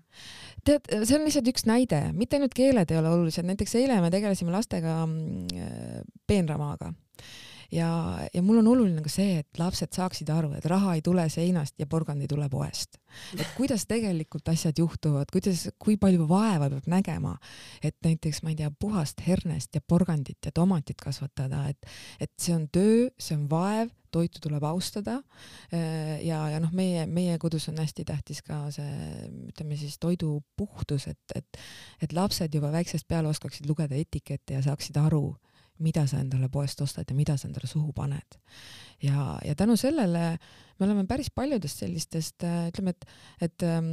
tead, 0.65 0.89
see 0.91 1.17
on 1.17 1.25
lihtsalt 1.27 1.49
üks 1.53 1.67
näide, 1.69 2.01
mitte 2.17 2.37
ainult 2.37 2.55
keeled 2.57 2.91
ei 2.91 2.99
ole 2.99 3.15
olulised, 3.15 3.47
näiteks 3.47 3.77
eile 3.79 4.01
me 4.03 4.11
tegelesime 4.13 4.51
lastega 4.53 4.99
mm, 5.07 6.05
peenramaaga 6.27 6.93
ja, 7.73 7.89
ja 8.33 8.41
mul 8.45 8.61
on 8.61 8.67
oluline 8.73 9.03
ka 9.03 9.11
see, 9.11 9.39
et 9.41 9.59
lapsed 9.59 9.93
saaksid 9.95 10.29
aru, 10.33 10.53
et 10.57 10.65
raha 10.69 10.95
ei 10.97 11.01
tule 11.05 11.25
seinast 11.31 11.79
ja 11.81 11.87
porgand 11.89 12.23
ei 12.23 12.29
tule 12.29 12.47
poest. 12.51 12.99
et 13.37 13.47
kuidas 13.57 13.85
tegelikult 13.89 14.47
asjad 14.49 14.77
juhtuvad, 14.79 15.29
kuidas, 15.33 15.67
kui 15.81 15.97
palju 16.01 16.27
vaeva 16.29 16.69
peab 16.73 16.87
nägema, 16.89 17.35
et 17.83 17.97
näiteks 18.05 18.43
ma 18.43 18.53
ei 18.53 18.59
tea, 18.61 18.71
puhast 18.79 19.21
hernest 19.25 19.75
ja 19.75 19.81
porgandit 19.81 20.45
ja 20.45 20.51
tomatit 20.51 21.01
kasvatada, 21.01 21.67
et, 21.69 21.91
et 22.19 22.31
see 22.41 22.55
on 22.55 22.67
töö, 22.73 23.09
see 23.21 23.37
on 23.37 23.45
vaev, 23.51 23.91
toitu 24.13 24.41
tuleb 24.41 24.63
austada. 24.69 25.19
ja, 26.21 26.39
ja 26.53 26.59
noh, 26.61 26.73
meie, 26.75 27.05
meie 27.09 27.37
kodus 27.41 27.65
on 27.71 27.79
hästi 27.81 28.05
tähtis 28.05 28.43
ka 28.45 28.67
see, 28.73 29.07
ütleme 29.49 29.77
siis 29.79 29.97
toidu 30.01 30.35
puhtus, 30.57 31.07
et, 31.09 31.37
et, 31.37 31.63
et 32.01 32.13
lapsed 32.13 32.53
juba 32.53 32.71
väiksest 32.73 33.07
peale 33.09 33.31
oskaksid 33.33 33.69
lugeda 33.69 33.97
etikette 33.97 34.59
ja 34.59 34.61
saaksid 34.65 34.97
aru 35.01 35.31
mida 35.79 36.05
sa 36.07 36.19
endale 36.21 36.49
poest 36.53 36.81
ostad 36.81 37.09
ja 37.09 37.15
mida 37.17 37.37
sa 37.37 37.47
endale 37.47 37.67
suhu 37.67 37.93
paned. 37.93 38.37
ja, 39.01 39.39
ja 39.45 39.55
tänu 39.55 39.77
sellele 39.77 40.37
me 40.79 40.85
oleme 40.85 41.05
päris 41.07 41.29
paljudest 41.31 41.83
sellistest, 41.83 42.43
äh, 42.43 42.67
ütleme, 42.71 42.93
et, 42.93 43.05
et 43.41 43.65
ähm, 43.67 43.89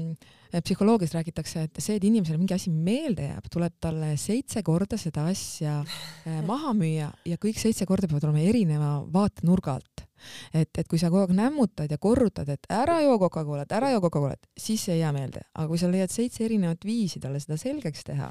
psühholoogias 0.64 1.12
räägitakse, 1.14 1.66
et 1.68 1.81
see, 1.83 1.97
et 1.97 2.05
inimesele 2.05 2.39
mingi 2.41 2.57
asi 2.57 2.70
meelde 2.72 3.28
jääb, 3.28 3.49
tuleb 3.53 3.76
talle 3.81 4.14
seitse 4.20 4.62
korda 4.66 4.99
seda 5.01 5.26
asja 5.31 5.81
äh, 5.81 6.41
maha 6.51 6.72
müüa 6.76 7.11
ja 7.26 7.41
kõik 7.41 7.61
seitse 7.61 7.87
korda 7.89 8.09
peavad 8.09 8.31
olema 8.31 8.47
erineva 8.49 8.95
vaatenurga 9.12 9.76
alt 9.78 10.07
et, 10.55 10.70
et 10.76 10.89
kui 10.89 10.99
sa 11.01 11.11
kogu 11.11 11.24
aeg 11.24 11.35
nämmutad 11.37 11.91
ja 11.91 11.99
korrutad, 12.01 12.49
et 12.53 12.66
ära 12.72 13.01
joo 13.05 13.18
Coca-Colat, 13.20 13.72
ära 13.76 13.93
joo 13.95 14.03
Coca-Colat, 14.05 14.51
siis 14.59 14.87
ei 14.93 15.01
jää 15.01 15.12
meelde, 15.16 15.45
aga 15.55 15.68
kui 15.70 15.81
sa 15.81 15.91
leiad 15.91 16.12
seitse 16.12 16.45
erinevat 16.45 16.85
viisi 16.87 17.22
talle 17.22 17.41
seda 17.43 17.59
selgeks 17.61 18.05
teha, 18.11 18.28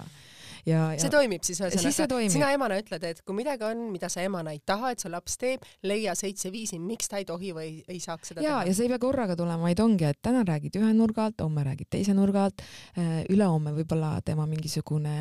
ja, 0.67 0.89
ja. 0.93 0.99
see 1.01 1.11
toimib 1.13 1.45
siis 1.45 1.61
ühesõnaga, 1.61 2.19
sina 2.31 2.51
emana 2.55 2.79
ütled, 2.81 3.05
et 3.07 3.21
kui 3.25 3.37
midagi 3.37 3.65
on, 3.67 3.85
mida 3.93 4.09
sa 4.11 4.23
emana 4.25 4.53
ei 4.55 4.61
taha, 4.65 4.93
et 4.95 5.03
su 5.03 5.11
laps 5.11 5.37
teeb, 5.41 5.65
leia 5.87 6.15
seitse 6.17 6.51
viisi, 6.53 6.79
miks 6.81 7.11
ta 7.11 7.21
ei 7.21 7.27
tohi 7.29 7.53
või 7.55 7.67
ei, 7.67 7.77
ei 7.95 8.01
saaks 8.03 8.33
seda 8.33 8.43
ja, 8.43 8.59
teha. 8.59 8.65
ja 8.69 8.75
see 8.77 8.87
ei 8.87 8.93
pea 8.93 9.01
korraga 9.01 9.37
tulema, 9.39 9.67
vaid 9.67 9.83
ongi, 9.83 10.07
et 10.09 10.19
täna 10.25 10.43
räägid 10.47 10.79
ühe 10.81 10.91
nurga 10.97 11.29
alt, 11.29 11.43
homme 11.45 11.65
räägid 11.67 11.91
teise 11.97 12.15
nurga 12.17 12.47
alt, 12.49 12.65
äh, 12.95 13.23
ülehomme 13.31 13.73
võib-olla 13.77 14.15
tema 14.25 14.47
mingisugune 14.49 15.15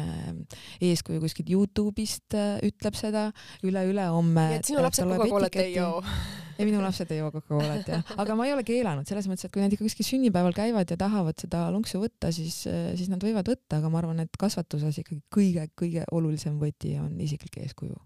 eeskuju 0.84 1.22
kuskilt 1.24 1.53
Youtube'ist 1.53 2.36
äh, 2.39 2.59
ütleb 2.66 2.99
seda, 2.99 3.28
üle-ülehomme. 3.66 4.51
nii 4.55 4.61
et 4.62 4.72
sinu 4.72 4.84
lapsed 4.84 5.09
Coca-Colat 5.09 5.62
ei 5.62 5.74
joo 5.76 6.03
ei, 6.59 6.66
minu 6.66 6.82
lapsed 6.82 7.11
ei 7.14 7.20
joo 7.22 7.30
Coca-Colat 7.34 7.88
jah, 7.92 8.12
aga 8.18 8.36
ma 8.38 8.48
ei 8.48 8.54
ole 8.56 8.64
keelanud 8.66 9.09
selles 9.09 9.28
mõttes, 9.30 9.46
et 9.46 9.54
kui 9.54 9.62
nad 9.62 9.72
ikka 9.74 9.86
kuskil 9.86 10.09
sünnipäeval 10.09 10.56
käivad 10.56 10.90
ja 10.90 10.98
tahavad 11.00 11.38
seda 11.38 11.64
lonksu 11.74 12.02
võtta, 12.02 12.32
siis, 12.34 12.61
siis 12.66 13.11
nad 13.12 13.22
võivad 13.22 13.48
võtta, 13.48 13.78
aga 13.78 13.92
ma 13.92 14.02
arvan, 14.02 14.24
et 14.24 14.40
kasvatuses 14.40 15.02
ikkagi 15.04 15.22
kõige-kõige 15.34 16.09
olulisem 16.12 16.59
võti 16.61 16.96
on 17.00 17.14
isiklik 17.24 17.61
eeskuju 17.62 17.96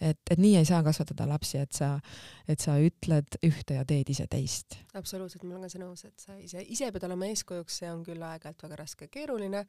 et, 0.00 0.20
et 0.30 0.40
nii 0.40 0.56
ei 0.60 0.66
saa 0.68 0.80
kasvatada 0.86 1.26
lapsi, 1.28 1.58
et 1.62 1.72
sa, 1.76 1.90
et 2.48 2.60
sa 2.62 2.76
ütled 2.82 3.38
ühte 3.46 3.78
ja 3.78 3.84
teed 3.88 4.10
ise 4.12 4.26
teist. 4.30 4.78
absoluutselt, 4.98 5.44
ma 5.46 5.56
olen 5.56 5.72
ka 5.72 5.80
nõus, 5.82 6.04
et 6.08 6.22
sa 6.22 6.36
ise, 6.38 6.62
ise 6.62 6.90
pead 6.94 7.06
olema 7.08 7.28
eeskujuks, 7.30 7.80
see 7.82 7.90
on 7.92 8.04
küll 8.06 8.22
aeg-ajalt 8.22 8.64
väga 8.66 8.78
raske 8.82 9.08
ja 9.08 9.14
keeruline, 9.14 9.64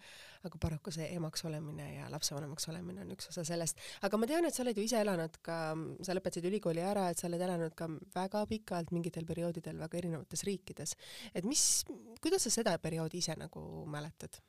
aga 0.48 0.62
paraku 0.62 0.94
see 0.96 1.10
emaks 1.16 1.46
olemine 1.50 1.88
ja 1.96 2.10
lapsevanemaks 2.14 2.70
olemine 2.74 3.06
on 3.06 3.16
üks 3.16 3.32
osa 3.32 3.46
sellest. 3.48 3.80
aga 4.02 4.22
ma 4.22 4.30
tean, 4.30 4.46
et 4.46 4.56
sa 4.56 4.64
oled 4.66 4.78
ju 4.78 4.86
ise 4.86 5.02
elanud 5.02 5.40
ka, 5.46 5.60
sa 6.06 6.18
lõpetasid 6.18 6.50
ülikooli 6.50 6.84
ära, 6.86 7.10
et 7.10 7.22
sa 7.22 7.28
oled 7.30 7.42
elanud 7.42 7.76
ka 7.78 7.90
väga 8.16 8.46
pikalt 8.50 8.94
mingitel 8.96 9.28
perioodidel 9.30 9.80
väga 9.80 10.02
erinevates 10.04 10.46
riikides. 10.48 10.96
et 11.34 11.46
mis, 11.46 11.84
kuidas 12.22 12.48
sa 12.48 12.54
seda 12.60 12.78
perioodi 12.78 13.24
ise 13.24 13.36
nagu 13.40 13.86
mäletad? 13.90 14.42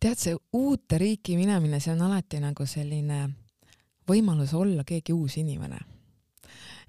tead, 0.00 0.16
see 0.16 0.36
uute 0.56 0.98
riiki 1.00 1.36
minemine, 1.36 1.80
see 1.80 1.92
on 1.92 2.02
alati 2.08 2.40
nagu 2.40 2.66
selline 2.68 3.20
võimalus 4.10 4.54
olla 4.58 4.84
keegi 4.86 5.16
uus 5.16 5.38
inimene. 5.40 5.80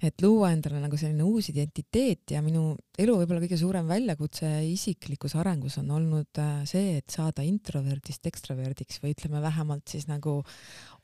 et 0.02 0.18
luua 0.18 0.48
endale 0.50 0.80
nagu 0.82 0.98
selline 0.98 1.22
uus 1.22 1.46
identiteet 1.52 2.32
ja 2.34 2.40
minu 2.42 2.72
elu 2.98 3.12
võib-olla 3.20 3.38
kõige 3.44 3.54
suurem 3.60 3.86
väljakutse 3.86 4.48
isiklikus 4.66 5.36
arengus 5.38 5.76
on 5.78 5.92
olnud 5.94 6.40
äh, 6.42 6.64
see, 6.66 6.96
et 6.98 7.14
saada 7.14 7.44
introverdist 7.46 8.26
ekstraverdiks 8.26 8.98
või 8.98 9.14
ütleme 9.14 9.38
vähemalt 9.44 9.94
siis 9.94 10.08
nagu 10.10 10.40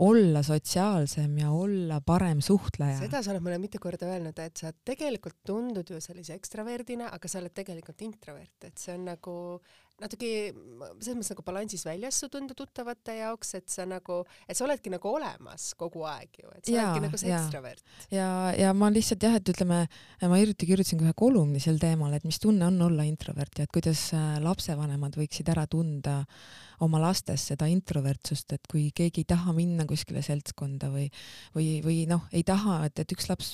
olla 0.02 0.42
sotsiaalsem 0.42 1.38
ja 1.38 1.52
olla 1.54 2.00
parem 2.02 2.42
suhtleja. 2.42 2.98
seda 2.98 3.22
sa 3.22 3.36
oled 3.36 3.46
mulle 3.46 3.62
mitu 3.62 3.78
korda 3.78 4.10
öelnud, 4.10 4.42
et 4.42 4.58
sa 4.58 4.74
tegelikult 4.74 5.38
tundud 5.46 5.94
ju 5.94 6.02
sellise 6.02 6.34
ekstraverdina, 6.34 7.12
aga 7.14 7.30
sa 7.30 7.38
oled 7.38 7.54
tegelikult 7.54 8.02
introvert, 8.02 8.66
et 8.66 8.82
see 8.82 8.98
on 8.98 9.06
nagu 9.12 9.38
natuke 10.03 10.28
selles 11.03 11.16
mõttes 11.16 11.32
nagu 11.32 11.44
balansis 11.46 11.84
väljas 11.86 12.20
su 12.22 12.28
tunda 12.32 12.55
tuttavate 12.59 13.18
jaoks, 13.18 13.55
et 13.59 13.66
sa 13.72 13.86
nagu, 13.88 14.20
et 14.46 14.59
sa 14.59 14.66
oledki 14.66 14.92
nagu 14.92 15.11
olemas 15.11 15.72
kogu 15.78 16.05
aeg 16.09 16.40
ju, 16.42 16.53
et 16.55 16.68
sa 16.68 16.74
ja, 16.74 16.84
oledki 16.84 17.05
nagu 17.07 17.20
see 17.20 17.34
ekstravert. 17.34 17.84
ja, 18.14 18.28
ja 18.59 18.72
ma 18.76 18.92
lihtsalt 18.94 19.26
jah, 19.26 19.38
et 19.40 19.53
ütleme, 19.55 19.82
ma 20.22 20.40
hiljuti 20.40 20.70
kirjutasin 20.70 21.03
ka 21.03 21.09
ühe 21.09 21.18
kolumni 21.18 21.62
sel 21.62 21.80
teemal, 21.82 22.14
et 22.16 22.26
mis 22.28 22.40
tunne 22.42 22.68
on 22.68 22.80
olla 22.88 23.07
introvert 23.09 23.59
ja 23.59 23.66
et 23.66 23.74
kuidas 23.74 24.09
äh, 24.16 24.38
lapsevanemad 24.44 25.18
võiksid 25.18 25.51
ära 25.55 25.66
tunda 25.70 26.20
äh, 26.22 26.67
oma 26.84 27.00
lastes 27.02 27.48
seda 27.50 27.66
introvertsust, 27.70 28.52
et 28.56 28.68
kui 28.70 28.88
keegi 28.96 29.24
ei 29.24 29.28
taha 29.28 29.54
minna 29.56 29.86
kuskile 29.88 30.22
seltskonda 30.24 30.90
või, 30.92 31.06
või, 31.56 31.68
või 31.84 31.98
noh, 32.10 32.26
ei 32.32 32.44
taha, 32.46 32.80
et, 32.88 33.02
et 33.02 33.14
üks 33.14 33.28
laps 33.30 33.52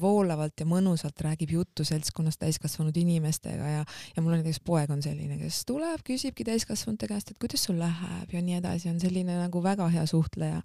voolavalt 0.00 0.62
ja 0.62 0.68
mõnusalt 0.68 1.24
räägib 1.26 1.54
juttu 1.56 1.86
seltskonnas 1.86 2.38
täiskasvanud 2.40 2.96
inimestega 3.00 3.72
ja, 3.78 3.82
ja 4.16 4.22
mul 4.22 4.36
on 4.36 4.42
näiteks 4.42 4.62
poeg 4.64 4.92
on 4.94 5.02
selline, 5.04 5.38
kes 5.42 5.64
tuleb, 5.68 6.04
küsibki 6.06 6.46
täiskasvanute 6.48 7.10
käest, 7.10 7.32
et 7.32 7.40
kuidas 7.42 7.66
sul 7.66 7.80
läheb 7.80 8.32
ja 8.32 8.44
nii 8.44 8.60
edasi, 8.62 8.92
on 8.92 9.02
selline 9.02 9.38
nagu 9.40 9.62
väga 9.64 9.88
hea 9.92 10.06
suhtleja. 10.08 10.62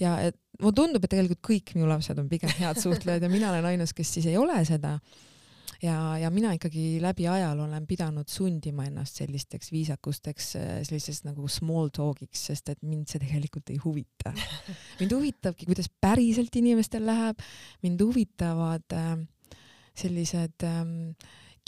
Ja 0.00 0.16
et 0.24 0.38
mulle 0.60 0.74
tundub, 0.76 1.04
et 1.04 1.12
tegelikult 1.12 1.42
kõik 1.44 1.74
minu 1.76 1.90
lapsed 1.90 2.18
on 2.18 2.30
pigem 2.30 2.50
head 2.58 2.80
suhtlejad 2.80 3.22
ja 3.22 3.30
mina 3.30 3.52
olen 3.52 3.68
ainus, 3.74 3.92
kes 3.96 4.16
siis 4.16 4.26
ei 4.30 4.38
ole 4.40 4.56
seda 4.66 4.96
ja, 5.82 5.96
ja 6.18 6.30
mina 6.30 6.52
ikkagi 6.56 7.00
läbi 7.02 7.26
ajaloo 7.28 7.66
olen 7.66 7.86
pidanud 7.86 8.28
sundima 8.30 8.86
ennast 8.88 9.18
sellisteks 9.22 9.72
viisakusteks, 9.72 10.48
äh, 10.60 10.72
selliseks 10.86 11.22
nagu 11.26 11.48
small 11.50 11.90
talk'iks, 11.94 12.46
sest 12.50 12.72
et 12.74 12.82
mind 12.86 13.10
see 13.10 13.22
tegelikult 13.22 13.72
ei 13.74 13.78
huvita. 13.82 14.34
mind 15.00 15.14
huvitabki, 15.16 15.68
kuidas 15.68 15.90
päriselt 16.00 16.56
inimestel 16.60 17.06
läheb, 17.06 17.42
mind 17.82 18.02
huvitavad 18.04 18.98
äh, 18.98 19.14
sellised 19.98 20.66
ähm, 20.66 21.12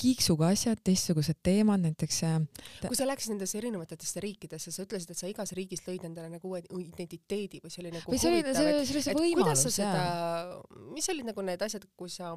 kiiksuga 0.01 0.49
asjad, 0.51 0.81
teistsugused 0.85 1.39
teemad, 1.45 1.83
näiteks 1.85 2.19
äh, 2.27 2.37
kui 2.83 2.97
sa 2.99 3.07
läksid 3.07 3.35
nendesse 3.35 3.59
erinevatesse 3.61 4.23
riikidesse, 4.25 4.73
sa 4.75 4.85
ütlesid, 4.87 5.13
et 5.15 5.21
sa 5.21 5.31
igas 5.31 5.55
riigis 5.57 5.85
lõid 5.87 6.07
endale 6.09 6.33
nagu 6.33 6.51
uue 6.51 6.63
identiteedi 6.83 7.61
või 7.63 7.73
see 7.73 7.85
oli 7.85 7.93
nagu 7.95 8.11
või 8.11 8.21
see 8.21 8.33
oli, 8.33 8.43
see, 8.49 8.55
see 8.89 8.97
oli 8.97 9.05
see 9.07 9.17
võimalus, 9.19 9.79
jaa. 9.79 10.59
mis 10.95 11.09
olid 11.15 11.31
nagu 11.31 11.47
need 11.47 11.63
asjad, 11.67 11.87
kui 11.99 12.11
sa, 12.13 12.33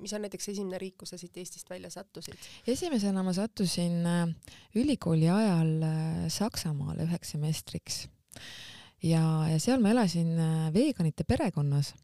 mis 0.00 0.16
on 0.16 0.26
näiteks 0.26 0.50
esimene 0.54 0.80
riik, 0.82 0.96
kus 1.02 1.14
sa 1.14 1.20
siit 1.20 1.36
Eestist 1.38 1.70
välja 1.70 1.92
sattusid? 1.94 2.48
esimesena 2.66 3.22
ma 3.26 3.34
sattusin 3.36 4.00
äh, 4.02 4.24
ülikooli 4.78 5.30
ajal 5.30 5.76
äh, 5.86 6.24
Saksamaale 6.32 7.06
üheks 7.06 7.36
semestriks 7.36 8.02
ja, 9.04 9.22
ja 9.52 9.60
seal 9.62 9.78
ma 9.82 9.94
elasin 9.94 10.34
veganite 10.74 11.26
perekonnas 11.28 11.94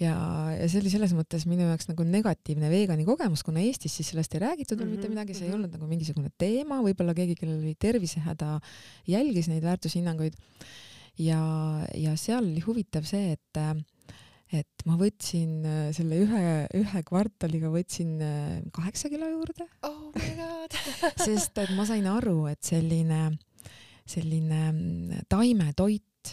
ja, 0.00 0.14
ja 0.54 0.68
see 0.68 0.82
oli 0.82 0.92
selles 0.92 1.14
mõttes 1.16 1.46
minu 1.50 1.66
jaoks 1.68 1.90
nagu 1.90 2.06
negatiivne 2.06 2.70
veegani 2.72 3.06
kogemus, 3.08 3.44
kuna 3.46 3.62
Eestis 3.64 3.98
siis 3.98 4.12
sellest 4.12 4.34
ei 4.34 4.44
räägitud 4.44 4.78
veel 4.78 4.86
mm 4.86 4.92
-hmm, 4.92 4.96
mitte 4.96 5.08
mhm, 5.08 5.16
midagi, 5.16 5.34
see 5.34 5.46
mm 5.46 5.50
-hmm. 5.50 5.52
ei 5.52 5.56
mhm. 5.56 5.64
olnud 5.64 5.78
nagu 5.78 5.86
mingisugune 5.86 6.30
teema, 6.38 6.82
võib-olla 6.82 7.14
keegi, 7.14 7.34
kellel 7.34 7.62
oli 7.62 7.74
tervisehäda, 7.74 8.60
jälgis 9.06 9.48
neid 9.48 9.62
väärtushinnanguid. 9.62 10.34
ja, 11.18 11.40
ja 11.94 12.16
seal 12.16 12.44
oli 12.44 12.60
huvitav 12.60 13.04
see, 13.04 13.32
et 13.32 13.58
et 14.54 14.84
ma 14.88 14.96
võtsin 14.96 15.60
äh, 15.66 15.88
selle 15.96 16.22
ühe, 16.24 16.42
ühe 16.78 17.02
kvartaliga 17.06 17.70
võtsin 17.72 18.16
äh, 18.24 18.54
kaheksa 18.72 19.10
kilo 19.12 19.28
juurde 19.28 19.66
oh. 19.84 20.14
sest 21.26 21.60
et 21.60 21.72
ma 21.76 21.84
sain 21.88 22.08
aru, 22.08 22.46
et 22.48 22.62
selline, 22.64 23.28
selline 24.08 24.62
mm, 24.72 25.26
taimetoit 25.28 26.32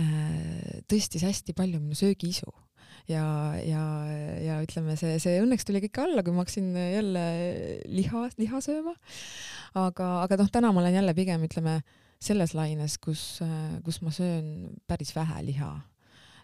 äh, 0.00 0.80
tõstis 0.88 1.26
hästi 1.26 1.56
palju 1.56 1.82
minu 1.82 1.98
söögiisu 1.98 2.48
ja, 3.08 3.24
ja, 3.64 3.84
ja 4.44 4.58
ütleme, 4.64 4.96
see, 5.00 5.18
see 5.22 5.38
õnneks 5.42 5.66
tuli 5.68 5.82
kõik 5.86 6.02
alla, 6.02 6.24
kui 6.26 6.34
ma 6.34 6.44
hakkasin 6.44 6.74
jälle 6.76 7.24
liha, 7.88 8.26
liha 8.40 8.60
sööma. 8.64 8.94
aga, 9.78 10.10
aga 10.24 10.40
noh, 10.40 10.50
täna 10.52 10.72
ma 10.72 10.82
olen 10.82 10.98
jälle 11.00 11.14
pigem 11.16 11.46
ütleme 11.48 11.80
selles 12.20 12.52
laines, 12.54 12.98
kus, 13.00 13.40
kus 13.84 14.02
ma 14.04 14.12
söön 14.12 14.76
päris 14.90 15.14
vähe 15.16 15.40
liha 15.46 15.72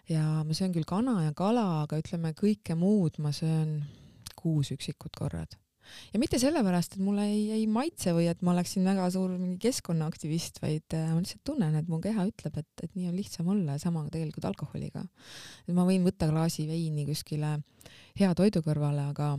ja 0.09 0.25
ma 0.47 0.57
söön 0.57 0.73
küll 0.73 0.87
kana 0.87 1.19
ja 1.27 1.35
kala, 1.37 1.83
aga 1.83 1.99
ütleme, 2.01 2.33
kõike 2.37 2.77
muud 2.79 3.19
ma 3.21 3.33
söön 3.35 3.81
kuus 4.37 4.71
üksikut 4.73 5.15
korrad 5.17 5.57
ja 6.13 6.21
mitte 6.21 6.39
sellepärast, 6.41 6.97
et 6.97 7.03
mulle 7.03 7.27
ei, 7.29 7.43
ei 7.59 7.65
maitse 7.71 8.13
või 8.17 8.27
et 8.31 8.43
ma 8.45 8.53
oleksin 8.53 8.85
väga 8.87 9.07
suur 9.13 9.33
mingi 9.37 9.57
keskkonnaaktivist, 9.67 10.61
vaid 10.63 10.97
äh, 10.97 11.09
ma 11.13 11.21
lihtsalt 11.21 11.43
tunnen, 11.47 11.75
et 11.79 11.89
mu 11.91 12.01
keha 12.03 12.27
ütleb, 12.29 12.61
et, 12.61 12.85
et 12.85 12.93
nii 12.95 13.09
on 13.11 13.17
lihtsam 13.17 13.51
olla 13.53 13.77
ja 13.77 13.83
sama 13.83 14.05
tegelikult 14.13 14.47
alkoholiga. 14.51 15.05
et 15.67 15.75
ma 15.75 15.87
võin 15.87 16.05
võtta 16.07 16.29
klaasi 16.31 16.67
veini 16.69 17.07
kuskile 17.07 17.57
hea 18.19 18.31
toidu 18.37 18.63
kõrvale, 18.65 19.09
aga 19.11 19.35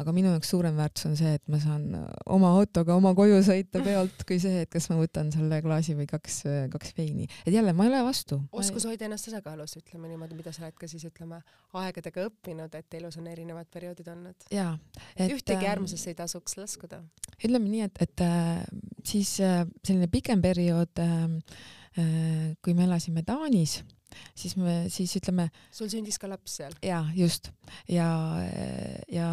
aga 0.00 0.12
minu 0.16 0.32
jaoks 0.32 0.50
suurem 0.52 0.76
väärtus 0.78 1.06
on 1.08 1.16
see, 1.18 1.32
et 1.38 1.44
ma 1.52 1.60
saan 1.62 1.84
äh, 1.96 2.06
oma 2.34 2.52
autoga 2.58 2.96
oma 2.96 3.12
koju 3.16 3.40
sõita 3.46 3.82
peolt, 3.84 4.24
kui 4.28 4.40
see, 4.42 4.64
et 4.64 4.72
kas 4.72 4.88
ma 4.92 4.98
võtan 5.00 5.30
selle 5.34 5.60
klaasi 5.64 5.96
või 5.98 6.08
kaks, 6.10 6.38
äh, 6.48 6.62
kaks 6.72 6.94
veini. 6.96 7.28
et 7.44 7.52
jälle, 7.54 7.74
ma 7.76 7.86
ei 7.86 7.92
ole 7.92 8.02
vastu. 8.06 8.40
oskus 8.62 8.86
hoida 8.88 9.06
ennast 9.08 9.28
tasakaalus, 9.28 9.76
ütleme 9.80 10.10
niimoodi, 10.10 10.38
mida 10.38 10.54
sa 10.56 10.64
oled 10.66 10.78
ka 10.80 10.88
siis 10.90 11.04
ütleme 11.08 11.42
aegadega 11.80 12.26
õppinud, 12.30 12.78
et 12.80 12.98
elus 13.00 13.20
on 13.20 13.28
erinevad 13.30 13.70
perioodid 13.72 14.10
olnud. 14.14 14.48
jaa. 14.54 14.72
et 15.16 15.28
ühtegi 15.28 15.60
ähm, 15.60 15.70
äärmusesse 15.74 16.14
ei 16.14 16.18
tasuks 16.18 16.56
laskuda. 16.60 17.02
ütleme 17.38 17.68
nii, 17.68 17.86
et, 17.90 18.02
et 18.08 18.26
äh, 18.26 18.64
siis 19.04 19.36
selline 19.38 20.10
pikem 20.12 20.42
periood, 20.42 21.00
kui 22.62 22.74
me 22.78 22.84
elasime 22.86 23.24
Taanis 23.26 23.80
siis 24.34 24.56
me, 24.56 24.84
siis 24.88 25.14
ütleme. 25.18 25.48
sul 25.74 25.90
sündis 25.92 26.18
ka 26.20 26.30
laps 26.30 26.58
seal? 26.60 26.74
jaa, 26.84 27.04
just. 27.16 27.50
ja, 27.90 28.08
ja 29.12 29.30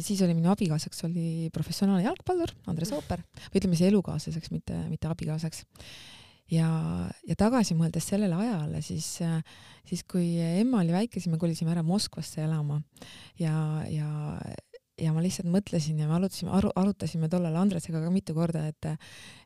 siis 0.00 0.20
oli 0.26 0.34
minu 0.36 0.50
abikaasaks 0.52 1.04
oli 1.08 1.48
professionaalne 1.54 2.06
jalgpallur 2.06 2.52
Andres 2.70 2.92
Ooper 2.96 3.22
ütleme 3.54 3.78
siis 3.78 3.90
elukaaslaseks, 3.90 4.52
mitte, 4.54 4.76
mitte 4.90 5.10
abikaasaks. 5.10 5.64
ja, 6.52 6.68
ja 7.26 7.36
tagasi 7.38 7.76
mõeldes 7.78 8.06
sellele 8.10 8.36
ajale, 8.38 8.82
siis, 8.84 9.08
äh, 9.26 9.40
siis 9.86 10.04
kui 10.08 10.36
emma 10.40 10.82
oli 10.82 10.94
väike, 10.94 11.20
siis 11.20 11.32
me 11.32 11.40
kolisime 11.42 11.74
ära 11.74 11.84
Moskvasse 11.86 12.44
elama 12.44 12.80
ja, 13.42 13.56
ja 13.90 14.10
ja 15.00 15.12
ma 15.12 15.20
lihtsalt 15.20 15.48
mõtlesin 15.52 15.98
ja 16.00 16.08
me 16.08 16.16
arutasime, 16.16 16.50
aru, 16.56 16.70
arutasime 16.78 17.28
tollal 17.32 17.56
Andresega 17.60 18.00
ka 18.00 18.10
mitu 18.12 18.34
korda, 18.36 18.64
et 18.70 18.88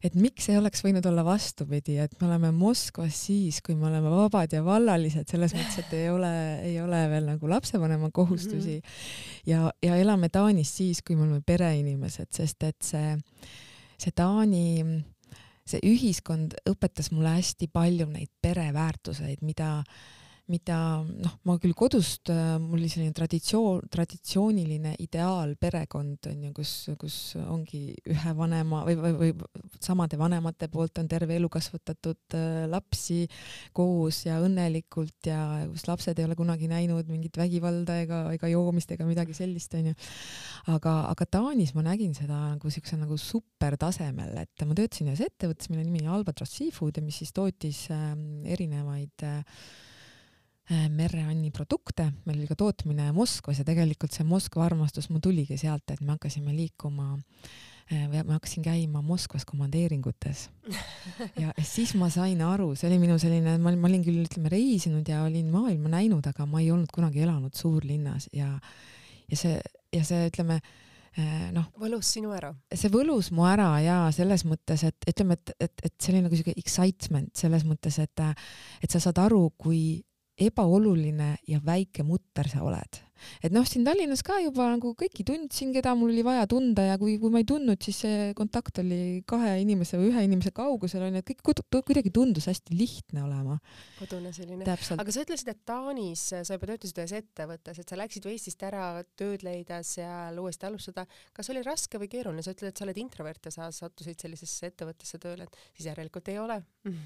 et 0.07 0.17
miks 0.19 0.47
ei 0.51 0.59
oleks 0.61 0.85
võinud 0.85 1.07
olla 1.11 1.25
vastupidi, 1.27 1.97
et 2.03 2.15
me 2.21 2.29
oleme 2.29 2.53
Moskvas 2.55 3.19
siis, 3.27 3.61
kui 3.65 3.75
me 3.79 3.89
oleme 3.91 4.13
vabad 4.13 4.55
ja 4.55 4.63
vallalised, 4.65 5.27
selles 5.31 5.55
mõttes, 5.57 5.81
et 5.83 5.97
ei 5.99 6.11
ole, 6.13 6.33
ei 6.67 6.77
ole 6.83 7.03
veel 7.11 7.27
nagu 7.33 7.51
lapsevanema 7.51 8.13
kohustusi 8.15 8.79
mm 8.79 8.85
-hmm. 8.85 9.43
ja, 9.51 9.73
ja 9.83 9.97
elame 9.97 10.29
Taanis 10.29 10.77
siis, 10.77 11.03
kui 11.03 11.17
me 11.17 11.27
oleme 11.27 11.43
pereinimesed, 11.47 12.31
sest 12.31 12.63
et 12.63 12.83
see, 12.83 13.19
see 13.99 14.13
Taani, 14.15 15.03
see 15.67 15.83
ühiskond 15.83 16.55
õpetas 16.69 17.11
mulle 17.11 17.35
hästi 17.39 17.69
palju 17.73 18.07
neid 18.07 18.31
pereväärtuseid, 18.43 19.43
mida 19.43 19.83
mida 20.51 20.77
noh, 21.07 21.35
ma 21.47 21.57
küll 21.63 21.75
kodust, 21.79 22.31
äh, 22.33 22.57
mul 22.61 22.81
oli 22.81 22.91
selline 22.91 23.15
traditsioon, 23.17 23.87
traditsiooniline 23.93 24.97
ideaal 25.03 25.55
perekond 25.61 26.29
on 26.31 26.47
ju, 26.47 26.53
kus, 26.57 26.73
kus 27.01 27.17
ongi 27.41 27.83
ühe 28.11 28.35
vanema 28.37 28.83
või, 28.89 28.97
või, 28.99 29.13
või 29.21 29.31
samade 29.83 30.19
vanemate 30.21 30.71
poolt 30.73 30.99
on 31.03 31.11
terve 31.11 31.37
elu 31.39 31.51
kasvatatud 31.53 32.37
äh, 32.39 32.65
lapsi 32.71 33.23
koos 33.77 34.25
ja 34.27 34.41
õnnelikult 34.43 35.31
ja 35.31 35.41
kus 35.71 35.87
lapsed 35.91 36.19
ei 36.19 36.29
ole 36.29 36.39
kunagi 36.39 36.71
näinud 36.71 37.11
mingit 37.11 37.39
vägivalda 37.41 38.01
ega, 38.05 38.23
ega 38.35 38.51
joomist 38.51 38.91
ega 38.95 39.07
midagi 39.09 39.37
sellist 39.37 39.75
onju. 39.79 39.95
aga, 40.75 40.97
aga 41.13 41.29
Taanis 41.39 41.75
ma 41.77 41.85
nägin 41.87 42.17
seda 42.17 42.41
nagu 42.55 42.73
siukse 42.73 42.99
nagu 42.99 43.19
supertasemel, 43.21 44.35
et 44.43 44.67
ma 44.67 44.77
töötasin 44.77 45.13
ühes 45.13 45.23
ettevõttes, 45.25 45.71
mille 45.71 45.87
nimi 45.87 46.03
oli 46.03 46.11
Albatross 46.19 46.59
Seafood 46.59 46.99
ja 46.99 47.05
mis 47.05 47.21
siis 47.23 47.35
tootis 47.37 47.87
äh, 47.95 48.11
erinevaid 48.51 49.27
äh, 49.27 49.45
Äh, 50.71 50.85
mereanni 50.87 51.49
produkte, 51.51 52.05
meil 52.29 52.37
oli 52.39 52.47
ka 52.47 52.55
tootmine 52.55 53.09
Moskvas 53.11 53.59
ja 53.59 53.65
tegelikult 53.67 54.15
see 54.15 54.23
Moskva 54.23 54.69
armastus 54.69 55.09
mul 55.11 55.19
tuligi 55.19 55.57
sealt, 55.59 55.83
et 55.91 55.99
me 55.99 56.13
hakkasime 56.15 56.53
liikuma 56.55 57.09
äh, 57.17 58.05
või 58.05 58.21
ma 58.29 58.37
hakkasin 58.37 58.63
käima 58.63 59.01
Moskvas 59.03 59.43
komandeeringutes. 59.49 60.45
ja 61.43 61.51
siis 61.59 61.97
ma 61.99 62.07
sain 62.15 62.39
aru, 62.47 62.69
see 62.79 62.87
oli 62.87 63.01
minu 63.03 63.17
selline, 63.19 63.57
ma 63.59 63.73
olin, 63.73 63.81
ma 63.83 63.91
olin 63.91 64.05
küll 64.07 64.21
ütleme 64.23 64.53
reisinud 64.53 65.11
ja 65.11 65.25
olin 65.25 65.49
maailma 65.51 65.91
näinud, 65.97 66.29
aga 66.31 66.47
ma 66.47 66.61
ei 66.63 66.71
olnud 66.71 66.93
kunagi 66.95 67.25
elanud 67.25 67.59
suurlinnas 67.59 68.29
ja 68.31 68.53
ja 69.27 69.39
see 69.41 69.57
ja 69.91 70.05
see 70.07 70.29
ütleme 70.29 70.61
äh, 70.61 71.49
noh. 71.57 71.67
võlus 71.83 72.13
sinu 72.15 72.31
ära? 72.37 72.53
see 72.71 72.93
võlus 72.95 73.33
mu 73.35 73.49
ära 73.51 73.73
ja 73.83 73.97
selles 74.15 74.47
mõttes, 74.47 74.87
et 74.87 75.11
ütleme, 75.11 75.35
et, 75.35 75.51
et, 75.67 75.75
et 75.91 75.97
see 75.99 76.15
oli 76.15 76.23
nagu 76.29 76.39
siuke 76.39 76.55
excitement 76.63 77.35
selles 77.43 77.67
mõttes, 77.67 77.99
et, 78.07 78.25
et 78.79 78.95
sa 78.95 79.03
saad 79.03 79.19
aru, 79.19 79.49
kui 79.59 79.99
ebaoluline 80.41 81.37
ja 81.49 81.61
väike 81.65 82.05
mutter 82.07 82.49
sa 82.51 82.65
oled. 82.65 83.01
et 83.45 83.53
noh, 83.53 83.67
siin 83.69 83.85
Tallinnas 83.85 84.23
ka 84.25 84.39
juba 84.41 84.65
nagu 84.71 84.95
kõiki 84.97 85.27
tundsin, 85.29 85.75
keda 85.75 85.93
mul 85.93 86.09
oli 86.09 86.23
vaja 86.25 86.47
tunda 86.49 86.87
ja 86.87 86.95
kui, 86.97 87.19
kui 87.21 87.29
ma 87.29 87.43
ei 87.43 87.45
tundnud, 87.45 87.77
siis 87.85 87.99
see 88.07 88.31
kontakt 88.37 88.81
oli 88.81 89.21
kahe 89.29 89.59
inimese 89.61 90.01
või 90.01 90.09
ühe 90.09 90.23
inimese 90.25 90.55
kaugusel 90.57 91.05
onju, 91.05 91.21
et 91.21 91.29
kõik 91.45 91.67
kuidagi 91.85 92.13
tundus 92.17 92.49
hästi 92.49 92.79
lihtne 92.79 93.27
olema. 93.27 93.59
kodune 93.99 94.33
selline. 94.33 94.65
aga 94.65 95.13
sa 95.13 95.27
ütlesid, 95.27 95.53
et 95.53 95.61
Taanis 95.69 96.25
sa 96.33 96.57
juba 96.57 96.71
töötasid 96.73 97.03
ühes 97.05 97.15
ettevõttes, 97.21 97.83
et 97.83 97.93
sa 97.93 98.01
läksid 98.01 98.25
ju 98.25 98.33
Eestist 98.33 98.65
ära 98.65 98.89
tööd 99.21 99.45
leida 99.45 99.83
seal, 99.85 100.41
uuesti 100.41 100.71
alustada. 100.71 101.05
kas 101.37 101.53
oli 101.53 101.61
raske 101.67 102.01
või 102.01 102.09
keeruline, 102.09 102.47
sa 102.47 102.57
ütled, 102.57 102.73
et 102.73 102.81
sa 102.81 102.89
oled 102.89 103.05
introvert 103.05 103.51
ja 103.51 103.53
sa 103.53 103.69
sattusid 103.75 104.25
sellisesse 104.25 104.73
ettevõttesse 104.73 105.21
tööle, 105.21 105.45
et 105.45 105.61
siis 105.77 105.93
järelikult 105.93 106.33
ei 106.33 106.41
ole 106.41 106.63
Ehm, 106.87 106.97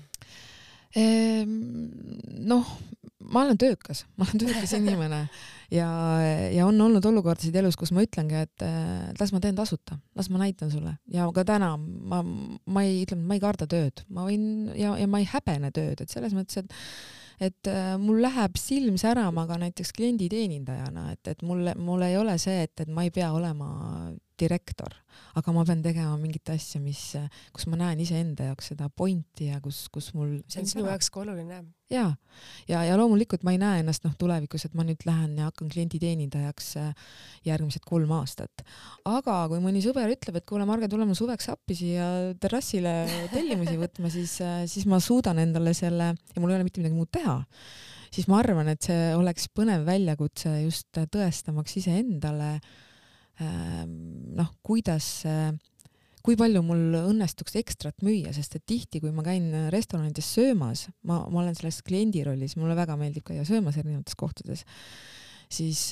noh, 0.94 2.68
ma 3.24 3.42
olen 3.42 3.58
töökas, 3.58 4.04
ma 4.18 4.26
olen 4.28 4.42
töökas 4.44 4.74
inimene 4.78 5.24
ja, 5.72 5.88
ja 6.54 6.66
on 6.68 6.80
olnud 6.80 7.04
olukordasid 7.08 7.56
elus, 7.58 7.78
kus 7.80 7.92
ma 7.96 8.04
ütlengi, 8.04 8.44
et 8.46 8.66
las 9.20 9.32
ma 9.34 9.40
teen 9.42 9.58
tasuta, 9.58 9.98
las 10.14 10.30
ma 10.30 10.42
näitan 10.44 10.70
sulle. 10.70 10.96
Ja 11.10 11.26
ka 11.34 11.44
täna 11.48 11.74
ma, 11.78 12.22
ma 12.22 12.86
ei, 12.86 13.02
ütleme, 13.06 13.26
ma 13.26 13.38
ei 13.38 13.42
karda 13.42 13.68
tööd, 13.70 14.04
ma 14.12 14.28
võin 14.28 14.70
ja, 14.78 14.94
ja 15.00 15.10
ma 15.10 15.22
ei 15.22 15.28
häbene 15.30 15.72
tööd, 15.74 16.04
et 16.04 16.14
selles 16.14 16.36
mõttes, 16.36 16.62
et 16.62 16.80
et 17.42 17.66
äh, 17.66 17.94
mul 17.98 18.20
läheb 18.22 18.58
silm 18.60 18.98
särama 19.00 19.46
ka 19.48 19.58
näiteks 19.58 19.90
klienditeenindajana, 19.96 21.08
et, 21.14 21.32
et 21.32 21.42
mul, 21.42 21.66
mul 21.82 22.04
ei 22.06 22.14
ole 22.18 22.36
see, 22.38 22.62
et, 22.66 22.74
et 22.84 22.90
ma 22.90 23.06
ei 23.06 23.10
pea 23.14 23.32
olema 23.34 23.68
direktor, 24.40 24.90
aga 25.38 25.52
ma 25.54 25.62
pean 25.66 25.82
tegema 25.84 26.14
mingit 26.18 26.50
asja, 26.50 26.80
mis, 26.82 27.00
kus 27.54 27.68
ma 27.70 27.78
näen 27.78 28.00
iseenda 28.02 28.48
jaoks 28.50 28.72
seda 28.72 28.88
pointi 28.90 29.48
ja 29.50 29.60
kus, 29.62 29.84
kus 29.94 30.10
mul. 30.16 30.40
see 30.50 30.62
on 30.62 30.70
sinu 30.70 30.86
jaoks 30.88 31.10
ka 31.14 31.22
oluline. 31.22 31.60
ja, 31.92 32.06
ja, 32.70 32.82
ja 32.88 32.98
loomulikult 32.98 33.44
ma 33.46 33.54
ei 33.54 33.60
näe 33.62 33.82
ennast 33.84 34.06
noh, 34.06 34.16
tulevikus, 34.18 34.66
et 34.66 34.74
ma 34.74 34.86
nüüd 34.86 35.06
lähen 35.06 35.36
ja 35.38 35.48
hakkan 35.50 35.70
klienditeenindajaks 35.70 36.70
äh, 36.82 36.92
järgmised 37.46 37.86
kolm 37.86 38.14
aastat. 38.18 38.64
aga 39.06 39.38
kui 39.52 39.62
mõni 39.62 39.82
sõber 39.84 40.10
ütleb, 40.14 40.40
et 40.40 40.48
kuule, 40.48 40.66
Marge, 40.68 40.90
tule 40.90 41.06
mul 41.06 41.18
suveks 41.18 41.50
appi 41.54 41.78
siia 41.78 42.08
terrassile 42.42 42.94
tellimusi 43.34 43.78
võtma, 43.80 44.10
siis, 44.12 44.38
äh, 44.42 44.64
siis 44.70 44.88
ma 44.90 45.02
suudan 45.02 45.42
endale 45.44 45.76
selle 45.78 46.14
ja 46.14 46.40
mul 46.42 46.54
ei 46.54 46.58
ole 46.58 46.66
mitte 46.66 46.82
midagi 46.82 46.98
muud 46.98 47.12
teha 47.14 47.42
siis 48.14 48.26
ma 48.30 48.38
arvan, 48.38 48.68
et 48.70 48.82
see 48.86 49.12
oleks 49.18 49.48
põnev 49.50 49.86
väljakutse 49.86 50.52
just 50.62 51.02
tõestamaks 51.10 51.80
iseendale 51.80 52.56
äh, 52.56 52.82
noh, 53.40 54.50
kuidas, 54.66 55.08
kui 56.24 56.36
palju 56.38 56.62
mul 56.64 56.98
õnnestuks 57.00 57.56
ekstrat 57.60 58.04
müüa, 58.06 58.32
sest 58.36 58.58
et 58.58 58.64
tihti, 58.66 59.00
kui 59.02 59.12
ma 59.14 59.24
käin 59.26 59.50
restoranides 59.74 60.28
söömas, 60.36 60.86
ma, 61.02 61.24
ma 61.26 61.42
olen 61.42 61.56
selles 61.58 61.82
kliendi 61.86 62.24
rollis, 62.26 62.56
mulle 62.60 62.76
väga 62.78 62.96
meeldib 63.00 63.26
käia 63.26 63.44
söömas 63.48 63.78
erinevates 63.80 64.16
kohtades, 64.18 64.64
siis, 65.52 65.88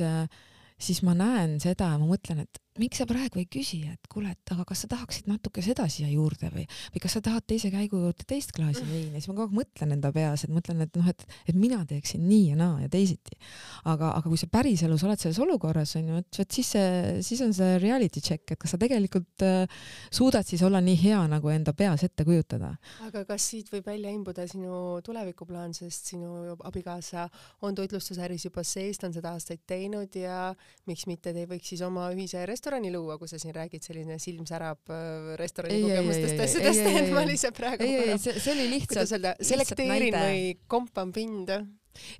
siis 0.79 1.03
ma 1.07 1.17
näen 1.19 1.59
seda 1.63 1.93
ma 1.99 2.09
mõtlen, 2.15 2.47
et 2.47 2.63
miks 2.81 3.03
sa 3.03 3.05
praegu 3.05 3.37
ei 3.37 3.47
küsi, 3.53 3.83
et 3.85 4.09
kuule, 4.09 4.31
et 4.33 4.53
aga 4.55 4.65
kas 4.65 4.85
sa 4.85 4.89
tahaksid 4.89 5.27
natuke 5.29 5.61
seda 5.65 5.85
siia 5.93 6.09
juurde 6.09 6.49
või, 6.55 6.63
või 6.95 7.03
kas 7.05 7.19
sa 7.19 7.21
tahad 7.25 7.45
teise 7.45 7.69
käigu 7.73 7.99
juurde 8.01 8.25
teist 8.29 8.55
klaasi 8.57 8.81
mm. 8.81 8.93
veini, 8.93 9.21
siis 9.21 9.29
ma 9.29 9.35
kogu 9.37 9.51
aeg 9.51 9.57
mõtlen 9.59 9.93
enda 9.99 10.13
peas, 10.15 10.45
et 10.47 10.53
mõtlen, 10.55 10.81
et 10.87 10.97
noh, 10.97 11.11
et, 11.13 11.27
et 11.53 11.59
mina 11.59 11.83
teeksin 11.89 12.25
nii 12.25 12.55
ja 12.55 12.57
naa 12.57 12.79
ja 12.81 12.89
teisiti. 12.93 13.37
aga, 13.85 14.15
aga 14.17 14.23
kui 14.25 14.41
sa 14.41 14.49
päriselus 14.53 15.05
oled 15.05 15.21
selles 15.21 15.41
olukorras 15.45 15.93
onju, 16.01 16.23
et 16.23 16.41
vot 16.41 16.57
siis 16.57 16.71
see, 16.77 16.87
siis 17.27 17.43
on 17.45 17.53
see 17.57 17.77
reality 17.83 18.23
check, 18.25 18.55
et 18.55 18.61
kas 18.63 18.73
sa 18.73 18.81
tegelikult 18.81 19.45
äh, 19.45 19.85
suudad 20.09 20.49
siis 20.49 20.65
olla 20.65 20.81
nii 20.81 20.97
hea, 21.03 21.21
nagu 21.29 21.53
enda 21.53 21.77
peas 21.77 22.07
ette 22.09 22.25
kujutada. 22.25 22.73
aga 23.05 23.27
kas 23.29 23.51
siit 23.53 23.69
võib 23.75 23.93
välja 23.93 24.15
imbuda 24.17 24.49
sinu 24.49 25.03
tulevikuplaan, 25.05 25.77
sest 25.77 26.15
sinu 26.15 26.57
abikaasa 26.57 27.29
on 27.69 27.77
toitlustusäris 27.77 28.49
juba 28.49 28.65
sees, 28.65 28.97
ta 28.97 29.11
on 29.11 29.19
seda 29.21 29.37
aastaid 29.37 29.61
teinud 29.69 30.17
ja 30.17 30.55
miks 30.89 31.05
mitte 31.11 31.37
te 31.37 31.45
võiks 31.51 31.75
siis 31.75 31.85
oma 31.85 32.09
ühise 32.17 32.41
restorani 32.49 32.62
restorani 32.63 32.93
luua, 32.95 33.17
kui 33.19 33.27
sa 33.27 33.41
siin 33.43 33.55
räägid, 33.57 33.83
selline 33.83 34.21
silm 34.23 34.45
särab 34.47 34.91
äh, 34.95 35.33
restorani 35.41 35.81
ei, 35.81 35.83
kogemustest 35.83 36.43
asjadest, 36.45 36.85
et 36.87 37.09
ma 37.11 37.25
lihtsalt 37.27 37.57
praegu 37.59 37.83
ei, 37.83 37.97
ei, 38.13 38.19
see, 38.23 38.39
see 38.39 38.53
oli 38.55 38.69
lihtsalt, 38.71 38.93
kuidas 38.93 39.15
öelda, 39.17 39.33
selekteerin 39.43 40.15
või 40.15 40.45
kompan 40.71 41.11
pinda 41.17 41.59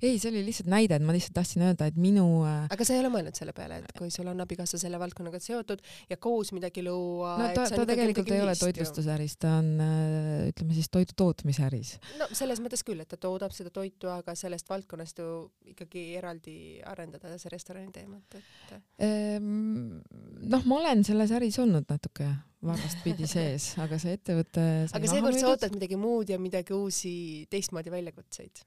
ei, 0.01 0.17
see 0.19 0.29
oli 0.31 0.43
lihtsalt 0.47 0.69
näide, 0.71 0.97
et 0.99 1.05
ma 1.05 1.15
lihtsalt 1.15 1.35
tahtsin 1.37 1.65
öelda, 1.67 1.87
et 1.89 1.97
minu 1.99 2.25
äh, 2.47 2.67
aga 2.73 2.87
sa 2.87 2.95
ei 2.95 3.01
ole 3.03 3.11
mõelnud 3.13 3.37
selle 3.37 3.55
peale, 3.55 3.81
et 3.83 3.95
kui 3.97 4.11
sul 4.13 4.29
on 4.31 4.43
abikaasa 4.43 4.79
selle 4.81 4.99
valdkonnaga 5.01 5.41
seotud 5.43 5.83
ja 6.09 6.17
koos 6.21 6.53
midagi 6.55 6.83
luua 6.85 7.35
no 7.39 7.49
ta, 7.55 7.65
ta 7.71 7.87
tegelikult 7.89 8.31
ei 8.33 8.43
ole 8.43 8.55
toitlustusäris, 8.59 9.37
ta 9.41 9.57
on 9.61 9.71
äh, 9.83 10.51
ütleme 10.51 10.77
siis 10.77 10.91
toidu 10.93 11.17
tootmise 11.19 11.65
äris. 11.67 11.95
no 12.19 12.29
selles 12.31 12.61
mõttes 12.63 12.85
küll, 12.85 13.01
et 13.03 13.11
ta 13.11 13.19
toodab 13.21 13.55
seda 13.55 13.73
toitu, 13.73 14.11
aga 14.13 14.37
sellest 14.37 14.69
valdkonnast 14.69 15.21
ju 15.23 15.29
ikkagi 15.73 16.07
eraldi 16.19 16.57
arendada 16.89 17.35
see 17.41 17.53
restorani 17.53 17.93
teemat, 17.95 18.39
et 18.39 18.75
ehm,. 19.03 20.01
noh, 20.43 20.65
ma 20.69 20.81
olen 20.81 21.05
selles 21.07 21.33
äris 21.35 21.59
olnud 21.63 21.87
natuke 21.89 22.29
vastpidi 22.63 23.27
sees, 23.35 23.73
aga 23.83 23.99
see 24.01 24.17
ettevõte 24.17 24.67
aga 24.93 25.09
seekord 25.09 25.39
sa 25.39 25.51
ootad 25.51 25.75
midagi 25.75 25.99
muud 25.99 26.31
ja 26.31 26.39
midagi 26.41 26.75
uusi 26.75 27.13
teistmoodi 27.51 27.91
väljakutseid 27.93 28.63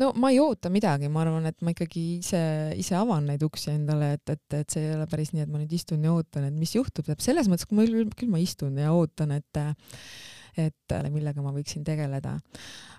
no 0.00 0.12
ma 0.20 0.30
ei 0.32 0.40
oota 0.42 0.70
midagi, 0.72 1.10
ma 1.12 1.22
arvan, 1.24 1.48
et 1.50 1.58
ma 1.64 1.72
ikkagi 1.74 2.04
ise, 2.20 2.40
ise 2.78 2.96
avan 2.98 3.28
neid 3.30 3.44
uksi 3.46 3.72
endale, 3.74 4.14
et, 4.18 4.34
et, 4.34 4.58
et 4.60 4.72
see 4.72 4.86
ei 4.86 4.94
ole 4.96 5.06
päris 5.10 5.32
nii, 5.34 5.44
et 5.46 5.52
ma 5.52 5.60
nüüd 5.60 5.76
istun 5.76 6.04
ja 6.04 6.14
ootan, 6.14 6.48
et 6.48 6.56
mis 6.56 6.74
juhtub, 6.76 7.06
tähendab 7.06 7.24
selles 7.24 7.50
mõttes, 7.50 7.68
kui 7.68 7.78
ma 7.78 7.86
küll, 7.88 8.10
küll 8.16 8.32
ma 8.32 8.42
istun 8.42 8.76
ja 8.80 8.94
ootan, 8.96 9.36
et 9.36 9.62
et 10.56 10.94
millega 11.12 11.42
ma 11.44 11.52
võiksin 11.52 11.84
tegeleda. 11.84 12.38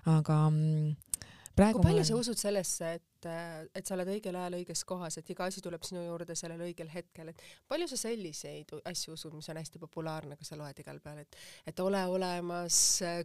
aga 0.06 0.36
mm, 0.46 0.92
praegu 1.58 1.78
kui 1.78 1.88
palju 1.88 2.00
olen... 2.00 2.08
sa 2.08 2.18
usud 2.22 2.40
sellesse, 2.40 2.90
et, 2.98 3.28
et 3.78 3.88
sa 3.88 3.96
oled 3.96 4.12
õigel 4.14 4.38
ajal 4.40 4.58
õiges 4.60 4.84
kohas, 4.88 5.18
et 5.20 5.32
iga 5.34 5.48
asi 5.50 5.62
tuleb 5.64 5.84
sinu 5.86 6.04
juurde 6.04 6.36
sellel 6.38 6.62
õigel 6.68 6.90
hetkel, 6.92 7.32
et 7.32 7.42
palju 7.70 7.88
sa 7.90 8.00
selliseid 8.04 8.76
asju 8.88 9.16
usud, 9.18 9.34
mis 9.38 9.50
on 9.52 9.60
hästi 9.60 9.82
populaarne, 9.82 10.38
kui 10.38 10.48
sa 10.48 10.58
loed 10.60 10.84
igal 10.84 11.02
peal, 11.04 11.24
et 11.24 11.40
et 11.72 11.82
ole 11.84 12.04
olemas, 12.10 12.78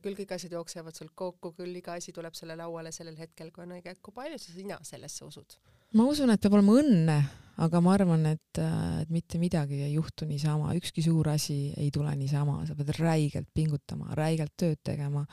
küll 0.03 0.17
kõik 0.19 0.35
asjad 0.37 0.57
jooksevad 0.57 0.97
sul 0.97 1.13
kokku, 1.15 1.53
küll 1.57 1.81
iga 1.81 1.97
asi 1.99 2.15
tuleb 2.15 2.35
selle 2.37 2.57
lauale 2.59 2.91
sellel 2.95 3.19
hetkel, 3.21 3.53
kui 3.53 3.65
on 3.67 3.77
õige, 3.77 3.95
kui 4.01 4.15
palju 4.15 4.41
sa 4.41 4.57
sina 4.57 4.81
sellesse 4.87 5.25
usud? 5.29 5.59
Ma 5.93 6.09
usun, 6.09 6.33
et 6.33 6.41
peab 6.41 6.57
olema 6.57 6.77
õnne, 6.81 7.17
aga 7.63 7.81
ma 7.85 7.91
arvan, 7.93 8.25
et, 8.31 8.59
et 8.59 9.11
mitte 9.13 9.37
midagi 9.41 9.83
ei 9.85 9.91
juhtu 9.93 10.25
niisama, 10.25 10.73
ükski 10.77 11.03
suur 11.05 11.29
asi 11.33 11.57
ei 11.77 11.91
tule 11.93 12.13
niisama, 12.17 12.63
sa 12.65 12.75
pead 12.77 12.89
räigelt 12.97 13.49
pingutama, 13.53 14.09
räigelt 14.17 14.55
tööd 14.57 14.81
tegema, 14.85 15.25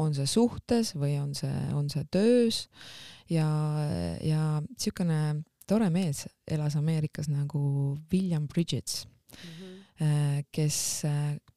on 0.00 0.14
see 0.14 0.28
suhtes 0.30 0.94
või 0.94 1.16
on 1.18 1.34
see, 1.38 1.50
on 1.74 1.90
see 1.90 2.06
töös. 2.14 2.64
Ja, 3.32 3.48
ja 4.22 4.60
niisugune 4.68 5.42
tore 5.66 5.88
mees 5.90 6.26
elas 6.46 6.76
Ameerikas 6.76 7.30
nagu 7.32 7.96
William 8.12 8.46
Bridges 8.46 9.06
mm, 9.06 9.52
-hmm. 9.58 10.42
kes 10.52 10.78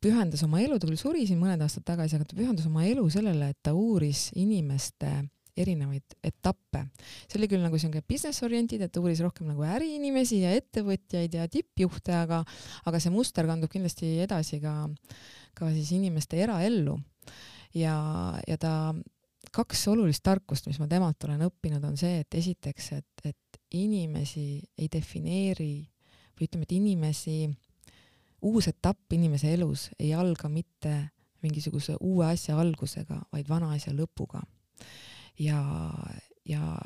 pühendas 0.01 0.43
oma 0.47 0.62
elu, 0.64 0.80
ta 0.80 0.88
küll 0.88 0.99
suri 0.99 1.28
siin 1.28 1.41
mõned 1.41 1.62
aastad 1.62 1.84
tagasi, 1.84 2.16
aga 2.16 2.26
ta 2.26 2.38
pühendas 2.39 2.66
oma 2.70 2.86
elu 2.88 3.03
sellele, 3.12 3.49
et 3.51 3.60
ta 3.62 3.74
uuris 3.76 4.32
inimeste 4.36 5.28
erinevaid 5.64 6.18
etappe. 6.24 6.84
see 7.28 7.39
oli 7.39 7.49
küll 7.51 7.64
nagu 7.64 7.80
siuke 7.82 8.01
business 8.08 8.43
oriented, 8.45 8.82
et 8.82 8.97
uuris 9.01 9.22
rohkem 9.26 9.49
nagu 9.49 9.66
äriinimesi 9.68 10.41
ja 10.43 10.53
ettevõtjaid 10.58 11.38
ja 11.39 11.47
tippjuhte, 11.51 12.16
aga, 12.16 12.43
aga 12.86 13.01
see 13.03 13.14
muster 13.14 13.47
kandub 13.49 13.72
kindlasti 13.72 14.18
edasi 14.26 14.62
ka, 14.64 14.74
ka 15.58 15.72
siis 15.76 15.91
inimeste 15.97 16.39
eraellu. 16.43 16.97
ja, 17.74 17.97
ja 18.47 18.58
ta, 18.58 18.74
kaks 19.53 19.88
olulist 19.91 20.24
tarkust, 20.26 20.68
mis 20.68 20.80
ma 20.82 20.88
temalt 20.89 21.24
olen 21.26 21.45
õppinud, 21.47 21.84
on 21.88 21.97
see, 21.99 22.22
et 22.24 22.36
esiteks, 22.39 22.91
et, 22.97 23.26
et 23.26 23.62
inimesi 23.78 24.62
ei 24.78 24.89
defineeri 24.91 25.72
või 26.38 26.47
ütleme, 26.47 26.68
et 26.68 26.76
inimesi, 26.78 27.38
uus 28.47 28.68
etapp 28.70 29.14
inimese 29.18 29.51
elus 29.55 29.88
ei 29.97 30.14
alga 30.14 30.49
mitte 30.49 30.93
mingisuguse 31.41 31.97
uue 32.01 32.28
asja 32.28 32.58
algusega, 32.60 33.20
vaid 33.34 33.49
vana 33.49 33.72
asja 33.74 33.93
lõpuga 33.95 34.43
ja, 35.40 35.62
ja, 36.46 36.78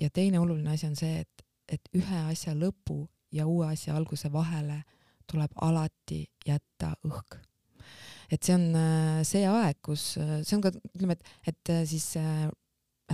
ja 0.00 0.10
teine 0.10 0.40
oluline 0.40 0.74
asi 0.74 0.86
on 0.86 0.96
see, 0.98 1.22
et, 1.22 1.46
et 1.68 1.88
ühe 1.96 2.24
asja 2.30 2.54
lõpu 2.58 3.04
ja 3.32 3.46
uue 3.46 3.70
asja 3.72 3.96
alguse 3.96 4.32
vahele 4.32 4.82
tuleb 5.30 5.54
alati 5.64 6.24
jätta 6.46 6.94
õhk. 7.06 7.38
et 8.32 8.42
see 8.42 8.54
on 8.56 8.66
äh, 8.76 9.22
see 9.28 9.44
aeg, 9.48 9.78
kus, 9.84 10.16
äh, 10.20 10.40
see 10.42 10.56
on 10.56 10.64
ka, 10.64 10.72
ütleme, 10.94 11.18
et, 11.18 11.32
et 11.52 11.72
äh, 11.74 11.82
siis 11.88 12.14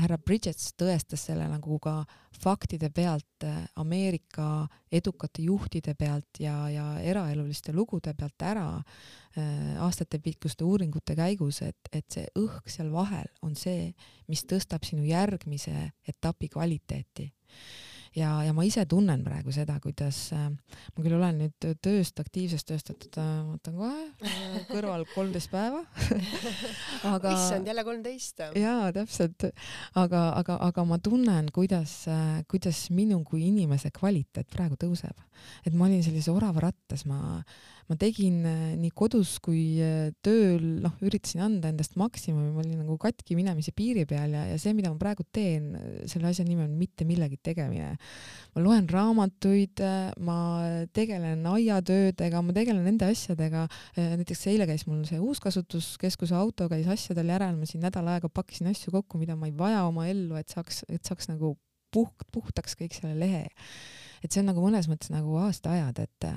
härra 0.02 0.18
Bridges 0.18 0.72
tõestas 0.78 1.24
selle 1.28 1.46
nagu 1.50 1.78
ka 1.82 2.02
faktide 2.38 2.90
pealt, 2.94 3.44
Ameerika 3.78 4.66
edukate 4.92 5.42
juhtide 5.42 5.94
pealt 5.98 6.40
ja, 6.42 6.54
ja 6.70 6.86
eraeluliste 7.02 7.74
lugude 7.74 8.14
pealt 8.18 8.42
ära 8.46 8.68
äh, 8.78 9.76
aastatepikkuste 9.84 10.64
uuringute 10.64 11.16
käigus, 11.18 11.62
et, 11.66 11.90
et 11.92 12.06
see 12.12 12.26
õhk 12.38 12.70
seal 12.70 12.92
vahel 12.94 13.28
on 13.42 13.54
see, 13.58 13.92
mis 14.28 14.44
tõstab 14.48 14.86
sinu 14.86 15.06
järgmise 15.08 15.90
etapi 16.08 16.50
kvaliteeti 16.54 17.30
ja, 18.18 18.30
ja 18.46 18.54
ma 18.56 18.64
ise 18.66 18.84
tunnen 18.90 19.22
praegu 19.26 19.52
seda, 19.54 19.78
kuidas 19.82 20.18
äh, 20.36 20.48
ma 20.50 21.04
küll 21.04 21.16
olen 21.18 21.40
nüüd 21.44 21.68
tööst, 21.84 22.18
aktiivsest 22.22 22.68
tööst 22.68 22.92
võtnud 22.92 23.18
äh,, 23.22 23.30
ma 23.46 23.54
võtan 23.56 23.78
kohe 23.78 24.02
äh, 24.02 24.58
kõrval 24.72 25.06
kolmteist 25.16 25.52
päeva 25.52 25.84
aga 27.14 27.34
issand, 27.34 27.70
jälle 27.70 27.86
kolmteist? 27.86 28.44
jaa, 28.58 28.90
täpselt. 28.96 29.48
aga, 29.98 30.24
aga, 30.40 30.58
aga 30.68 30.86
ma 30.88 31.00
tunnen, 31.02 31.52
kuidas 31.54 32.00
äh,, 32.10 32.42
kuidas 32.50 32.88
minu 32.94 33.22
kui 33.28 33.46
inimese 33.48 33.92
kvaliteet 33.94 34.50
praegu 34.54 34.78
tõuseb. 34.80 35.26
et 35.64 35.74
ma 35.74 35.88
olin 35.88 36.04
sellises 36.04 36.32
oravarattas, 36.32 37.06
ma 37.08 37.42
ma 37.88 37.96
tegin 37.96 38.42
äh, 38.44 38.56
nii 38.76 38.92
kodus 38.96 39.38
kui 39.44 39.78
äh, 39.80 40.10
tööl, 40.24 40.64
noh, 40.84 40.94
üritasin 41.04 41.40
anda 41.46 41.70
endast 41.72 41.96
maksimumi, 42.00 42.50
ma 42.52 42.62
olin 42.62 42.82
nagu 42.82 42.98
katki 43.00 43.36
minemise 43.38 43.72
piiri 43.76 44.04
peal 44.08 44.34
ja, 44.36 44.44
ja 44.50 44.58
see, 44.60 44.74
mida 44.76 44.92
ma 44.92 45.00
praegu 45.00 45.24
teen, 45.32 45.70
selle 46.10 46.28
asja 46.28 46.44
nimi 46.46 46.66
on 46.66 46.74
mitte 46.76 47.06
millegi 47.08 47.40
tegemine. 47.40 47.94
Ma 48.54 48.64
loen 48.64 48.88
raamatuid, 48.90 49.82
äh, 49.84 50.08
ma 50.24 50.38
tegelen 50.96 51.44
aiatöödega, 51.46 52.42
ma 52.42 52.56
tegelen 52.56 52.82
nende 52.88 53.10
asjadega, 53.12 53.66
näiteks 53.98 54.46
eile 54.52 54.66
käis 54.70 54.86
mul 54.88 55.04
see 55.08 55.20
uuskasutuskeskuse 55.22 56.36
auto 56.38 56.68
käis 56.72 56.88
asjadel 56.90 57.34
järel, 57.34 57.56
ma 57.60 57.68
siin 57.68 57.84
nädal 57.84 58.08
aega 58.14 58.30
pakkisin 58.32 58.72
asju 58.72 58.94
kokku, 58.94 59.20
mida 59.20 59.36
ma 59.38 59.50
ei 59.50 59.56
vaja 59.56 59.84
oma 59.88 60.08
ellu, 60.10 60.38
et 60.40 60.50
saaks, 60.54 60.84
et 60.88 61.04
saaks 61.06 61.30
nagu 61.30 61.54
puht, 61.94 62.26
puhtaks 62.32 62.76
kõik 62.78 62.96
selle 62.96 63.16
lehe. 63.18 63.46
Et 64.24 64.32
see 64.32 64.42
on 64.42 64.50
nagu 64.50 64.62
mõnes 64.64 64.88
mõttes 64.90 65.12
nagu 65.14 65.36
aastaajad, 65.44 66.00
et, 66.02 66.28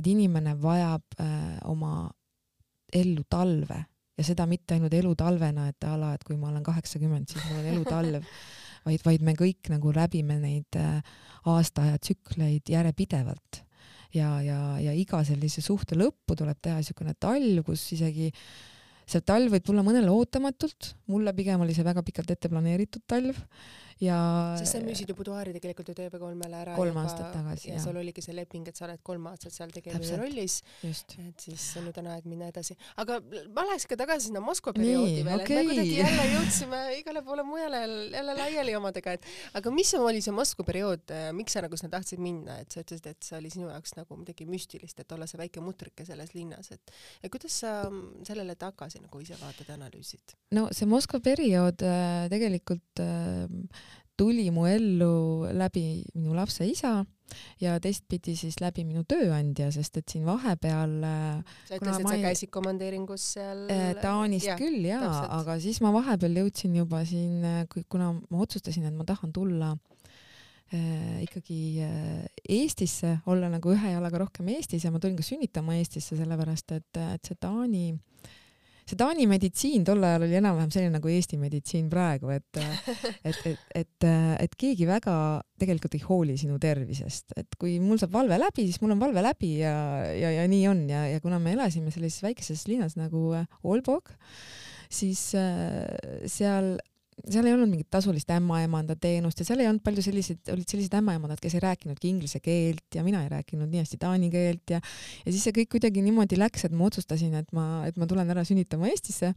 et 0.00 0.08
inimene 0.08 0.54
vajab 0.60 1.20
äh, 1.20 1.58
oma 1.68 2.08
ellu 2.94 3.24
talve. 3.28 3.82
Ja 4.18 4.24
seda 4.26 4.48
mitte 4.50 4.74
ainult 4.74 4.94
elutalvena, 4.98 5.68
et 5.70 5.84
a 5.86 5.92
la, 6.00 6.14
et 6.16 6.24
kui 6.26 6.38
ma 6.40 6.48
olen 6.48 6.64
kaheksakümmend, 6.66 7.28
siis 7.30 7.44
mul 7.46 7.60
on 7.60 7.68
elutalv, 7.74 8.24
vaid, 8.88 9.04
vaid 9.06 9.24
me 9.24 9.34
kõik 9.38 9.70
nagu 9.72 9.92
läbime 9.94 10.38
neid 10.42 10.78
äh, 10.80 10.98
aastaaja 11.48 12.00
tsükleid 12.02 12.72
järjepidevalt. 12.72 13.62
Ja, 14.16 14.38
ja, 14.40 14.58
ja 14.80 14.94
iga 14.96 15.20
sellise 15.26 15.60
suhte 15.60 15.98
lõppu 15.98 16.36
tuleb 16.38 16.56
teha 16.64 16.80
niisugune 16.80 17.12
talv, 17.20 17.60
kus 17.66 17.82
isegi 17.92 18.30
see 19.08 19.24
talv 19.24 19.52
võib 19.52 19.64
tulla 19.64 19.84
mõnele 19.84 20.08
ootamatult, 20.12 20.94
mulle 21.12 21.34
pigem 21.36 21.60
oli 21.64 21.76
see 21.76 21.84
väga 21.84 22.04
pikalt 22.04 22.32
ette 22.32 22.48
planeeritud 22.52 23.04
talv 23.08 23.36
ja 24.02 24.18
sest 24.58 24.76
sa 24.76 24.80
müüsid 24.82 25.10
ju 25.10 25.16
Buduaari 25.18 25.52
tegelikult 25.56 25.90
ju 25.90 25.94
TV3-le 25.98 26.60
ära 26.60 26.74
kolm 26.78 26.92
juba, 26.92 27.04
aastat 27.06 27.32
tagasi 27.34 27.70
ja, 27.72 27.80
sul 27.82 27.98
oligi 27.98 28.22
see 28.24 28.36
leping, 28.36 28.68
et 28.70 28.78
sa 28.78 28.86
oled 28.86 29.02
kolm 29.06 29.26
aastat 29.30 29.54
seal 29.54 29.72
tegelase 29.74 30.18
rollis. 30.20 30.60
et 30.86 31.46
siis 31.46 31.64
nüüd 31.82 31.98
on 32.02 32.10
aeg 32.14 32.28
minna 32.30 32.50
edasi. 32.52 32.76
aga 33.02 33.18
ma 33.54 33.66
läheks 33.68 33.88
ka 33.90 33.98
tagasi 33.98 34.28
sinna 34.28 34.42
Moskva 34.44 34.74
perioodi 34.76 35.24
veel 35.26 35.42
okay., 35.42 35.58
et 35.58 35.66
me 35.66 35.72
kuidagi 35.72 35.96
jälle 35.98 36.26
jõudsime 36.34 36.82
igale 37.00 37.24
poole 37.26 37.44
mujale 37.46 37.82
jälle 38.14 38.36
laiali 38.38 38.76
omadega, 38.78 39.16
et 39.18 39.26
aga 39.58 39.74
mis 39.74 39.92
oli 39.98 40.22
see 40.24 40.34
Moskva 40.34 40.66
periood, 40.68 41.14
miks 41.36 41.56
sa 41.56 41.64
nagu 41.64 41.78
sinna 41.80 41.96
tahtsid 41.96 42.22
minna, 42.22 42.60
et 42.62 42.74
sa 42.74 42.84
ütlesid, 42.84 43.10
et 43.10 43.30
see 43.30 43.38
oli 43.40 43.52
sinu 43.52 43.70
jaoks 43.72 43.96
nagu 43.98 44.18
midagi 44.20 44.46
müstilist, 44.48 45.02
et 45.02 45.16
olla 45.16 45.26
see 45.30 45.40
väike 45.40 45.62
mutrike 45.64 46.06
selles 46.08 46.34
linnas, 46.36 46.70
et 46.74 46.94
ja 47.24 47.32
kuidas 47.32 47.60
sa 47.64 47.74
sellele 48.26 48.54
tagasi 48.58 49.02
nagu 49.02 49.22
ise 49.22 49.38
vaatad 49.42 49.72
ja 49.72 49.78
analüüsid? 49.78 50.38
no 50.54 50.68
see 50.72 50.88
Moskva 50.88 51.20
periood 51.24 51.82
äh, 51.86 52.28
tegelikult 52.32 53.02
äh, 53.02 53.46
tuli 54.18 54.48
mu 54.54 54.66
ellu 54.66 55.46
läbi 55.54 56.02
minu 56.16 56.34
lapse 56.36 56.66
isa 56.66 57.04
ja 57.60 57.76
teistpidi 57.82 58.34
siis 58.38 58.58
läbi 58.62 58.84
minu 58.88 59.04
tööandja, 59.08 59.68
sest 59.74 60.00
et 60.00 60.14
siin 60.14 60.24
vahepeal 60.26 60.94
äh, 61.04 61.58
sa 61.68 61.78
ütlesid, 61.78 62.02
et 62.02 62.10
sa 62.10 62.20
käisid 62.22 62.52
komandeeringus 62.54 63.26
seal 63.36 63.66
äh, 63.72 63.92
Taanist 64.00 64.48
ja, 64.48 64.56
küll 64.60 64.88
jaa, 64.88 65.12
aga 65.38 65.58
siis 65.62 65.82
ma 65.84 65.92
vahepeal 65.94 66.40
jõudsin 66.42 66.78
juba 66.80 67.04
siin, 67.08 67.44
äh, 67.44 67.84
kuna 67.90 68.14
ma 68.16 68.42
otsustasin, 68.44 68.88
et 68.88 68.96
ma 68.96 69.06
tahan 69.08 69.34
tulla 69.36 69.74
äh, 70.72 71.20
ikkagi 71.26 71.60
äh, 71.84 72.24
Eestisse, 72.58 73.18
olla 73.28 73.52
nagu 73.52 73.76
ühe 73.76 73.94
jalaga 73.94 74.24
rohkem 74.24 74.48
Eestis 74.56 74.88
ja 74.88 74.94
ma 74.94 75.02
tulin 75.02 75.18
ka 75.20 75.26
sünnitama 75.26 75.76
Eestisse, 75.78 76.16
sellepärast 76.18 76.78
et, 76.80 77.04
et 77.12 77.28
see 77.28 77.38
Taani 77.38 77.86
äh, 77.92 78.28
see 78.88 78.98
Taani 78.98 79.26
meditsiin 79.28 79.84
tol 79.86 80.02
ajal 80.04 80.24
oli 80.26 80.38
enam-vähem 80.38 80.70
selline 80.72 80.94
nagu 80.96 81.10
Eesti 81.12 81.38
meditsiin 81.40 81.88
praegu, 81.92 82.30
et, 82.32 82.60
et, 83.28 83.40
et, 83.52 83.60
et, 83.82 84.08
et 84.46 84.56
keegi 84.58 84.88
väga 84.88 85.16
tegelikult 85.60 85.98
ei 85.98 86.04
hooli 86.06 86.38
sinu 86.40 86.58
tervisest, 86.62 87.36
et 87.36 87.58
kui 87.60 87.76
mul 87.82 88.00
saab 88.00 88.14
valve 88.16 88.38
läbi, 88.40 88.64
siis 88.68 88.80
mul 88.82 88.96
on 88.96 89.02
valve 89.02 89.24
läbi 89.24 89.58
ja, 89.60 89.74
ja, 90.16 90.32
ja 90.38 90.46
nii 90.48 90.64
on. 90.70 90.84
Ja, 90.88 91.04
ja 91.12 91.20
kuna 91.24 91.40
me 91.42 91.52
elasime 91.56 91.92
sellises 91.94 92.24
väikeses 92.24 92.64
linnas 92.70 92.96
nagu 92.98 93.30
Olbog, 93.68 94.14
siis 94.88 95.30
äh, 95.36 95.84
seal 96.30 96.76
seal 97.26 97.48
ei 97.48 97.54
olnud 97.54 97.70
mingit 97.70 97.88
tasulist 97.92 98.30
ämmaemanda 98.32 98.96
teenust 99.00 99.40
ja 99.42 99.46
seal 99.48 99.62
ei 99.62 99.68
olnud 99.70 99.82
palju 99.84 100.04
selliseid, 100.04 100.40
olid 100.54 100.68
sellised 100.70 100.94
ämmaemandad, 100.98 101.40
kes 101.42 101.56
ei 101.58 101.64
rääkinudki 101.64 102.10
inglise 102.10 102.40
keelt 102.44 102.98
ja 102.98 103.04
mina 103.06 103.24
ei 103.24 103.32
rääkinud 103.32 103.70
nii 103.70 103.82
hästi 103.82 104.00
taani 104.00 104.30
keelt 104.32 104.74
ja 104.74 104.80
ja 104.80 105.34
siis 105.34 105.44
see 105.44 105.54
kõik 105.60 105.74
kuidagi 105.76 106.02
niimoodi 106.04 106.38
läks, 106.38 106.66
et 106.68 106.74
ma 106.74 106.88
otsustasin, 106.88 107.36
et 107.40 107.52
ma, 107.56 107.84
et 107.88 107.98
ma 108.00 108.08
tulen 108.10 108.28
ära 108.32 108.44
sünnitama 108.46 108.90
Eestisse. 108.92 109.34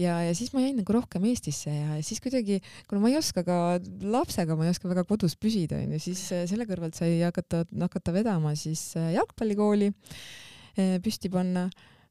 Ja, 0.00 0.16
ja 0.26 0.32
siis 0.34 0.50
ma 0.50 0.64
jäin 0.64 0.74
nagu 0.80 0.94
rohkem 0.96 1.22
Eestisse 1.30 1.70
ja 1.70 2.00
siis 2.02 2.18
kuidagi, 2.22 2.58
kuna 2.90 3.04
ma 3.04 3.12
ei 3.12 3.18
oska 3.20 3.44
ka 3.46 3.58
lapsega, 4.02 4.56
ma 4.58 4.66
ei 4.66 4.72
oska 4.72 4.90
väga 4.90 5.04
kodus 5.06 5.36
püsida, 5.38 5.78
onju, 5.84 6.00
siis 6.02 6.24
selle 6.50 6.66
kõrvalt 6.66 6.98
sai 6.98 7.20
hakata, 7.22 7.62
hakata 7.84 8.14
vedama 8.16 8.56
siis 8.58 8.88
jalgpallikooli 8.98 9.92
eh, 9.92 10.96
püsti 11.04 11.30
panna 11.30 11.68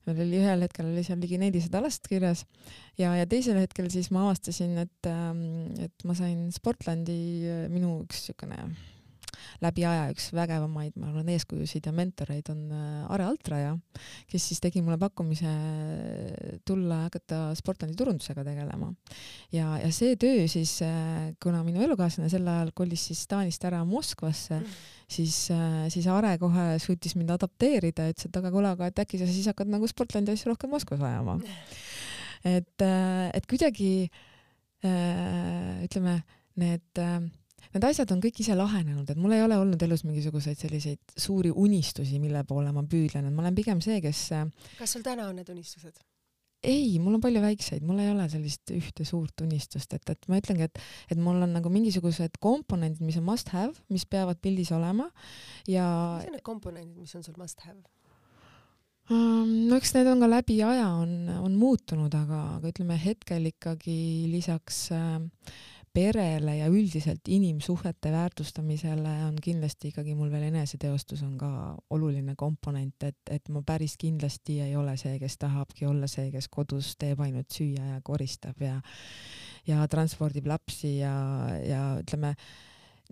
meil 0.07 0.23
oli 0.25 0.39
ühel 0.41 0.65
hetkel 0.65 0.89
oli 0.89 1.03
seal 1.05 1.21
ligi 1.23 1.39
nelisada 1.41 1.83
last 1.83 2.07
kirjas 2.11 2.45
ja, 2.99 3.13
ja 3.15 3.27
teisel 3.29 3.59
hetkel 3.61 3.89
siis 3.93 4.09
ma 4.13 4.27
avastasin, 4.27 4.75
et, 4.85 5.09
ähm, 5.09 5.45
et 5.83 6.07
ma 6.07 6.15
sain 6.17 6.49
Sportlandi, 6.55 7.19
äh, 7.47 7.63
minu 7.73 7.99
üks 8.03 8.23
niisugune 8.23 8.67
läbi 9.63 9.85
aja 9.87 10.07
üks 10.13 10.29
vägevamaid, 10.35 10.95
ma 10.99 11.09
arvan, 11.09 11.29
eeskujusid 11.33 11.87
ja 11.87 11.93
mentoreid 11.95 12.49
on 12.53 12.63
äh, 12.73 13.11
Are 13.13 13.27
Altraja, 13.27 13.73
kes 14.29 14.47
siis 14.49 14.61
tegi 14.63 14.83
mulle 14.83 14.97
pakkumise 15.01 15.51
tulla 16.67 17.03
hakata 17.05 17.45
Sportlandi 17.57 17.97
turundusega 17.99 18.45
tegelema. 18.47 18.91
ja, 19.53 19.77
ja 19.81 19.91
see 19.95 20.17
töö 20.19 20.47
siis, 20.51 20.75
äh, 20.85 21.31
kuna 21.43 21.63
minu 21.67 21.83
elukaaslane 21.85 22.31
sel 22.31 22.47
ajal 22.47 22.73
kolis 22.75 23.07
siis 23.11 23.25
Taanist 23.29 23.63
ära 23.67 23.83
Moskvasse 23.87 24.59
mm., 24.59 24.81
siis, 25.13 25.37
äh, 25.53 25.85
siis 25.93 26.07
Are 26.11 26.35
kohe 26.41 26.67
suutis 26.81 27.17
mind 27.19 27.33
adapteerida, 27.35 28.09
ütles, 28.11 28.29
et 28.29 28.41
aga 28.41 28.51
kuule, 28.53 28.73
aga 28.73 28.89
et 28.91 29.05
äkki 29.05 29.21
sa 29.21 29.29
siis 29.29 29.47
hakkad 29.51 29.71
nagu 29.71 29.87
Sportlandi 29.89 30.35
asju 30.35 30.53
rohkem 30.53 30.73
Moskvas 30.73 31.03
ajama. 31.03 31.39
et, 32.43 32.83
et 32.83 33.45
kuidagi 33.47 33.93
ütleme, 34.83 36.17
need 36.59 37.03
need 37.73 37.89
asjad 37.89 38.13
on 38.13 38.21
kõik 38.23 38.39
ise 38.43 38.55
lahenenud, 38.57 39.09
et 39.09 39.19
mul 39.19 39.35
ei 39.35 39.43
ole 39.45 39.57
olnud 39.59 39.81
elus 39.85 40.05
mingisuguseid 40.07 40.59
selliseid 40.59 41.17
suuri 41.17 41.51
unistusi, 41.51 42.19
mille 42.21 42.43
poole 42.47 42.71
ma 42.75 42.85
püüdlen, 42.87 43.27
et 43.27 43.35
ma 43.35 43.45
olen 43.45 43.57
pigem 43.57 43.81
see, 43.83 43.99
kes. 44.03 44.25
Äh, 44.37 44.73
kas 44.79 44.97
sul 44.97 45.05
täna 45.05 45.29
on 45.29 45.39
need 45.41 45.49
unistused? 45.53 46.01
ei, 46.63 46.97
mul 47.03 47.17
on 47.17 47.23
palju 47.23 47.41
väikseid, 47.43 47.83
mul 47.83 47.97
ei 47.99 48.09
ole 48.13 48.25
sellist 48.31 48.71
ühte 48.71 49.03
suurt 49.07 49.41
unistust, 49.43 49.91
et, 49.97 50.05
et 50.13 50.29
ma 50.31 50.39
ütlengi, 50.39 50.69
et, 50.69 50.79
et 51.11 51.19
mul 51.19 51.41
on 51.43 51.57
nagu 51.57 51.71
mingisugused 51.73 52.37
komponendid, 52.43 53.03
mis 53.03 53.17
on 53.19 53.25
must 53.27 53.51
have, 53.51 53.73
mis 53.91 54.05
peavad 54.07 54.39
pildis 54.39 54.71
olema 54.71 55.09
ja. 55.67 55.83
mis 56.21 56.29
on 56.29 56.37
need 56.37 56.45
komponendid, 56.47 56.95
mis 56.95 57.11
on 57.19 57.25
sul 57.25 57.35
must 57.35 57.65
have? 57.67 57.81
No 59.11 59.75
eks 59.75 59.91
need 59.97 60.07
on 60.07 60.23
ka 60.23 60.29
läbi 60.31 60.61
aja 60.63 60.87
on, 60.95 61.27
on 61.35 61.57
muutunud, 61.59 62.13
aga, 62.15 62.39
aga 62.55 62.71
ütleme 62.71 62.95
hetkel 62.95 63.49
ikkagi 63.49 63.97
lisaks 64.31 64.85
äh, 64.95 65.17
perele 65.93 66.55
ja 66.57 66.67
üldiselt 66.71 67.27
inimsuhete 67.27 68.11
väärtustamisele 68.11 69.11
on 69.27 69.35
kindlasti 69.41 69.91
ikkagi 69.91 70.15
mul 70.17 70.31
veel 70.33 70.47
eneseteostus 70.49 71.21
on 71.23 71.37
ka 71.37 71.49
oluline 71.93 72.35
komponent, 72.35 73.03
et, 73.03 73.19
et 73.29 73.49
ma 73.53 73.61
päris 73.65 73.95
kindlasti 74.01 74.59
ei 74.65 74.75
ole 74.75 74.97
see, 74.97 75.19
kes 75.21 75.37
tahabki 75.45 75.85
olla 75.85 76.09
see, 76.09 76.31
kes 76.33 76.49
kodus 76.49 76.95
teeb 76.97 77.21
ainult 77.21 77.53
süüa 77.53 77.93
ja 77.93 78.01
koristab 78.03 78.61
ja 78.61 78.79
ja 79.67 79.85
transpordib 79.87 80.47
lapsi 80.49 80.97
ja, 80.97 81.15
ja 81.63 81.83
ütleme, 82.01 82.33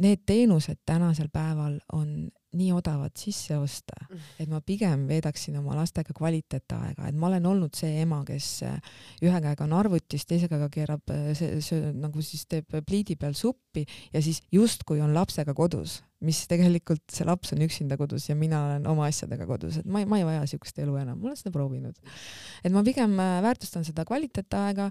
need 0.03 0.25
teenused 0.27 0.81
tänasel 0.85 1.29
päeval 1.31 1.77
on 1.93 2.31
nii 2.57 2.71
odavat 2.75 3.15
sisse 3.19 3.55
osta, 3.57 3.95
mm. 4.09 4.27
et 4.43 4.51
ma 4.51 4.59
pigem 4.65 5.05
veedaksin 5.07 5.55
oma 5.61 5.77
lastega 5.77 6.13
kvaliteetaega, 6.17 7.07
et 7.07 7.17
ma 7.17 7.29
olen 7.29 7.47
olnud 7.47 7.77
see 7.77 8.01
ema, 8.03 8.21
kes 8.27 8.47
äh, 8.67 8.93
ühe 9.23 9.41
käega 9.43 9.65
on 9.67 9.75
arvutis, 9.79 10.25
teise 10.27 10.49
käega 10.51 10.67
keerab 10.73 11.13
see, 11.37 11.61
see 11.63 11.91
nagu 11.95 12.23
siis 12.25 12.43
teeb 12.51 12.81
pliidi 12.87 13.15
peal 13.19 13.37
suppi 13.37 13.85
ja 14.11 14.23
siis 14.23 14.41
justkui 14.51 14.99
on 15.03 15.15
lapsega 15.15 15.55
kodus, 15.55 16.01
mis 16.27 16.43
tegelikult 16.49 17.05
see 17.09 17.25
laps 17.25 17.53
on 17.55 17.63
üksinda 17.65 17.95
kodus 17.97 18.27
ja 18.29 18.35
mina 18.37 18.59
olen 18.67 18.89
oma 18.91 19.07
asjadega 19.07 19.47
kodus, 19.49 19.79
et 19.79 19.87
ma 19.87 20.03
ei, 20.03 20.09
ma 20.09 20.19
ei 20.19 20.27
vaja 20.27 20.43
siukest 20.51 20.83
elu 20.83 20.99
enam, 21.01 21.21
ma 21.21 21.31
olen 21.31 21.39
seda 21.39 21.53
proovinud. 21.55 21.97
et 22.61 22.75
ma 22.75 22.83
pigem 22.85 23.15
väärtustan 23.17 23.87
seda 23.87 24.05
kvaliteetaega, 24.05 24.89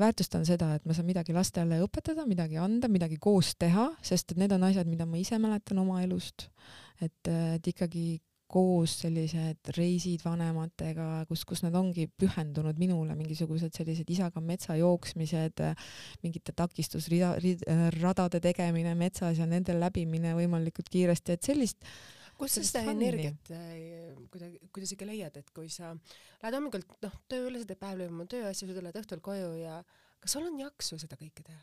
väärtustan 0.00 0.48
seda, 0.48 0.72
et 0.78 0.88
ma 0.88 0.96
saan 0.96 1.06
midagi 1.10 1.36
lastele 1.36 1.82
õpetada, 1.84 2.24
midagi 2.26 2.58
anda, 2.58 2.88
midagi 2.90 3.20
koos 3.20 3.52
teha, 3.60 3.90
sest 4.02 4.32
et 4.32 4.40
need 4.40 4.56
on 4.56 4.66
asjad, 4.66 4.88
mida 4.88 5.06
ma 5.06 5.20
ise 5.20 5.38
mäletan 5.42 5.84
oma 5.84 6.00
elust 6.02 6.48
et, 7.02 7.32
et 7.56 7.72
ikkagi 7.72 8.20
koos 8.52 8.98
sellised 9.00 9.70
reisid 9.78 10.20
vanematega, 10.26 11.24
kus, 11.30 11.46
kus 11.48 11.62
nad 11.64 11.76
ongi 11.78 12.04
pühendunud 12.20 12.76
minule, 12.80 13.14
mingisugused 13.16 13.72
sellised 13.72 14.10
isaga 14.12 14.42
metsa 14.44 14.76
jooksmised, 14.76 15.62
mingite 16.24 16.52
takistusrida, 16.56 17.32
radade 17.96 18.42
tegemine 18.44 18.92
metsas 18.98 19.40
ja 19.40 19.48
nende 19.48 19.76
läbimine 19.78 20.34
võimalikult 20.36 20.92
kiiresti, 20.92 21.38
et 21.38 21.48
sellist 21.48 21.88
kust 22.42 22.58
sa 22.58 22.64
seda 22.66 22.92
energiat 22.92 23.50
äh, 23.54 24.14
kuidagi, 24.32 24.60
kuidas 24.74 24.94
ikka 24.94 25.08
leiad, 25.08 25.36
et 25.38 25.50
kui 25.54 25.68
sa 25.72 25.92
lähed 26.42 26.56
hommikul 26.56 26.84
noh 27.04 27.18
tööle, 27.30 27.60
sa 27.60 27.68
teed 27.68 27.80
päev 27.80 28.00
läbi 28.00 28.14
oma 28.14 28.26
tööasju, 28.30 28.68
sa 28.68 28.78
tuled 28.78 28.98
õhtul 29.02 29.22
koju 29.24 29.52
ja 29.60 29.78
kas 30.22 30.36
sul 30.36 30.48
on 30.48 30.58
jaksu 30.60 30.98
seda 31.00 31.18
kõike 31.20 31.44
teha? 31.46 31.62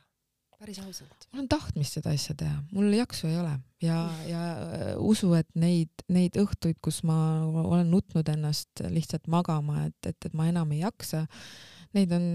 Päris 0.59 0.79
ausalt. 0.83 1.27
mul 1.31 1.43
on 1.43 1.49
tahtmist 1.51 1.97
seda 1.97 2.13
asja 2.15 2.35
teha, 2.37 2.57
mul 2.75 2.91
jaksu 2.97 3.29
ei 3.29 3.37
ole. 3.39 3.53
Ja, 3.83 3.99
ja 4.27 4.41
äh, 4.59 4.91
usu, 4.99 5.31
et 5.37 5.47
neid, 5.59 6.03
neid 6.11 6.35
õhtuid, 6.39 6.81
kus 6.83 7.01
ma 7.07 7.15
olen 7.47 7.87
nutnud 7.93 8.27
ennast 8.31 8.83
lihtsalt 8.91 9.29
magama, 9.31 9.85
et, 9.87 10.11
et, 10.11 10.19
et 10.27 10.35
ma 10.35 10.49
enam 10.51 10.75
ei 10.75 10.83
jaksa, 10.83 11.23
neid 11.95 12.11
on, 12.15 12.27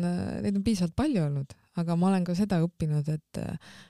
neid 0.44 0.56
on 0.56 0.64
piisavalt 0.64 0.96
palju 0.96 1.26
olnud, 1.26 1.54
aga 1.80 1.98
ma 2.00 2.10
olen 2.10 2.24
ka 2.26 2.36
seda 2.38 2.62
õppinud, 2.64 3.12
et, 3.12 3.44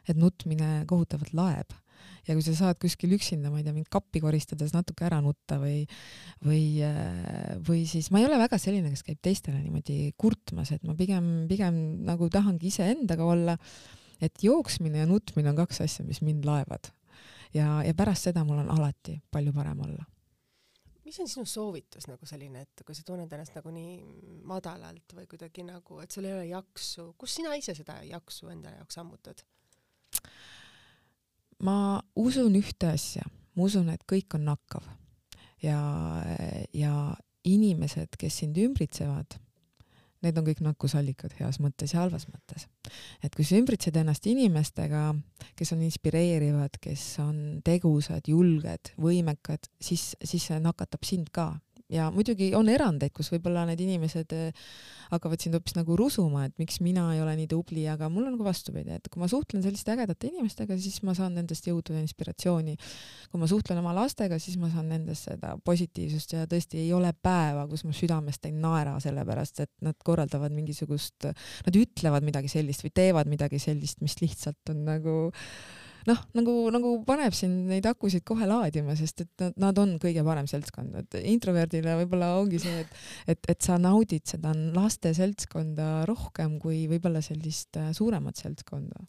et 0.08 0.18
nutmine 0.18 0.82
kohutavalt 0.90 1.34
laeb. 1.36 1.80
Ja 2.24 2.34
kui 2.36 2.44
sa 2.44 2.54
saad 2.56 2.78
kuskil 2.80 3.12
üksinda, 3.16 3.50
ma 3.52 3.60
ei 3.60 3.64
tea, 3.66 3.72
mingit 3.76 3.92
kappi 3.92 4.20
koristades 4.20 4.72
natuke 4.74 5.04
ära 5.06 5.20
nutta 5.24 5.58
või, 5.60 5.82
või, 6.44 6.62
äh, 6.84 7.54
või 7.64 7.84
siis 7.88 8.10
ma 8.12 8.20
ei 8.20 8.26
ole 8.26 8.40
väga 8.40 8.58
selline, 8.60 8.90
kes 8.92 9.04
käib 9.06 9.20
teistele 9.24 9.60
niimoodi 9.60 10.14
kurtmas, 10.20 10.72
et 10.74 10.84
ma 10.88 10.96
pigem, 10.98 11.44
pigem 11.48 11.76
nagu 12.08 12.28
tahangi 12.32 12.72
iseendaga 12.72 13.28
olla 13.28 13.58
et 14.20 14.42
jooksmine 14.42 14.98
ja 14.98 15.06
nutmine 15.06 15.50
on 15.50 15.56
kaks 15.56 15.80
asja, 15.84 16.04
mis 16.04 16.22
mind 16.22 16.44
laevad. 16.44 16.90
ja, 17.54 17.82
ja 17.82 17.94
pärast 17.94 18.30
seda 18.30 18.44
mul 18.44 18.58
on 18.64 18.70
alati 18.70 19.20
palju 19.30 19.52
parem 19.52 19.80
olla. 19.80 20.04
mis 21.04 21.20
on 21.20 21.28
sinu 21.28 21.46
soovitus 21.46 22.08
nagu 22.08 22.26
selline, 22.26 22.64
et 22.64 22.84
kui 22.86 22.94
sa 22.94 23.04
tunned 23.06 23.32
ennast 23.32 23.54
nagu 23.54 23.70
nii 23.70 23.98
madalalt 24.48 25.14
või 25.14 25.26
kuidagi 25.30 25.66
nagu, 25.66 26.00
et 26.00 26.10
sul 26.10 26.24
ei 26.24 26.32
ole 26.32 26.46
jaksu, 26.48 27.12
kus 27.18 27.34
sina 27.40 27.54
ise 27.54 27.74
seda 27.74 28.00
jaksu 28.08 28.48
enda 28.48 28.74
jaoks 28.78 28.98
ammutad? 28.98 29.44
ma 31.62 32.02
usun 32.16 32.56
ühte 32.58 32.90
asja, 32.92 33.22
ma 33.54 33.68
usun, 33.68 33.88
et 33.94 34.02
kõik 34.10 34.34
on 34.36 34.48
nakkav 34.48 34.84
ja, 35.62 35.78
ja 36.72 36.94
inimesed, 37.44 38.16
kes 38.18 38.42
sind 38.42 38.58
ümbritsevad 38.60 39.38
need 40.24 40.38
on 40.40 40.46
kõik 40.46 40.62
nakkusallikad 40.64 41.36
heas 41.38 41.60
mõttes 41.62 41.94
ja 41.94 42.02
halvas 42.02 42.26
mõttes. 42.30 42.66
et 43.22 43.34
kui 43.34 43.44
sa 43.44 43.58
ümbritsed 43.60 43.96
ennast 43.96 44.26
inimestega, 44.30 45.14
kes 45.56 45.72
on 45.76 45.84
inspireerivad, 45.86 46.80
kes 46.80 47.04
on 47.24 47.60
tegusad, 47.64 48.26
julged, 48.28 48.94
võimekad, 49.00 49.70
siis, 49.80 50.14
siis 50.22 50.50
see 50.50 50.60
nakatab 50.60 51.04
sind 51.06 51.30
ka 51.32 51.52
ja 51.92 52.08
muidugi 52.14 52.50
on 52.56 52.68
erandeid, 52.72 53.12
kus 53.14 53.28
võib-olla 53.32 53.66
need 53.68 53.80
inimesed 53.84 54.32
äh, 54.36 54.68
hakkavad 55.12 55.42
sind 55.42 55.56
hoopis 55.56 55.76
nagu 55.76 55.96
rusuma, 55.98 56.46
et 56.48 56.54
miks 56.60 56.80
mina 56.84 57.06
ei 57.14 57.20
ole 57.22 57.34
nii 57.38 57.48
tubli, 57.50 57.84
aga 57.90 58.08
mul 58.12 58.28
on 58.30 58.38
ka 58.40 58.46
vastupidi, 58.46 58.96
et 58.96 59.10
kui 59.12 59.20
ma 59.22 59.28
suhtlen 59.30 59.62
selliste 59.64 59.92
ägedate 59.94 60.30
inimestega, 60.30 60.78
siis 60.80 61.02
ma 61.06 61.14
saan 61.16 61.36
nendest 61.38 61.68
jõudu 61.68 61.96
ja 61.96 62.02
inspiratsiooni. 62.02 62.76
kui 63.30 63.42
ma 63.42 63.48
suhtlen 63.50 63.80
oma 63.82 63.94
lastega, 63.96 64.38
siis 64.42 64.56
ma 64.60 64.70
saan 64.72 64.88
nendest 64.92 65.28
seda 65.28 65.54
positiivsust 65.64 66.36
ja 66.36 66.48
tõesti 66.50 66.80
ei 66.82 66.92
ole 66.96 67.12
päeva, 67.12 67.66
kus 67.70 67.84
ma 67.84 67.94
südamest 67.96 68.48
ei 68.48 68.56
naera, 68.56 68.96
sellepärast 69.02 69.64
et 69.66 69.72
nad 69.84 69.98
korraldavad 70.04 70.54
mingisugust, 70.54 71.28
nad 71.66 71.78
ütlevad 71.78 72.24
midagi 72.26 72.50
sellist 72.52 72.84
või 72.86 72.94
teevad 72.94 73.30
midagi 73.30 73.60
sellist, 73.62 74.00
mis 74.04 74.20
lihtsalt 74.22 74.72
on 74.72 74.84
nagu 74.88 75.16
noh, 76.08 76.20
nagu, 76.36 76.54
nagu 76.74 76.94
paneb 77.06 77.36
sind 77.36 77.68
neid 77.70 77.86
akusid 77.88 78.24
kohe 78.26 78.48
laadima, 78.48 78.96
sest 78.98 79.24
et 79.24 79.46
nad, 79.60 79.78
on 79.80 79.96
kõige 80.02 80.24
parem 80.26 80.48
seltskond, 80.50 80.94
et 81.02 81.18
introverdile 81.22 81.96
võib-olla 82.02 82.34
ongi 82.40 82.60
see, 82.62 82.84
et, 82.84 83.00
et, 83.34 83.50
et 83.54 83.64
sa 83.64 83.78
naudid 83.80 84.26
seda 84.28 84.54
laste 84.74 85.14
seltskonda 85.16 86.04
rohkem 86.10 86.58
kui 86.62 86.84
võib-olla 86.90 87.24
sellist 87.24 87.80
äh, 87.80 87.92
suuremat 87.96 88.40
seltskonda. 88.40 89.06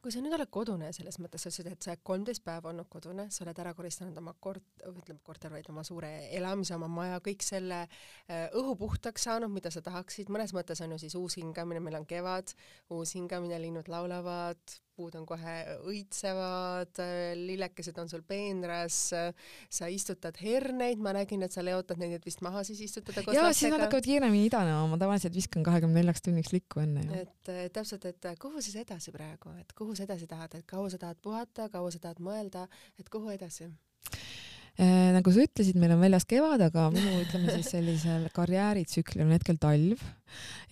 Kui 0.00 0.14
sa 0.14 0.22
nüüd 0.24 0.32
oled 0.32 0.48
kodune 0.48 0.86
selles 0.96 1.18
mõttes, 1.20 1.42
sa 1.44 1.50
ütlesid, 1.50 1.66
et 1.68 1.84
sa 1.84 1.90
oled 1.92 2.02
kolmteist 2.08 2.40
päeva 2.40 2.70
olnud 2.70 2.86
kodune, 2.88 3.26
sa 3.28 3.42
oled 3.44 3.58
ära 3.60 3.74
koristanud 3.76 4.16
oma 4.16 4.32
kort-, 4.40 4.84
ütleme 4.88 5.20
korter, 5.26 5.52
vaid 5.52 5.68
oma 5.68 5.84
suure 5.84 6.08
elamise, 6.38 6.72
oma 6.72 6.88
maja, 6.88 7.18
kõik 7.26 7.44
selle 7.44 7.82
äh, 7.84 8.46
õhu 8.56 8.78
puhtaks 8.80 9.28
saanud, 9.28 9.52
mida 9.52 9.68
sa 9.68 9.84
tahaksid, 9.84 10.32
mõnes 10.32 10.56
mõttes 10.56 10.80
on 10.80 10.96
ju 10.96 11.02
siis 11.02 11.18
uus 11.20 11.36
hingamine, 11.36 11.84
meil 11.84 11.98
on 12.00 12.08
kevad, 12.08 12.54
uus 12.96 13.12
hingamine, 13.18 13.60
linnud 13.60 13.92
laulavad, 13.92 14.80
puud 15.00 15.16
on 15.16 15.26
kohe 15.28 15.56
õitsevad, 15.88 17.00
lillekesed 17.40 17.96
on 18.02 18.12
sul 18.12 18.24
peenras, 18.26 18.98
sa 19.10 19.90
istutad 19.90 20.36
herneid, 20.44 21.00
ma 21.00 21.14
nägin, 21.16 21.44
et 21.46 21.56
sa 21.56 21.64
leotad 21.64 22.00
neid, 22.00 22.18
et 22.20 22.28
vist 22.28 22.44
maha 22.44 22.62
siis 22.68 22.82
istutada 22.84 23.24
koos 23.24 23.38
jaa, 23.38 23.52
siis 23.56 23.72
nad 23.72 23.86
hakkavad 23.86 24.06
kiiremini 24.06 24.50
idanema, 24.50 24.84
ma 24.90 25.00
tavaliselt 25.00 25.36
viskan 25.36 25.64
kahekümne 25.66 26.00
neljaks 26.00 26.26
tunniks 26.26 26.52
likku 26.54 26.84
enne 26.84 27.06
et 27.20 27.52
eh, 27.52 27.68
täpselt, 27.72 28.04
et 28.10 28.30
kuhu 28.40 28.62
siis 28.64 28.76
edasi 28.82 29.14
praegu, 29.14 29.54
et 29.60 29.72
kuhu 29.76 29.96
sa 29.96 30.06
edasi 30.06 30.28
tahad, 30.30 30.58
et 30.58 30.66
kaua 30.68 30.90
sa 30.92 31.00
tahad 31.00 31.20
puhata, 31.22 31.68
kaua 31.72 31.92
sa 31.94 32.02
tahad 32.02 32.22
mõelda, 32.24 32.66
et 33.00 33.12
kuhu 33.12 33.32
edasi? 33.34 33.70
Eh, 34.80 35.10
nagu 35.12 35.28
sa 35.28 35.42
ütlesid, 35.44 35.76
meil 35.76 35.92
on 35.92 36.00
väljas 36.00 36.24
kevad, 36.28 36.62
aga 36.64 36.86
minu 36.94 37.18
ütleme 37.20 37.52
siis 37.52 37.68
sellisel 37.74 38.22
karjääritsüklil 38.32 39.26
on 39.26 39.34
hetkel 39.34 39.58
talv 39.60 40.00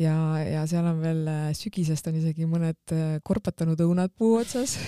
ja, 0.00 0.14
ja 0.40 0.62
seal 0.70 0.88
on 0.88 1.02
veel 1.02 1.20
eh, 1.28 1.48
sügisest 1.59 2.09
on 2.09 2.16
isegi 2.16 2.48
mõned 2.48 2.94
eh, 2.96 3.18
korpatanud 3.26 3.82
õunad 3.84 4.14
puu 4.16 4.38
otsas. 4.40 4.78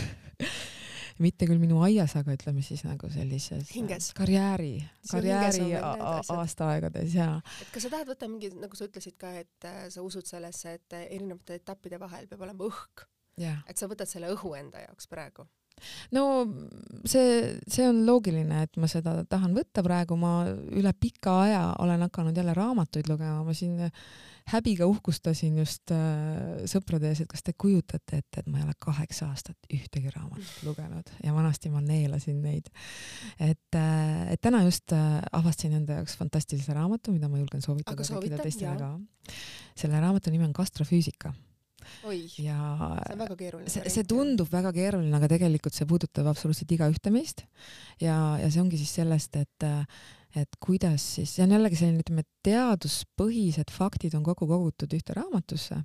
mitte 1.25 1.45
küll 1.45 1.61
minu 1.61 1.83
aias, 1.85 2.15
aga 2.17 2.33
ütleme 2.33 2.65
siis 2.65 2.81
nagu 2.87 3.11
sellises 3.13 3.69
Hinges. 3.75 4.09
karjääri, 4.17 4.79
karjääri 5.11 5.69
aastaaegades 5.77 7.13
ja 7.13 7.35
et 7.61 7.75
kas 7.75 7.85
sa 7.85 7.93
tahad 7.93 8.09
võtta 8.09 8.31
mingi, 8.31 8.55
nagu 8.57 8.73
sa 8.79 8.89
ütlesid 8.89 9.21
ka, 9.21 9.35
et 9.43 9.69
sa 9.93 10.01
usud 10.01 10.25
sellesse, 10.25 10.79
et 10.81 11.01
erinevate 11.03 11.61
etappide 11.61 12.01
vahel 12.01 12.25
peab 12.31 12.49
olema 12.49 12.73
õhk, 12.73 13.05
ja 13.37 13.59
et 13.69 13.77
sa 13.77 13.91
võtad 13.91 14.09
selle 14.09 14.33
õhu 14.33 14.57
enda 14.57 14.87
jaoks 14.87 15.13
praegu. 15.13 15.45
No 16.17 16.25
see, 17.05 17.59
see 17.67 17.87
on 17.89 18.03
loogiline, 18.07 18.65
et 18.67 18.81
ma 18.81 18.91
seda 18.91 19.21
tahan 19.31 19.55
võtta 19.57 19.85
praegu, 19.87 20.19
ma 20.21 20.35
üle 20.51 20.93
pika 20.99 21.41
aja 21.45 21.63
olen 21.83 22.07
hakanud 22.09 22.37
jälle 22.37 22.55
raamatuid 22.57 23.11
lugema, 23.11 23.45
ma 23.47 23.57
siin 23.57 23.91
häbiga 24.51 24.87
uhkustasin 24.91 25.59
just 25.61 25.93
äh, 25.95 26.63
sõprade 26.71 27.11
ees, 27.11 27.23
et 27.23 27.31
kas 27.31 27.45
te 27.47 27.55
kujutate 27.59 28.21
ette, 28.21 28.43
et 28.43 28.49
ma 28.51 28.61
ei 28.61 28.67
ole 28.67 28.75
kaheksa 28.83 29.31
aastat 29.31 29.71
ühtegi 29.73 30.13
raamatut 30.15 30.65
lugenud? 30.67 31.13
Ja 31.25 31.35
vanasti 31.37 31.73
ma 31.73 31.83
neelasin 31.85 32.41
neid. 32.43 32.71
et 33.39 33.79
äh,, 33.79 34.33
et 34.33 34.41
täna 34.41 34.65
just 34.67 34.93
äh, 34.97 35.21
avastasin 35.33 35.77
enda 35.81 36.01
jaoks 36.01 36.17
fantastilise 36.19 36.75
raamatu, 36.77 37.15
mida 37.15 37.29
ma 37.29 37.41
julgen 37.41 37.63
soovitada 37.65 38.07
kõikidele 38.07 38.43
teistele 38.49 38.77
ka. 38.81 38.95
selle 39.79 40.01
raamatu 40.01 40.33
nimi 40.35 40.49
on 40.49 40.57
Gastrofüüsika 40.57 41.35
oi, 42.09 42.23
ja 42.43 42.59
see 43.07 43.17
on 43.17 43.25
väga 43.25 43.37
keeruline. 43.41 43.73
see, 43.73 43.93
see. 43.93 44.07
tundub 44.09 44.51
väga 44.53 44.73
keeruline, 44.77 45.13
aga 45.17 45.31
tegelikult 45.35 45.77
see 45.77 45.89
puudutab 45.91 46.31
absoluutselt 46.33 46.73
igaühte 46.77 47.13
meist 47.15 47.45
ja, 48.03 48.17
ja 48.41 48.49
see 48.49 48.63
ongi 48.63 48.81
siis 48.81 48.95
sellest, 49.01 49.41
et 49.41 49.69
et 50.39 50.61
kuidas 50.63 51.03
siis, 51.17 51.33
see 51.35 51.43
on 51.43 51.57
jällegi 51.57 51.81
selline, 51.81 52.05
ütleme, 52.05 52.23
teaduspõhised 52.47 53.73
faktid 53.75 54.15
on 54.15 54.23
kokku 54.27 54.47
kogutud 54.51 54.93
ühte 54.95 55.17
raamatusse 55.17 55.81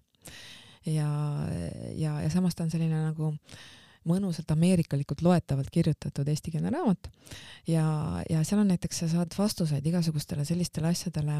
ja, 0.85 1.09
ja, 1.97 2.19
ja 2.21 2.29
samas 2.29 2.55
ta 2.55 2.65
on 2.65 2.73
selline 2.73 2.99
nagu 3.07 3.33
mõnusalt 4.05 4.51
ameerikalikult 4.53 5.23
loetavalt 5.25 5.71
kirjutatud 5.73 6.27
eestikeelne 6.29 6.69
raamat 6.73 7.09
ja, 7.69 7.85
ja 8.29 8.43
seal 8.45 8.61
on 8.61 8.69
näiteks, 8.73 9.01
sa 9.01 9.09
saad 9.09 9.33
vastuseid 9.37 9.85
igasugustele 9.89 10.45
sellistele 10.45 10.91
asjadele 10.93 11.39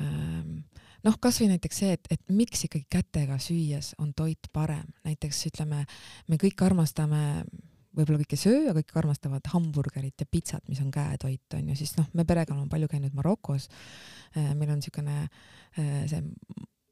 ähm, 0.00 0.60
noh, 1.06 1.18
kasvõi 1.20 1.50
näiteks 1.54 1.82
see, 1.82 1.98
et, 1.98 2.08
et 2.14 2.22
miks 2.32 2.66
ikkagi 2.68 2.86
kätega 2.90 3.38
süües 3.42 3.92
on 4.02 4.12
toit 4.16 4.48
parem, 4.52 4.86
näiteks 5.06 5.46
ütleme, 5.52 5.84
me 6.28 6.40
kõik 6.40 6.64
armastame 6.66 7.44
võib-olla 7.92 8.22
kõik 8.22 8.36
ei 8.36 8.40
söö, 8.40 8.60
aga 8.70 8.80
kõik 8.80 8.98
armastavad 9.02 9.48
hamburgerit 9.52 10.22
ja 10.24 10.28
pitsat, 10.28 10.64
mis 10.70 10.80
on 10.80 10.90
käetoit, 10.92 11.44
on 11.58 11.72
ju, 11.72 11.76
siis 11.76 11.92
noh, 11.98 12.08
me 12.16 12.24
perega 12.28 12.54
oleme 12.54 12.70
palju 12.72 12.88
käinud 12.88 13.16
Marokos. 13.16 13.68
meil 14.34 14.70
on 14.70 14.80
niisugune 14.80 15.16
äh, 15.22 16.04
see 16.08 16.22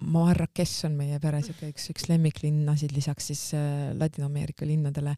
Marrakech 0.01 0.86
on 0.88 0.96
meie 0.96 1.18
pere 1.20 1.42
siuke 1.44 1.68
üks, 1.70 1.90
üks 1.92 2.07
lemmiklinnasid 2.09 2.94
lisaks 2.96 3.30
siis 3.32 3.42
äh, 3.57 3.90
Ladina-Ameerika 3.98 4.68
linnadele. 4.68 5.14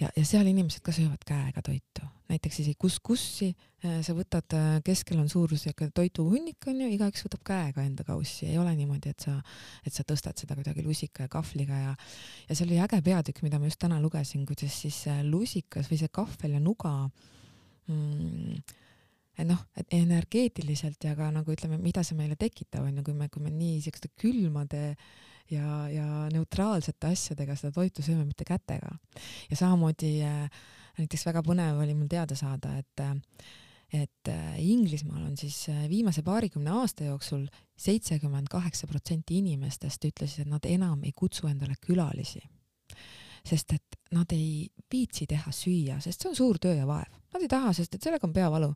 Ja, 0.00 0.08
ja 0.16 0.24
seal 0.26 0.48
inimesed 0.48 0.84
ka 0.84 0.94
söövad 0.94 1.24
käega 1.28 1.62
toitu, 1.64 2.06
näiteks 2.32 2.62
isegi 2.62 2.78
kuskussi 2.80 3.50
äh, 3.52 4.00
sa 4.04 4.16
võtad, 4.16 4.56
keskel 4.86 5.20
on 5.20 5.28
suur 5.32 5.52
siuke 5.60 5.90
toiduhunnik 5.94 6.70
onju, 6.72 6.88
igaüks 6.96 7.26
võtab 7.26 7.44
käega 7.52 7.84
enda 7.84 8.06
kaussi, 8.08 8.48
ei 8.48 8.58
ole 8.60 8.72
niimoodi, 8.78 9.12
et 9.12 9.28
sa, 9.28 9.36
et 9.84 9.92
sa 9.92 10.06
tõstad 10.08 10.40
seda 10.40 10.56
kuidagi 10.58 10.84
lusika 10.86 11.28
ja 11.28 11.32
kahvliga 11.32 11.82
ja 11.86 11.96
ja 12.48 12.56
see 12.56 12.66
oli 12.66 12.80
äge 12.82 13.00
peatükk, 13.04 13.42
mida 13.44 13.60
ma 13.60 13.68
just 13.68 13.80
täna 13.82 14.00
lugesin, 14.02 14.46
kuidas 14.48 14.80
siis 14.84 15.04
äh, 15.10 15.22
lusikas 15.26 15.90
või 15.92 16.00
see 16.00 16.12
kahvel 16.12 16.56
ja 16.56 16.62
nuga 16.62 16.94
mm, 17.88 18.62
et 19.38 19.48
noh, 19.48 19.60
et 19.78 19.94
energeetiliselt 19.96 21.04
ja 21.06 21.14
ka 21.16 21.30
nagu 21.32 21.54
ütleme, 21.54 21.78
mida 21.80 22.04
see 22.04 22.16
meile 22.18 22.36
tekitab, 22.40 22.84
on 22.84 22.98
ju, 23.00 23.04
kui 23.06 23.16
me, 23.16 23.28
kui 23.32 23.44
me 23.44 23.52
nii 23.54 23.80
siukeste 23.84 24.12
külmade 24.20 24.82
ja, 25.50 25.88
ja 25.92 26.06
neutraalsete 26.32 27.12
asjadega 27.12 27.56
seda 27.58 27.72
toitu 27.74 28.04
sööme, 28.04 28.26
mitte 28.28 28.46
kätega. 28.48 28.92
ja 29.50 29.58
samamoodi 29.58 30.14
äh, 30.26 30.62
näiteks 31.00 31.26
väga 31.30 31.42
põnev 31.46 31.80
oli 31.82 31.96
mul 31.96 32.10
teada 32.12 32.36
saada, 32.38 32.76
et 32.78 33.04
äh, 33.04 33.16
et 33.92 34.28
äh, 34.32 34.56
Inglismaal 34.64 35.26
on 35.26 35.34
siis 35.36 35.66
viimase 35.88 36.22
paarikümne 36.24 36.70
aasta 36.72 37.04
jooksul 37.04 37.44
seitsekümmend 37.76 38.48
kaheksa 38.48 38.86
protsenti 38.88 39.36
inimestest 39.42 40.06
ütlesid, 40.08 40.46
et 40.46 40.48
nad 40.48 40.64
enam 40.64 41.02
ei 41.04 41.12
kutsu 41.12 41.50
endale 41.50 41.76
külalisi. 41.80 42.40
sest 43.44 43.72
et 43.72 43.98
nad 44.12 44.32
ei 44.36 44.68
viitsi 44.92 45.26
teha 45.30 45.52
süüa, 45.54 45.98
sest 46.04 46.22
see 46.22 46.32
on 46.32 46.38
suur 46.38 46.60
töö 46.62 46.76
ja 46.76 46.86
vaev. 46.88 47.22
Nad 47.32 47.40
ei 47.46 47.48
taha, 47.48 47.70
sest 47.72 47.94
et 47.96 48.04
sellega 48.04 48.26
on 48.28 48.32
peavalu. 48.34 48.66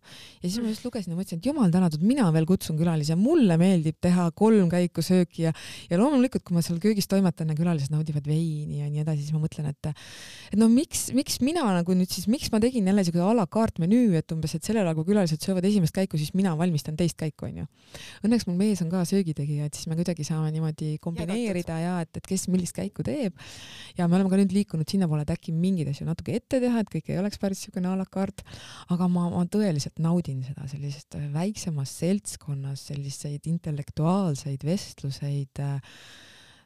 ja 0.41 0.49
siis 0.49 0.63
ma 0.65 0.71
just 0.71 0.85
lugesin 0.87 1.13
ja 1.13 1.17
mõtlesin, 1.19 1.43
et 1.43 1.47
jumal 1.47 1.69
tänatud, 1.73 2.01
mina 2.01 2.31
veel 2.33 2.47
kutsun 2.49 2.79
külalisi 2.79 3.13
ja 3.13 3.17
mulle 3.21 3.59
meeldib 3.61 3.99
teha 4.01 4.31
kolm 4.33 4.71
käiku 4.73 5.03
sööki 5.05 5.43
ja 5.45 5.51
ja 5.91 5.99
loomulikult, 6.01 6.41
kui 6.47 6.57
ma 6.57 6.63
seal 6.65 6.79
köögis 6.81 7.05
toimetan 7.11 7.53
ja 7.53 7.57
külalised 7.59 7.93
naudivad 7.93 8.25
veini 8.25 8.81
ja 8.81 8.89
nii 8.89 9.03
edasi, 9.03 9.27
siis 9.27 9.37
ma 9.37 9.43
mõtlen, 9.43 9.69
et 9.69 9.91
et 9.91 10.57
no 10.57 10.71
miks, 10.73 11.11
miks 11.13 11.37
mina 11.45 11.67
nagu 11.77 11.97
nüüd 11.99 12.09
siis, 12.09 12.31
miks 12.33 12.49
ma 12.55 12.63
tegin 12.65 12.89
jälle 12.89 13.05
siuke 13.05 13.21
a 13.21 13.35
la 13.37 13.45
carte 13.45 13.85
menüü, 13.85 14.17
et 14.17 14.33
umbes, 14.33 14.57
et 14.57 14.65
sellel 14.65 14.87
ajal, 14.87 14.97
kui 15.03 15.11
külalised 15.13 15.45
söövad 15.45 15.69
esimest 15.69 15.93
käiku, 15.93 16.17
siis 16.17 16.33
mina 16.33 16.55
valmistan 16.57 16.97
teist 16.97 17.21
käiku, 17.21 17.51
onju. 17.51 17.69
Õnneks 18.25 18.49
mul 18.49 18.57
mees 18.57 18.81
on 18.81 18.89
ka 18.89 19.05
söögitegija, 19.05 19.69
et 19.69 19.77
siis 19.77 19.91
me 19.93 20.01
kuidagi 20.01 20.25
saame 20.25 20.49
niimoodi 20.55 20.95
kombineerida 21.05 21.77
ja 21.83 22.01
et, 22.07 22.15
et 22.17 22.33
kes 22.33 22.49
millist 22.49 22.73
käiku 22.81 23.05
teeb. 23.05 23.37
ja 23.99 24.09
me 24.09 24.17
oleme 24.17 24.33
ka 24.33 24.41
nüüd 24.41 24.57
liikunud 24.57 24.89
sinnapoole, 24.89 25.26
et 25.27 25.35
äkki 25.35 25.55
mingeid 25.57 25.91
asju 25.93 26.07
natuke 26.09 26.37
ette 26.39 26.61
teha, 26.63 26.83
et 26.83 26.93
kõik 26.93 27.11
ei 27.11 27.21
oleks 27.21 27.43
päris 27.43 27.67
siukene 27.67 27.91
a 27.91 27.97
la 27.99 28.07
carte, 28.07 28.47
aga 28.95 29.11
ma, 29.11 29.29
ma 29.35 29.43
tõeliselt 29.51 30.01
naudin 30.03 30.45
seda 30.47 30.69
sellisest 30.71 31.19
väiksemas 31.35 31.99
seltskonnas 32.01 32.87
selliseid 32.93 33.51
intellektuaalseid 33.51 34.65
vestluseid 34.67 35.65
äh, 35.65 35.77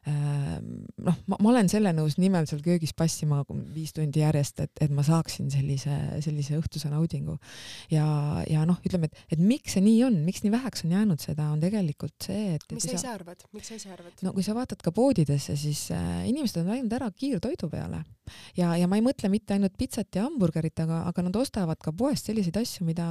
noh, 0.09 1.17
ma, 1.29 1.37
ma 1.37 1.49
olen 1.51 1.67
selle 1.69 1.91
nõus 1.93 2.15
nimel 2.17 2.47
seal 2.49 2.61
köögis 2.65 2.93
passima 2.97 3.43
viis 3.73 3.93
tundi 3.93 4.23
järjest, 4.23 4.63
et, 4.65 4.71
et 4.81 4.93
ma 4.93 5.05
saaksin 5.05 5.51
sellise, 5.53 5.93
sellise 6.25 6.57
õhtuse 6.57 6.89
naudingu. 6.89 7.37
ja, 7.93 8.05
ja 8.49 8.65
noh, 8.65 8.79
ütleme, 8.87 9.11
et, 9.11 9.25
et 9.35 9.43
miks 9.43 9.77
see 9.77 9.85
nii 9.85 9.99
on, 10.07 10.17
miks 10.25 10.41
nii 10.45 10.53
väheks 10.53 10.87
on 10.87 10.95
jäänud 10.97 11.21
seda, 11.21 11.51
on 11.53 11.61
tegelikult 11.61 12.17
see, 12.25 12.55
et. 12.55 12.65
mis 12.73 12.87
sa 12.87 12.97
ise 12.97 13.11
arvad, 13.13 13.45
miks 13.53 13.69
sa 13.69 13.77
ise 13.77 13.93
arvad? 13.93 14.25
no 14.25 14.33
kui 14.33 14.45
sa 14.45 14.57
vaatad 14.57 14.81
ka 14.81 14.93
poodidesse, 14.95 15.57
siis 15.59 15.87
äh, 15.93 16.23
inimesed 16.31 16.63
on 16.63 16.73
läinud 16.73 16.97
ära 16.97 17.11
kiirtoidu 17.13 17.69
peale 17.69 18.01
ja, 18.57 18.71
ja 18.79 18.87
ma 18.89 18.99
ei 18.99 19.05
mõtle 19.05 19.29
mitte 19.31 19.55
ainult 19.55 19.75
pitsat 19.79 20.15
ja 20.17 20.25
hamburgerit, 20.27 20.77
aga, 20.83 21.01
aga 21.09 21.25
nad 21.27 21.39
ostavad 21.39 21.79
ka 21.83 21.93
poest 21.95 22.29
selliseid 22.29 22.57
asju, 22.61 22.85
mida, 22.87 23.05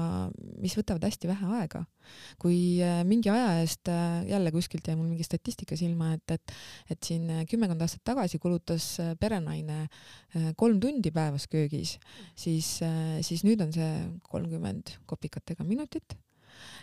mis 0.60 0.76
võtavad 0.78 1.04
hästi 1.08 1.30
vähe 1.30 1.50
aega. 1.60 1.84
kui 2.42 2.80
äh, 2.82 3.02
mingi 3.06 3.30
aja 3.30 3.60
eest 3.60 3.88
äh, 3.92 4.24
jälle 4.26 4.50
kuskilt 4.54 4.88
jäi 4.88 4.96
mul 4.98 5.10
mingi 5.12 5.26
statistika 5.26 5.76
silma, 5.78 6.14
et, 6.16 6.36
et, 6.36 6.54
et 6.90 7.02
siin 7.04 7.28
äh, 7.30 7.44
kümmekond 7.50 7.82
aastat 7.84 8.02
tagasi 8.04 8.40
kulutas 8.42 8.96
perenaine 9.20 9.84
kolm 10.56 10.80
tundi 10.80 11.10
päevas 11.14 11.46
köögis, 11.50 11.96
siis, 12.38 12.78
siis 13.26 13.44
nüüd 13.46 13.62
on 13.64 13.72
see 13.74 13.92
kolmkümmend 14.30 14.96
kopikatega 15.10 15.66
minutit 15.66 16.16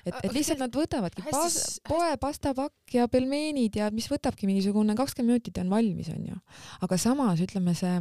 et, 0.05 0.13
Aga 0.13 0.23
et 0.23 0.35
lihtsalt 0.35 0.61
nad 0.61 0.73
võtavadki 0.73 1.25
pas, 1.29 1.57
poe 1.87 2.11
pastapakk 2.21 2.97
ja 2.97 3.07
pelmeenid 3.11 3.79
ja 3.79 3.91
mis 3.93 4.09
võtabki 4.11 4.49
mingisugune 4.49 4.95
kakskümmend 4.97 5.37
minutit 5.37 5.57
ja 5.57 5.65
on 5.65 5.71
valmis, 5.73 6.11
onju. 6.13 6.37
aga 6.85 6.99
samas 7.01 7.41
ütleme 7.43 7.75
see 7.77 7.95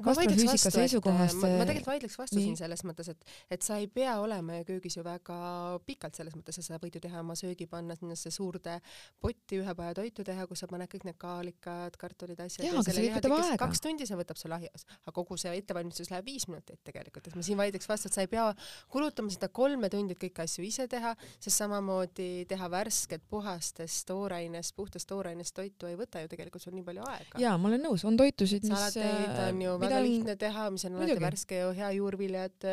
ma 0.00 0.14
vaidleks 0.16 0.46
vastu, 0.48 0.70
et 0.70 0.78
seisukohast 0.78 1.38
ma, 1.42 1.50
ma 1.60 1.66
tegelikult 1.68 1.90
vaidleks 1.92 2.18
vastu 2.18 2.38
nii. 2.38 2.46
siin 2.48 2.58
selles 2.62 2.84
mõttes, 2.88 3.10
et, 3.12 3.34
et 3.56 3.66
sa 3.66 3.78
ei 3.82 3.88
pea 3.92 4.14
olema 4.22 4.60
ju 4.60 4.68
köögis 4.72 4.96
ju 4.96 5.04
väga 5.06 5.38
pikalt 5.86 6.18
selles 6.18 6.36
mõttes, 6.38 6.58
et 6.58 6.66
sa 6.66 6.78
võid 6.82 6.96
ju 6.96 7.02
teha 7.04 7.20
oma 7.22 7.36
söögi 7.38 7.66
panna 7.70 7.96
sinnasse 7.98 8.32
suurde 8.34 8.78
potti 9.22 9.60
ühe 9.60 9.74
päeva 9.78 9.94
toitu 9.96 10.24
teha, 10.26 10.46
kus 10.50 10.64
sa 10.64 10.70
paned 10.70 10.90
kõik 10.92 11.06
need 11.08 11.18
kaalikad, 11.20 11.96
kartulid, 12.00 12.40
asjad 12.42 12.66
Jaa, 12.66 12.80
aga 12.80 12.96
see 12.96 13.12
võtab 13.14 13.36
aega. 13.38 13.58
kaks 13.64 13.84
tundi 13.84 14.08
see 14.08 14.18
võtab 14.18 14.40
sul 14.40 14.56
ahjas, 14.56 14.86
aga 15.02 15.14
kogu 15.16 15.38
see 15.40 15.54
ettevalmistus 15.60 16.12
läheb 16.12 16.28
viis 16.30 16.48
minutit 16.50 16.80
tegelikult, 16.86 17.28
et 17.28 17.38
ma 17.38 17.44
siin 17.46 17.60
vaidleks 17.60 17.88
vastu, 17.90 18.10
et 18.10 18.16
sa 18.16 18.24
ei 18.24 18.30
pea 18.32 18.48
kulutama 18.92 19.32
seda 19.32 19.50
kolme 19.52 19.90
tundi, 19.92 20.16
et 20.16 20.22
kõiki 20.22 20.44
asju 20.44 20.66
ise 20.66 20.88
teha, 20.90 21.14
sest 21.38 21.62
samamoodi 21.62 22.30
teha 22.50 22.70
värsket, 22.72 23.24
puhastest 23.30 24.06
toorainest, 24.08 24.74
puhtast 24.76 25.08
toorainest 25.10 25.54
toitu 25.56 25.90
ei 25.90 25.98
võta 25.98 26.22
ju 26.22 26.30
tegelikult 26.32 26.64
sul 26.64 26.76
nii 26.76 26.86
palju 26.86 27.06
aega. 27.08 27.42
jaa, 27.42 27.56
ma 27.60 27.70
olen 27.70 27.86
nõus, 27.88 28.06
on 28.08 28.18
toitusid, 28.20 28.66
mis 28.66 28.74
salateid 28.74 29.42
on 29.48 29.62
ju 29.66 29.76
väga 29.82 29.98
pidan- 29.98 30.06
lihtne. 30.06 30.36
teha, 30.40 30.68
mis 30.74 30.84
on 30.88 30.96
alati 30.98 31.18
värske 31.26 31.58
ja 31.60 31.70
hea 31.76 31.90
juurviljad, 31.98 32.66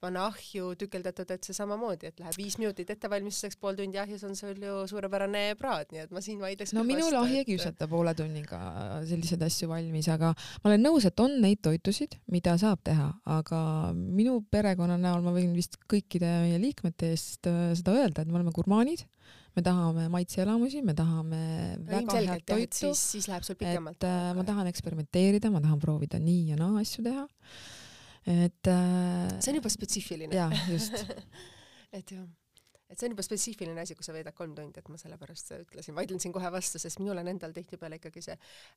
panna 0.00 0.26
ahju 0.30 0.72
tükeldatud, 0.80 1.30
et 1.30 1.44
see 1.46 1.56
samamoodi, 1.56 2.10
et 2.10 2.20
läheb 2.20 2.36
viis 2.40 2.58
minutit 2.60 2.90
ettevalmistuseks, 2.96 3.58
pool 3.60 3.76
tundi 3.78 3.98
ahjus 4.02 4.24
on 4.28 4.36
sul 4.38 4.58
ju 4.62 4.78
suurepärane 4.90 5.44
praad, 5.60 5.92
nii 5.92 6.04
et 6.06 6.14
ma 6.14 6.22
siin 6.24 6.40
vaidleks 6.42 6.74
no 6.76 6.84
minul 6.86 7.14
ahi 7.22 7.40
ei 7.42 7.48
kiusata 7.48 7.88
poole 7.90 8.14
tunniga 8.18 8.60
selliseid 9.08 9.42
asju 9.46 9.68
valmis, 9.70 10.08
aga 10.12 10.32
ma 10.34 10.70
olen 10.70 10.84
nõus, 10.88 11.06
et 11.08 11.20
on 11.20 11.38
neid 11.42 11.62
toitusid, 11.64 12.18
mida 12.32 12.56
saab 12.60 12.82
teha, 12.86 13.10
aga 13.38 13.60
minu 13.94 14.40
perekonna 14.50 14.96
näol 15.00 15.22
ma 15.24 15.34
võin 15.36 15.54
vist 15.56 15.78
kõikide 15.90 16.30
meie 16.46 16.60
liikmete 16.62 17.12
eest 17.14 17.46
äh, 17.50 17.70
seda 17.78 17.96
öelda, 17.96 18.22
et 18.22 18.30
me 18.30 18.40
oleme 18.40 18.54
gurmaanid, 18.56 19.06
me 19.56 19.64
tahame 19.64 20.06
maitseelamusi, 20.12 20.82
me 20.84 20.94
tahame 20.96 21.42
väga 21.88 22.18
head 22.18 22.28
jah, 22.28 22.46
toitu 22.52 22.80
siis, 22.82 23.04
siis 23.16 23.28
läheb 23.30 23.46
sul 23.46 23.58
pikemalt 23.58 24.02
et 24.02 24.08
äh, 24.08 24.30
ma 24.36 24.44
tahan 24.46 24.68
eksperimenteerida, 24.70 25.50
ma 25.54 25.62
tahan 25.64 25.80
proovida 25.82 26.20
nii 26.22 26.52
ja 26.52 26.58
naa 26.60 26.80
asju 26.82 27.04
teha. 27.06 27.26
et 28.32 28.72
äh, 28.72 29.36
see 29.40 29.54
on 29.54 29.60
juba 29.62 29.72
spetsiifiline. 29.72 30.36
jaa, 30.36 30.50
just. 30.68 31.00
et 31.96 32.12
jah, 32.12 32.26
et 32.90 32.98
see 32.98 33.08
on 33.08 33.16
juba 33.16 33.24
spetsiifiline 33.26 33.82
asi, 33.82 33.96
kui 33.98 34.06
sa 34.06 34.14
veedad 34.14 34.36
kolm 34.36 34.54
tundi, 34.58 34.82
et 34.82 34.92
ma 34.92 35.00
sellepärast 35.00 35.54
ütlesin, 35.58 35.96
vaidlen 35.96 36.22
siin 36.22 36.34
kohe 36.36 36.52
vastu, 36.52 36.80
sest 36.82 37.00
minul 37.02 37.18
on 37.22 37.32
endal 37.32 37.56
tihtipeale 37.56 37.98
ikkagi 38.00 38.22
see 38.28 38.36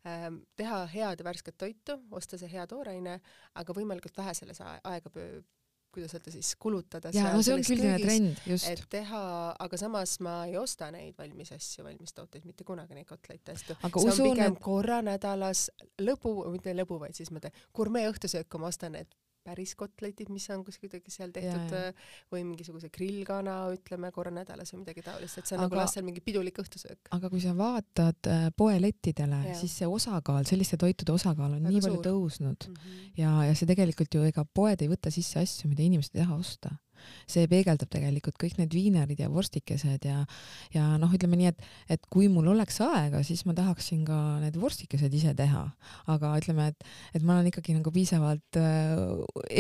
ähm, 0.10 0.42
teha 0.60 0.82
head 0.94 1.22
ja 1.22 1.28
värsket 1.28 1.60
toitu, 1.60 2.00
osta 2.16 2.40
see 2.40 2.50
hea 2.56 2.66
tooraine, 2.72 3.20
aga 3.60 3.76
võimalikult 3.76 4.18
vähe 4.22 4.38
selles 4.38 4.64
aega, 4.64 5.12
kuidas 5.94 6.14
öelda 6.16 6.34
siis, 6.34 6.52
kulutada. 6.62 7.12
ja 7.14 7.32
no 7.34 7.44
see 7.46 7.56
on 7.56 7.64
üldine 7.64 7.96
trend, 8.02 8.42
just 8.50 8.68
et. 8.70 8.84
teha, 8.92 9.22
aga 9.66 9.80
samas 9.82 10.18
ma 10.26 10.36
ei 10.50 10.58
osta 10.60 10.92
neid 10.94 11.18
valmis 11.18 11.54
asju, 11.56 11.86
valmis 11.88 12.14
tooteid, 12.18 12.46
mitte 12.50 12.68
kunagi 12.68 12.98
neid 12.98 13.10
kotleid 13.10 13.42
aga 13.50 13.90
see 13.90 14.06
on 14.06 14.14
usun, 14.14 14.28
pigem 14.32 14.58
et 14.58 14.62
korra 14.64 15.00
nädalas 15.06 15.68
lõbu, 16.02 16.36
mitte 16.54 16.76
lõbu, 16.78 17.00
vaid 17.02 17.18
siis 17.18 17.34
ma 17.34 17.42
teen 17.44 17.56
gurmee 17.76 18.06
õhtusöök, 18.12 18.50
kui 18.50 18.62
ma 18.62 18.70
ostan 18.74 18.98
need 18.98 19.10
päris 19.44 19.76
kotletid, 19.76 20.30
mis 20.30 20.50
on 20.50 20.64
kuidagi 20.66 21.12
seal 21.12 21.32
tehtud 21.32 21.72
Jaa, 21.74 21.86
ja, 21.90 21.94
või 22.32 22.44
mingisuguse 22.44 22.90
grillkana, 22.94 23.56
ütleme 23.74 24.12
korra 24.12 24.32
nädalas 24.32 24.74
või 24.74 24.82
midagi 24.84 25.02
taolist, 25.06 25.38
et 25.38 25.46
see 25.48 25.56
on 25.58 25.64
Aga- 25.64 25.70
nagu 25.70 25.80
lastel 25.82 26.04
mingi 26.04 26.22
pidulik 26.22 26.60
õhtusöök. 26.60 27.10
aga 27.12 27.30
kui 27.30 27.42
sa 27.42 27.56
vaatad 27.58 28.28
äh, 28.28 28.50
poelettidele 28.58 29.56
siis 29.60 29.78
see 29.82 29.88
osakaal, 29.88 30.44
selliste 30.50 30.78
toitude 30.78 31.12
osakaal 31.16 31.54
on 31.56 31.64
Väga 31.64 31.70
nii 31.76 31.82
palju 31.82 31.96
suur. 32.02 32.06
tõusnud 32.10 32.68
Mm 32.70 32.74
-hmm. 32.76 33.12
ja, 33.18 33.32
ja 33.46 33.56
see 33.56 33.68
tegelikult 33.68 34.14
ju 34.14 34.24
ega 34.24 34.46
poed 34.46 34.82
ei 34.82 34.88
võta 34.92 35.12
sisse 35.12 35.40
asju, 35.40 35.70
mida 35.70 35.84
inimesed 35.84 36.16
ei 36.16 36.22
taha 36.24 36.36
osta. 36.36 36.70
See 37.30 37.48
peegeldab 37.52 37.90
tegelikult 37.94 38.38
kõik 38.42 38.58
need 38.60 38.74
viinerid 38.76 39.20
ja 39.22 39.30
vorstikesed 39.32 40.06
ja, 40.08 40.24
ja 40.74 40.86
noh, 41.02 41.12
ütleme 41.16 41.40
nii, 41.40 41.52
et, 41.54 41.64
et 41.98 42.08
kui 42.12 42.28
mul 42.32 42.48
oleks 42.54 42.80
aega, 42.86 43.22
siis 43.26 43.46
ma 43.50 43.56
tahaksin 43.58 44.04
ka 44.08 44.20
need 44.44 44.58
vorstikesed 44.60 45.14
ise 45.14 45.34
teha, 45.38 45.66
aga 46.12 46.34
ütleme, 46.42 46.70
et, 46.74 46.88
et 47.16 47.26
ma 47.26 47.38
olen 47.38 47.52
ikkagi 47.52 47.76
nagu 47.78 47.94
piisavalt 47.96 48.60
äh, 48.60 49.04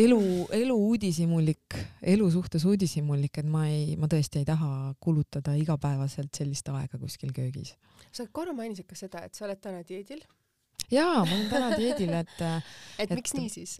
elu, 0.04 0.20
elu 0.60 0.80
uudishimulik, 0.90 1.78
elu 2.16 2.32
suhtes 2.34 2.66
uudishimulik, 2.70 3.42
et 3.42 3.50
ma 3.50 3.66
ei, 3.70 3.96
ma 4.00 4.10
tõesti 4.12 4.42
ei 4.44 4.48
taha 4.50 4.94
kulutada 5.04 5.56
igapäevaselt 5.60 6.34
sellist 6.36 6.70
aega 6.74 7.00
kuskil 7.02 7.32
köögis. 7.36 7.76
Sa 8.12 8.26
korra 8.32 8.54
mainisid 8.58 8.88
ka 8.90 8.98
seda, 8.98 9.24
et 9.28 9.36
sa 9.38 9.46
oled 9.48 9.60
täna 9.62 9.84
dieedil, 9.86 10.22
jaa, 10.90 11.22
ma 11.26 11.30
olen 11.36 11.50
täna 11.52 11.72
dieedil, 11.78 12.14
et 12.18 12.36
et, 12.40 12.72
Et- 13.00 13.10
et 13.12 13.16
miks 13.20 13.34
nii 13.38 13.50
siis? 13.52 13.78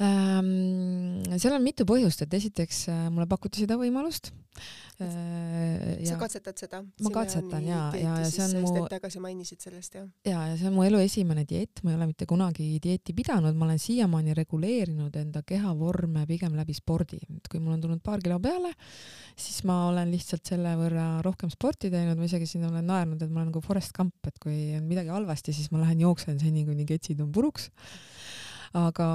Ähm, 0.00 1.22
seal 1.38 1.54
on 1.56 1.64
mitu 1.64 1.84
põhjust, 1.88 2.22
et 2.26 2.34
esiteks 2.40 2.86
äh, 2.92 3.06
mulle 3.12 3.26
pakuti 3.30 3.62
seda 3.64 3.76
võimalust 3.80 4.30
äh,. 5.00 6.00
sa 6.04 6.14
ja, 6.14 6.16
katsetad 6.20 6.58
seda? 6.60 6.80
Ma 7.04 7.12
katsetan 7.14 7.64
jaa, 7.64 7.86
ja- 7.96 8.16
ja 8.22 8.28
see 8.30 8.44
on 8.44 8.64
mu- 8.64 8.72
hetk 8.78 8.90
tagasi 8.96 9.20
mainisid 9.22 9.60
sellest 9.64 9.94
jah. 9.96 10.06
ja, 10.26 10.42
ja 10.50 10.56
see 10.60 10.68
on 10.70 10.74
mu 10.76 10.84
elu 10.84 11.00
esimene 11.04 11.44
dieet, 11.48 11.82
ma 11.84 11.92
ei 11.92 11.98
ole 12.00 12.08
mitte 12.10 12.26
kunagi 12.30 12.66
dieeti 12.82 13.14
pidanud, 13.16 13.56
ma 13.56 13.68
olen 13.68 13.80
siiamaani 13.80 14.34
reguleerinud 14.40 15.16
enda 15.22 15.42
kehavorme 15.46 16.26
pigem 16.28 16.56
läbi 16.58 16.76
spordi, 16.76 17.20
et 17.36 17.48
kui 17.52 17.60
mul 17.62 17.76
on 17.78 17.84
tulnud 17.86 18.02
paar 18.04 18.20
kilo 18.24 18.38
peale, 18.42 18.72
siis 19.40 19.62
ma 19.68 19.82
olen 19.90 20.10
lihtsalt 20.12 20.44
selle 20.52 20.74
võrra 20.80 21.08
rohkem 21.24 21.52
sporti 21.52 21.90
teinud, 21.92 22.18
ma 22.20 22.28
isegi 22.28 22.48
siin 22.50 22.64
olen 22.68 22.84
naernud, 22.88 23.20
et 23.22 23.30
ma 23.30 23.40
olen 23.42 23.52
nagu 23.52 23.62
Forest 23.64 23.92
Gump, 23.96 24.16
et 24.28 24.36
kui 24.42 24.74
on 24.76 24.84
midagi 24.88 25.12
halvasti, 25.12 25.52
siis 25.56 25.70
ma 25.72 25.80
lähen 25.84 26.00
jooksen 26.04 26.40
seni, 26.40 26.64
kuni 26.68 26.84
ketsid 26.88 27.20
on 27.24 27.32
puruks 27.32 27.70
aga, 28.78 29.06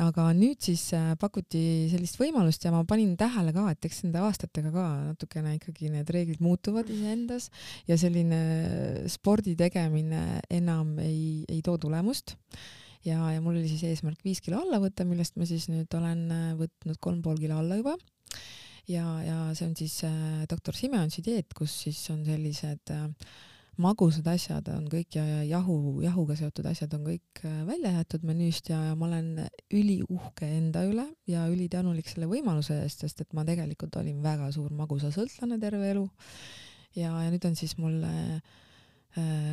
aga 0.00 0.26
nüüd 0.36 0.62
siis 0.64 0.86
äh, 0.96 1.12
pakuti 1.20 1.90
sellist 1.92 2.16
võimalust 2.20 2.64
ja 2.64 2.72
ma 2.72 2.84
panin 2.88 3.16
tähele 3.20 3.52
ka, 3.52 3.66
et 3.74 3.88
eks 3.88 4.02
nende 4.06 4.22
aastatega 4.24 4.72
ka 4.72 4.86
natukene 5.10 5.56
ikkagi 5.58 5.90
need 5.92 6.12
reeglid 6.14 6.40
muutuvad 6.44 6.88
iseendas 6.92 7.50
ja 7.90 7.98
selline 8.00 9.08
spordi 9.12 9.56
tegemine 9.60 10.40
enam 10.48 10.96
ei, 11.04 11.44
ei 11.52 11.60
too 11.64 11.76
tulemust 11.82 12.36
ja, 13.04 13.18
ja 13.34 13.44
mul 13.44 13.58
oli 13.58 13.68
siis 13.68 13.84
eesmärk 13.90 14.24
viis 14.24 14.40
kilo 14.44 14.62
alla 14.62 14.80
võtta, 14.82 15.06
millest 15.08 15.36
ma 15.36 15.46
siis 15.48 15.68
nüüd 15.72 15.92
olen 15.98 16.26
äh, 16.32 16.50
võtnud 16.58 17.00
kolm 17.02 17.22
pool 17.24 17.40
kilo 17.42 17.60
alla 17.60 17.78
juba. 17.80 17.96
ja, 18.88 19.06
ja 19.26 19.38
see 19.52 19.68
on 19.68 19.76
siis 19.78 20.00
äh, 20.08 20.44
doktor 20.50 20.76
Simeonsi 20.78 21.24
dieet, 21.24 21.52
kus 21.56 21.74
siis 21.84 22.00
on 22.14 22.24
sellised 22.24 22.94
äh, 22.94 23.08
magusad 23.80 24.26
asjad 24.28 24.68
on 24.74 24.84
kõik 24.92 25.16
ja, 25.16 25.24
ja 25.24 25.40
jahu, 25.54 26.02
jahuga 26.04 26.36
seotud 26.36 26.66
asjad 26.68 26.92
on 26.98 27.06
kõik 27.06 27.42
äh, 27.46 27.62
välja 27.68 27.94
jäetud 27.96 28.26
menüüst 28.28 28.68
ja, 28.72 28.82
ja 28.90 28.98
ma 28.98 29.08
olen 29.08 29.46
üliuhke 29.72 30.48
enda 30.58 30.84
üle 30.88 31.06
ja 31.30 31.46
ülitänulik 31.48 32.10
selle 32.10 32.28
võimaluse 32.30 32.82
eest, 32.82 33.06
sest 33.06 33.24
et 33.24 33.32
ma 33.32 33.46
tegelikult 33.48 33.96
olin 34.00 34.20
väga 34.24 34.50
suur 34.52 34.72
magusasõltlane 34.76 35.60
terve 35.62 35.90
elu. 35.94 36.06
ja, 36.96 37.12
ja 37.24 37.28
nüüd 37.32 37.44
on 37.48 37.56
siis 37.56 37.76
mul 37.80 38.00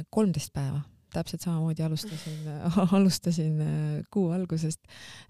kolmteist 0.10 0.54
päeva 0.56 0.80
täpselt 1.14 1.42
samamoodi 1.42 1.84
alustasin, 1.84 2.44
alustasin 2.98 3.62
äh, 3.62 3.72
kuu 4.12 4.30
algusest, 4.36 4.82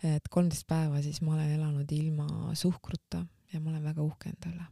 et 0.03 0.27
kolmteist 0.29 0.67
päeva 0.67 1.01
siis 1.03 1.21
ma 1.21 1.35
olen 1.37 1.55
elanud 1.55 1.95
ilma 1.95 2.27
suhkruta 2.53 3.23
ja 3.53 3.61
ma 3.61 3.71
olen 3.73 3.83
väga 3.83 4.03
uhke 4.03 4.33
enda 4.33 4.53
üle 4.53 4.67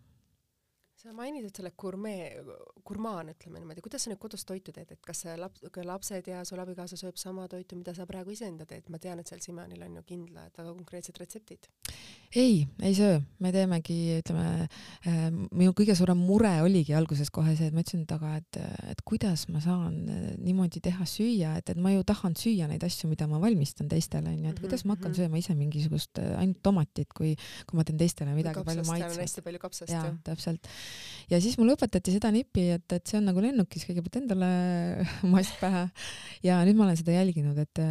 sa 1.08 1.16
mainid, 1.18 1.48
et 1.48 1.58
sa 1.58 1.64
oled 1.64 1.76
gurmee, 1.80 2.30
gurmaan, 2.88 3.32
ütleme 3.34 3.62
niimoodi, 3.62 3.84
kuidas 3.86 4.06
sa 4.06 4.12
nüüd 4.12 4.22
kodus 4.22 4.46
toitu 4.48 4.74
teed, 4.76 4.94
et 4.94 5.02
kas 5.06 5.26
laps, 5.40 5.64
lapsed 5.88 6.30
ja 6.32 6.44
sul 6.48 6.62
abikaasa 6.64 7.00
sööb 7.00 7.18
sama 7.20 7.48
toitu, 7.52 7.80
mida 7.80 7.96
sa 7.98 8.08
praegu 8.10 8.36
iseenda 8.36 8.68
teed, 8.70 8.88
ma 8.94 9.02
tean, 9.02 9.20
et 9.22 9.32
seal 9.32 9.42
Simonil 9.44 9.82
on 9.88 9.98
ju 10.00 10.06
kindlad 10.08 10.54
väga 10.58 10.76
konkreetsed 10.78 11.20
retseptid. 11.22 11.68
ei, 12.36 12.68
ei 12.84 12.94
söö, 12.96 13.20
me 13.44 13.52
teemegi, 13.56 13.98
ütleme 14.22 14.68
äh,, 14.68 15.28
minu 15.32 15.74
kõige 15.78 15.96
suurem 15.98 16.20
mure 16.20 16.54
oligi 16.62 16.96
alguses 16.98 17.32
kohe 17.34 17.56
see, 17.58 17.72
et 17.72 17.76
ma 17.76 17.82
ütlesin 17.82 18.06
taga, 18.10 18.36
et, 18.38 18.62
et 18.92 19.04
kuidas 19.08 19.48
ma 19.50 19.64
saan 19.64 20.00
äh, 20.12 20.26
niimoodi 20.38 20.84
teha 20.84 21.08
süüa, 21.08 21.58
et, 21.62 21.74
et 21.74 21.82
ma 21.82 21.96
ju 21.96 22.06
tahan 22.08 22.38
süüa 22.38 22.70
neid 22.70 22.84
asju, 22.86 23.10
mida 23.12 23.28
ma 23.32 23.42
valmistan 23.42 23.90
teistele 23.92 24.36
onju, 24.36 24.54
et 24.54 24.64
kuidas 24.64 24.86
ma 24.86 24.96
hakkan 24.96 25.08
Mhm, 25.08 25.16
mhm. 25.16 25.24
sööma 25.24 25.42
ise 25.42 25.56
mingisugust 25.58 26.20
äh, 26.22 26.36
ainult 26.40 26.62
tomatit, 26.64 27.12
kui, 27.16 27.34
kui 27.68 27.78
ma 27.80 27.86
teen 27.88 28.00
teistele 28.00 28.34
midagi 28.36 28.64
palju 28.66 28.84
on 28.84 28.90
maitsevat. 28.92 29.24
hästi 29.24 29.44
palju 29.46 29.62
kapsast 29.64 29.94
ju., 29.94 30.14
täpselt. 30.28 30.70
Ja 31.32 31.40
siis 31.44 31.58
mulle 31.60 31.76
õpetati 31.76 32.14
seda 32.16 32.32
nippi, 32.34 32.68
et, 32.78 32.86
et 32.96 33.10
see 33.10 33.20
on 33.20 33.28
nagu 33.30 33.42
lennukis, 33.44 33.86
kõigepealt 33.88 34.20
endale 34.22 34.50
mask 35.34 35.60
pähe 35.62 35.86
ja 36.46 36.60
nüüd 36.68 36.80
ma 36.80 36.88
olen 36.88 37.00
seda 37.00 37.16
jälginud, 37.18 37.58
et, 37.62 37.84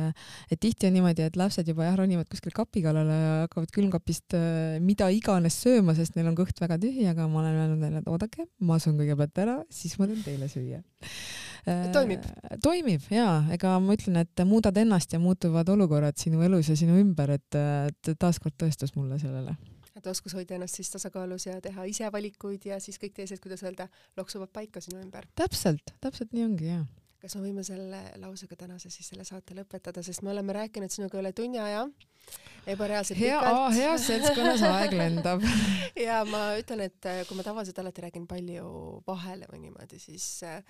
et 0.50 0.60
tihti 0.62 0.88
on 0.88 0.96
niimoodi, 0.96 1.26
et 1.26 1.36
lapsed 1.38 1.68
juba 1.68 1.88
jah 1.88 1.98
ronivad 2.00 2.28
kuskil 2.32 2.54
kapi 2.56 2.84
kallale 2.84 3.18
ja 3.20 3.34
hakkavad 3.44 3.74
külmkapist 3.76 4.36
äh, 4.38 4.78
mida 4.82 5.10
iganes 5.14 5.58
sööma, 5.64 5.96
sest 5.98 6.16
neil 6.16 6.30
on 6.30 6.38
kõht 6.38 6.60
väga 6.62 6.80
tühi, 6.82 7.06
aga 7.10 7.28
ma 7.30 7.42
olen 7.42 7.60
öelnud 7.62 7.84
neile, 7.84 8.02
et 8.02 8.10
oodake, 8.12 8.48
ma 8.64 8.80
söön 8.82 8.98
kõigepealt 9.00 9.44
ära, 9.44 9.58
siis 9.72 9.98
ma 10.00 10.08
teen 10.10 10.24
teile 10.26 10.50
süüa. 10.52 10.82
Toimib. 11.66 12.22
toimib 12.62 13.08
jaa, 13.10 13.40
ega 13.50 13.72
ma 13.82 13.96
ütlen, 13.96 14.20
et 14.22 14.42
muudad 14.46 14.76
ennast 14.78 15.16
ja 15.16 15.18
muutuvad 15.18 15.66
olukorrad 15.74 16.14
sinu 16.20 16.44
elus 16.46 16.70
ja 16.70 16.78
sinu 16.78 17.00
ümber, 17.00 17.34
et, 17.40 17.58
et 17.58 18.12
taaskord 18.22 18.54
tõestus 18.60 18.94
mulle 18.94 19.18
sellele 19.18 19.56
et 19.96 20.06
oskus 20.10 20.34
hoida 20.36 20.56
ennast 20.56 20.78
siis 20.78 20.90
tasakaalus 20.92 21.48
ja 21.48 21.56
teha 21.64 21.86
ise 21.88 22.10
valikuid 22.12 22.68
ja 22.68 22.80
siis 22.82 23.00
kõik 23.02 23.16
teised, 23.16 23.40
kuidas 23.42 23.64
öelda, 23.64 23.88
loksuvad 24.16 24.52
paika 24.52 24.82
sinu 24.84 25.00
ümber. 25.00 25.28
täpselt, 25.38 25.94
täpselt 26.00 26.36
nii 26.36 26.44
ongi 26.44 26.68
jaa. 26.68 26.84
kas 27.22 27.36
me 27.36 27.46
võime 27.46 27.64
selle 27.66 28.02
lausega 28.22 28.58
tänase 28.60 28.90
siis 28.92 29.08
selle 29.12 29.24
saate 29.24 29.56
lõpetada, 29.56 30.04
sest 30.04 30.22
me 30.22 30.34
oleme 30.34 30.54
rääkinud 30.56 30.92
sinuga 30.92 31.18
üle 31.22 31.32
tunni 31.36 31.58
aja, 31.62 31.86
ebareaalselt 32.68 33.18
hea, 33.20 33.40
pikalt 33.40 33.78
heas 33.78 34.06
seltskonnas 34.10 34.62
aeg 34.74 34.94
lendab. 35.00 35.48
ja 36.06 36.20
ma 36.28 36.44
ütlen, 36.60 36.86
et 36.90 37.08
äh, 37.08 37.24
kui 37.28 37.38
ma 37.38 37.46
tavaliselt 37.46 37.80
alati 37.82 38.06
räägin 38.06 38.28
palju 38.30 38.70
vahele 39.08 39.48
või 39.52 39.64
niimoodi, 39.66 40.00
siis 40.02 40.28
äh, 40.46 40.60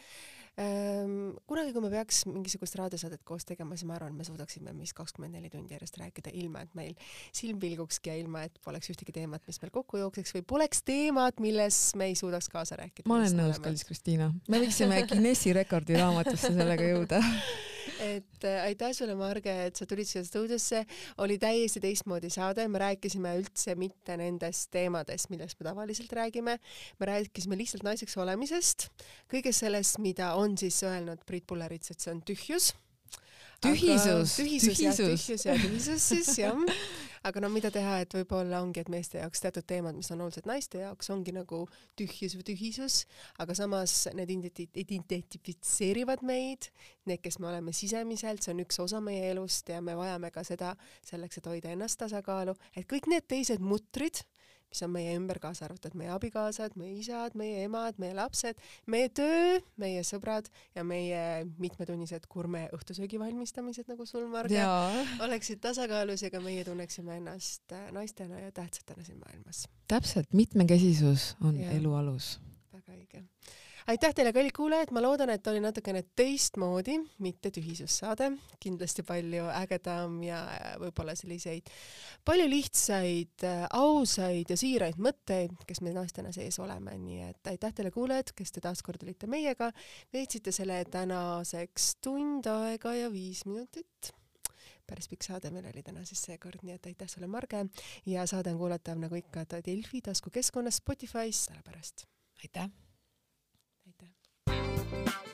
kunagi, 0.56 1.72
kui 1.74 1.82
me 1.84 1.90
peaks 1.92 2.22
mingisugust 2.30 2.78
raadiosaadet 2.80 3.20
koos 3.28 3.44
tegema, 3.44 3.76
siis 3.76 3.88
ma 3.88 3.98
arvan, 3.98 4.14
me 4.16 4.24
suudaksime 4.24 4.72
vist 4.78 4.96
kakskümmend 4.96 5.36
neli 5.36 5.50
tundi 5.52 5.76
järjest 5.76 5.98
rääkida, 6.00 6.32
ilma 6.32 6.64
et 6.64 6.72
meil 6.78 6.94
silm 7.36 7.60
pilgukski 7.60 8.12
ja 8.12 8.16
ilma, 8.22 8.46
et 8.48 8.56
poleks 8.64 8.88
ühtegi 8.94 9.12
teemat, 9.18 9.44
mis 9.46 9.60
meil 9.60 9.74
kokku 9.74 10.00
jookseks 10.00 10.32
või 10.38 10.46
poleks 10.56 10.80
teemat, 10.86 11.44
milles 11.44 11.80
me 12.00 12.08
ei 12.08 12.16
suudaks 12.16 12.48
kaasa 12.52 12.80
rääkida. 12.80 13.08
ma 13.10 13.20
olen 13.20 13.36
nõus, 13.36 13.60
kallis 13.60 13.84
Kristiina. 13.84 14.32
me 14.48 14.64
võiksime 14.64 15.04
Guinessi 15.10 15.52
rekordi 15.56 16.00
raamatusse 16.00 16.54
sellega 16.56 16.92
jõuda. 16.94 17.20
et 18.00 18.44
äh, 18.44 18.62
aitäh 18.64 18.92
sulle, 18.96 19.14
Marge, 19.18 19.52
et 19.66 19.76
sa 19.76 19.86
tulid 19.88 20.08
siia 20.08 20.24
stuudiosse, 20.26 20.84
oli 21.24 21.38
täiesti 21.42 21.82
teistmoodi 21.82 22.30
saade, 22.32 22.66
me 22.68 22.80
rääkisime 22.82 23.36
üldse 23.40 23.76
mitte 23.78 24.16
nendest 24.20 24.70
teemadest, 24.74 25.30
millest 25.32 25.60
me 25.60 25.68
tavaliselt 25.70 26.12
räägime, 26.16 26.58
me 27.00 27.10
rääkisime 27.12 27.58
lihtsalt 27.58 27.86
naiseks 27.86 28.16
olemisest, 28.22 28.88
kõigest 29.32 29.66
sellest, 29.66 30.00
mida 30.04 30.34
on 30.38 30.58
siis 30.60 30.82
öelnud 30.86 31.24
Priit 31.26 31.46
Pullerits, 31.48 31.92
et 31.94 32.02
see 32.02 32.12
on 32.14 32.22
tühjus, 32.26 32.72
tühisus, 33.62 34.36
tühisus, 34.36 34.78
tühisus. 34.78 34.96
tühisus 35.00 35.46
ja 35.46 35.56
tühisus 35.58 36.08
siis 36.12 36.38
jah. 36.38 36.56
aga 37.26 37.40
no 37.42 37.48
mida 37.50 37.72
teha, 37.74 37.96
et 38.04 38.14
võib-olla 38.14 38.60
ongi, 38.62 38.82
et 38.84 38.90
meeste 38.92 39.18
jaoks 39.18 39.42
teatud 39.42 39.66
teemad, 39.66 39.96
mis 39.98 40.10
on 40.14 40.20
olulised 40.22 40.46
naiste 40.46 40.78
jaoks, 40.84 41.10
ongi 41.10 41.34
nagu 41.34 41.64
tühjus 41.98 42.36
või 42.38 42.46
tühisus, 42.52 43.00
aga 43.42 43.56
samas 43.58 43.96
need 44.14 44.30
identifitseerivad 44.84 46.22
meid, 46.26 46.70
need, 47.10 47.20
kes 47.24 47.40
me 47.42 47.50
oleme 47.50 47.74
sisemiselt, 47.74 48.44
see 48.44 48.54
on 48.54 48.62
üks 48.62 48.78
osa 48.84 49.02
meie 49.02 49.32
elust 49.32 49.72
ja 49.74 49.80
me 49.82 49.96
vajame 49.98 50.30
ka 50.34 50.46
seda 50.46 50.76
selleks, 51.06 51.40
et 51.40 51.50
hoida 51.50 51.74
ennast 51.74 51.98
tasakaalu, 52.04 52.54
et 52.76 52.86
kõik 52.86 53.10
need 53.10 53.26
teised 53.26 53.64
mutrid 53.64 54.22
mis 54.70 54.82
on 54.84 54.92
meie 54.94 55.14
ümber, 55.16 55.40
kaasa 55.42 55.66
arvatud 55.66 55.94
meie 55.98 56.10
abikaasad, 56.14 56.76
meie 56.78 56.96
isad, 57.00 57.36
meie 57.38 57.64
emad, 57.66 57.98
meie 58.02 58.14
lapsed, 58.16 58.60
meie 58.92 59.10
töö, 59.14 59.58
meie 59.80 60.02
sõbrad 60.06 60.50
ja 60.76 60.84
meie 60.86 61.44
mitmetunnised 61.62 62.28
gurme 62.32 62.66
õhtusöögi 62.76 63.20
valmistamised, 63.22 63.88
nagu 63.90 64.06
sul, 64.08 64.26
Marge, 64.32 64.62
oleksid 65.24 65.62
tasakaalus 65.64 66.26
ja 66.26 66.32
ka 66.34 66.42
meie 66.44 66.64
tunneksime 66.66 67.20
ennast 67.20 67.72
äh, 67.76 67.88
naistena 67.94 68.40
ja 68.42 68.52
tähtsatena 68.54 69.04
siin 69.06 69.20
maailmas. 69.22 69.66
täpselt, 69.88 70.32
mitmekesisus 70.34 71.34
on 71.44 71.60
ja. 71.60 71.70
elu 71.78 71.94
alus. 71.94 72.36
väga 72.72 72.98
õige 72.98 73.24
aitäh 73.86 74.14
teile, 74.14 74.32
kallid 74.34 74.54
kuulajad, 74.56 74.90
ma 74.94 75.02
loodan, 75.02 75.30
et 75.30 75.46
oli 75.46 75.60
natukene 75.62 76.02
teistmoodi, 76.18 76.96
mitte 77.22 77.52
tühisussaade, 77.54 78.30
kindlasti 78.62 79.04
palju 79.06 79.46
ägedam 79.54 80.18
ja 80.26 80.40
võib-olla 80.82 81.14
selliseid 81.18 81.70
palju 82.26 82.48
lihtsaid, 82.50 83.46
ausaid 83.78 84.50
ja 84.50 84.58
siiraid 84.58 84.98
mõtteid, 85.02 85.54
kes 85.68 85.82
me 85.86 85.94
naistena 85.94 86.32
sees 86.34 86.58
oleme, 86.62 86.96
nii 86.98 87.22
et 87.30 87.52
aitäh 87.52 87.74
teile, 87.76 87.92
kuulajad, 87.94 88.34
kes 88.36 88.56
te 88.56 88.64
taaskord 88.64 89.06
olite 89.06 89.30
meiega, 89.30 89.70
veetsite 90.14 90.54
selle 90.54 90.82
tänaseks 90.90 91.96
tund 92.04 92.48
aega 92.50 92.94
ja 92.96 93.10
viis 93.12 93.44
minutit. 93.46 94.12
Päris 94.86 95.08
pikk 95.10 95.26
saade 95.26 95.50
meil 95.50 95.66
oli 95.66 95.82
täna 95.82 96.04
siis 96.06 96.20
seekord, 96.28 96.62
nii 96.62 96.76
et 96.78 96.86
aitäh 96.86 97.10
sulle, 97.10 97.26
Marge, 97.30 97.64
ja 98.06 98.26
saade 98.30 98.54
on 98.54 98.60
kuulatav 98.62 98.98
nagu 99.02 99.18
ikka 99.18 99.46
Delfi 99.66 100.02
taskukeskkonnas 100.10 100.82
Spotify's, 100.82 101.46
selle 101.48 101.62
pärast. 101.66 102.06
aitäh! 102.42 102.85
Bye. 104.92 105.25